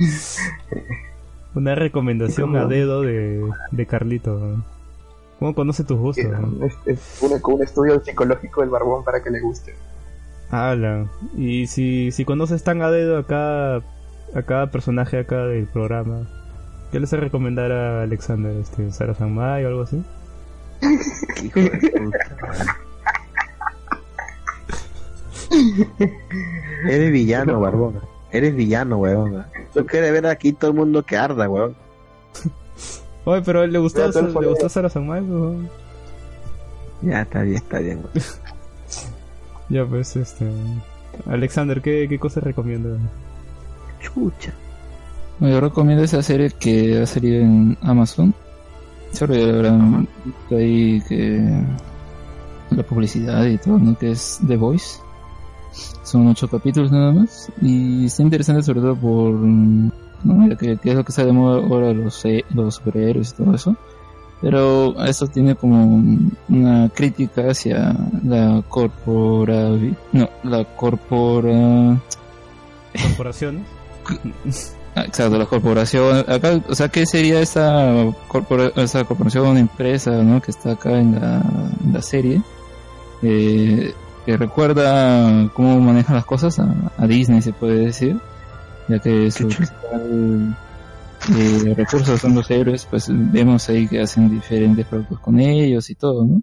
Una 1.56 1.76
recomendación 1.76 2.56
a 2.56 2.66
dedo 2.66 3.02
de, 3.02 3.48
de 3.72 3.86
Carlito. 3.86 4.64
¿Cómo 5.40 5.54
conoce 5.54 5.84
tus 5.84 5.98
gustos? 5.98 6.26
Es, 6.62 6.74
es 6.86 7.22
un, 7.22 7.40
un 7.54 7.62
estudio 7.62 8.04
psicológico 8.04 8.62
del 8.62 8.70
barbón 8.70 9.04
para 9.04 9.22
que 9.22 9.30
le 9.30 9.40
guste. 9.40 9.76
Ala. 10.50 11.06
Y 11.36 11.68
si, 11.68 12.12
si 12.12 12.26
conoces 12.26 12.64
tan 12.64 12.82
a 12.82 12.90
dedo 12.90 13.18
a 13.18 13.28
cada, 13.28 13.78
a 14.34 14.42
cada 14.46 14.72
personaje 14.72 15.20
acá 15.20 15.46
del 15.46 15.66
programa, 15.68 16.28
¿qué 16.92 17.00
les 17.00 17.12
recomendar 17.12 17.72
a 17.72 18.04
Alexander? 18.04 18.56
Este, 18.58 18.92
¿Sara 18.92 19.14
Sanmai 19.14 19.66
o 19.66 19.68
algo 19.68 19.82
así? 19.84 20.04
Hijo 21.44 21.60
de 21.60 21.70
puta. 21.70 22.18
Eres 26.90 27.12
villano, 27.12 27.60
barbón. 27.60 28.13
Eres 28.34 28.56
villano, 28.56 28.98
weón. 28.98 29.46
Tú 29.74 29.86
quieres 29.86 30.12
ver 30.12 30.26
aquí 30.26 30.54
todo 30.54 30.72
el 30.72 30.78
mundo 30.78 31.04
que 31.04 31.16
arda, 31.16 31.48
weón. 31.48 31.76
Oye, 33.26 33.42
pero 33.46 33.62
a 33.62 33.64
él 33.64 33.72
le 33.72 33.80
gustó, 33.80 34.06
le 34.06 34.12
follow. 34.12 34.50
gustó 34.50 34.68
Sara 34.68 34.90
Sanmai, 34.90 35.22
pues, 35.22 35.32
weón. 35.32 35.70
Ya, 37.04 37.22
está 37.22 37.44
bien, 37.44 37.58
está 37.58 37.80
bien, 37.80 38.00
weón. 38.00 38.12
Ya, 39.70 39.86
pues, 39.86 40.16
este. 40.16 40.46
Alexander, 41.28 41.82
¿qué, 41.82 42.08
qué 42.10 42.20
cosas 42.20 42.44
recomiendas? 42.44 43.00
Chucha. 44.02 44.54
Yo 45.40 45.62
recomiendo 45.62 46.04
esa 46.04 46.22
serie 46.22 46.52
que 46.52 47.02
ha 47.02 47.06
salido 47.06 47.42
en 47.42 47.78
Amazon. 47.82 48.34
Habrán 49.22 50.08
visto 50.26 50.56
ahí 50.56 51.02
que 51.08 51.64
la 52.72 52.84
publicidad 52.84 53.46
y 53.46 53.58
todo, 53.60 53.78
¿no? 53.78 53.98
Que 53.98 54.12
es 54.12 54.40
The 54.48 54.58
Voice. 54.58 55.00
Son 56.04 56.28
ocho 56.28 56.48
capítulos 56.48 56.92
nada 56.92 57.12
más. 57.12 57.52
Y 57.62 58.06
está 58.06 58.24
interesante 58.24 58.64
sobre 58.64 58.82
todo 58.82 58.96
por... 58.96 59.34
¿no? 59.34 60.48
Ya 60.48 60.56
que, 60.56 60.78
que 60.78 60.90
es 60.90 60.96
lo 60.96 61.04
que 61.04 61.12
está 61.12 61.26
de 61.26 61.34
moda 61.34 61.58
ahora 61.58 61.94
los, 61.94 62.24
eh, 62.26 62.46
los 62.54 62.76
superhéroes 62.76 63.32
y 63.32 63.44
todo 63.44 63.56
eso. 63.56 63.76
Pero 64.42 65.02
esto 65.06 65.28
tiene 65.28 65.56
como 65.56 66.02
una 66.50 66.90
crítica 66.90 67.50
hacia 67.50 67.96
la 68.26 68.62
corpora... 68.68 69.70
No, 70.12 70.30
la 70.44 70.66
corpora... 70.76 72.00
¿Corporaciones? 73.02 73.66
Ah, 74.96 75.06
Exacto, 75.06 75.40
la 75.40 75.48
corporación. 75.48 76.24
Acá, 76.28 76.62
o 76.70 76.76
sea, 76.76 76.88
¿qué 76.88 77.08
sería 77.08 77.42
esa, 77.42 78.14
corpora, 78.28 78.72
esa 78.76 79.04
corporación, 79.06 79.58
empresa, 79.58 80.12
¿no? 80.22 80.40
Que 80.40 80.52
está 80.52 80.74
acá 80.74 81.00
en 81.00 81.20
la, 81.20 81.42
en 81.84 81.94
la 81.94 82.02
serie. 82.04 82.44
Eh, 83.24 83.92
que 84.26 84.38
recuerda 84.38 85.50
cómo 85.54 85.80
manejan 85.80 86.16
las 86.16 86.26
cosas 86.26 86.60
a, 86.60 86.74
a 86.98 87.08
Disney, 87.08 87.42
se 87.42 87.54
puede 87.54 87.86
decir. 87.86 88.18
Ya 88.88 89.00
que 89.00 89.32
su 89.32 89.48
principal 89.48 90.56
eh, 91.38 91.74
recurso 91.76 92.18
son 92.18 92.36
los 92.36 92.52
héroes, 92.52 92.86
pues 92.86 93.08
vemos 93.10 93.70
ahí 93.70 93.88
que 93.88 94.02
hacen 94.02 94.30
diferentes 94.30 94.86
productos 94.86 95.20
con 95.20 95.40
ellos 95.40 95.90
y 95.90 95.96
todo, 95.96 96.26
¿no? 96.26 96.42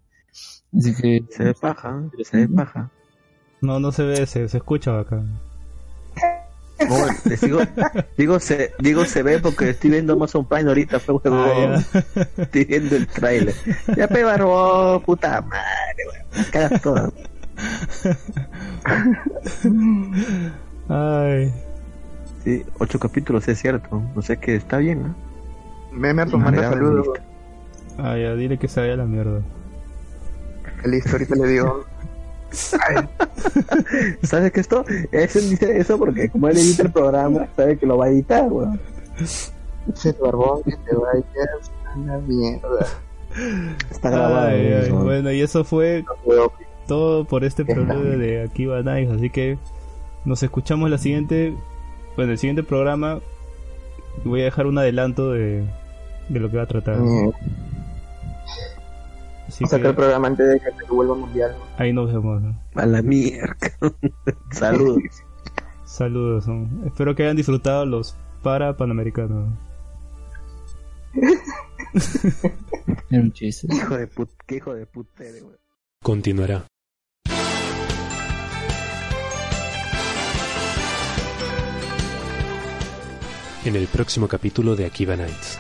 Así 0.78 0.94
que... 0.94 1.24
Se 1.30 1.44
ve 1.44 1.54
paja, 1.54 2.02
¿eh? 2.18 2.24
se 2.24 2.36
ve 2.38 2.48
paja. 2.48 2.90
No, 3.60 3.78
no 3.78 3.92
se 3.92 4.04
ve, 4.04 4.26
se, 4.26 4.48
se 4.48 4.56
escucha 4.56 5.00
acá. 5.00 5.22
Les 7.26 7.40
digo, 7.42 7.60
digo, 8.16 8.40
se, 8.40 8.72
digo 8.78 9.04
se 9.04 9.22
ve 9.22 9.38
porque 9.38 9.70
estoy 9.70 9.90
viendo 9.90 10.14
Amazon 10.14 10.46
Prime 10.46 10.68
ahorita, 10.68 10.98
fue. 10.98 11.16
Ah. 11.26 11.82
Estoy 12.38 12.64
viendo 12.64 12.96
el 12.96 13.06
trailer. 13.06 13.54
Ya 13.96 14.08
pe 14.08 14.24
barbón, 14.24 15.02
puta 15.02 15.42
madre, 15.42 16.04
weón. 16.10 16.46
Cagas 16.50 16.80
todas. 16.80 17.12
Ay. 20.88 21.52
Sí, 22.44 22.64
ocho 22.78 22.98
capítulos, 22.98 23.46
es 23.48 23.60
cierto. 23.60 24.02
No 24.14 24.22
sé 24.22 24.38
que 24.38 24.56
está 24.56 24.78
bien, 24.78 25.02
¿no? 25.02 25.14
Memer, 25.92 26.28
manda 26.36 26.70
saludos. 26.70 27.08
Ah, 27.98 28.16
ya, 28.16 28.34
dile 28.34 28.58
que 28.58 28.68
se 28.68 28.80
vaya 28.80 28.96
la 28.96 29.04
mierda. 29.04 29.40
Listo, 30.84 31.12
ahorita 31.12 31.34
le 31.36 31.48
digo. 31.48 31.84
Ay, 32.88 33.08
¿Sabes 34.22 34.52
que 34.52 34.60
esto? 34.60 34.84
Eso 35.12 35.38
dice 35.38 35.78
eso 35.78 35.98
porque 35.98 36.28
como 36.28 36.48
él 36.48 36.56
edita 36.56 36.82
el 36.82 36.92
programa, 36.92 37.46
sabe 37.54 37.78
que 37.78 37.86
lo 37.86 37.98
va 37.98 38.06
a 38.06 38.08
editar, 38.08 38.50
weón. 38.50 38.80
ese 39.20 40.12
barbón 40.20 40.62
que 40.64 40.72
te 40.72 40.96
vayas 40.96 41.70
a 41.84 41.98
la 41.98 42.18
mierda. 42.18 42.86
Está 43.90 44.10
grabado. 44.10 44.48
Ay. 44.48 44.90
Bueno, 44.90 45.30
y 45.30 45.42
eso 45.42 45.62
fue 45.62 46.04
todo 46.90 47.24
por 47.24 47.44
este 47.44 47.62
bien. 47.62 47.86
de 48.18 48.42
Aquí 48.42 48.66
va 48.66 48.82
Nice. 48.82 49.12
Así 49.12 49.30
que 49.30 49.58
nos 50.24 50.42
escuchamos 50.42 50.90
la 50.90 50.98
siguiente. 50.98 51.54
Bueno, 52.16 52.32
el 52.32 52.38
siguiente 52.38 52.62
programa. 52.64 53.20
Voy 54.24 54.40
a 54.40 54.44
dejar 54.44 54.66
un 54.66 54.76
adelanto 54.76 55.30
de, 55.30 55.64
de 56.28 56.40
lo 56.40 56.50
que 56.50 56.56
va 56.56 56.64
a 56.64 56.66
tratar. 56.66 56.96
eh, 56.98 57.30
Así 59.46 59.64
Saca 59.66 59.88
el 59.88 59.94
programa 59.94 60.26
antes 60.28 60.48
de 60.48 60.58
que 60.60 60.84
se 60.84 60.92
vuelva 60.92 61.14
mundial. 61.14 61.54
ahí 61.78 61.92
nos 61.92 62.12
vemos. 62.12 62.42
¿no? 62.42 62.60
A 62.74 62.86
la 62.86 63.02
mierda. 63.02 63.56
Saludos. 64.50 65.02
Saludos. 65.84 66.48
¿no? 66.48 66.86
Espero 66.86 67.14
que 67.14 67.22
hayan 67.22 67.36
disfrutado 67.36 67.86
los 67.86 68.16
para 68.42 68.76
panamericanos. 68.76 69.52
Era 73.10 73.22
un 73.22 73.32
chiste. 73.32 73.68
hijo 73.74 73.96
de 73.96 74.06
put, 74.08 74.28
qué 74.46 74.56
hijo 74.56 74.74
de 74.74 74.86
puta. 74.86 75.24
Continuará. 76.02 76.64
En 83.64 83.76
el 83.76 83.86
próximo 83.88 84.26
capítulo 84.26 84.74
de 84.74 84.86
Akiva 84.86 85.16
Nights. 85.16 85.58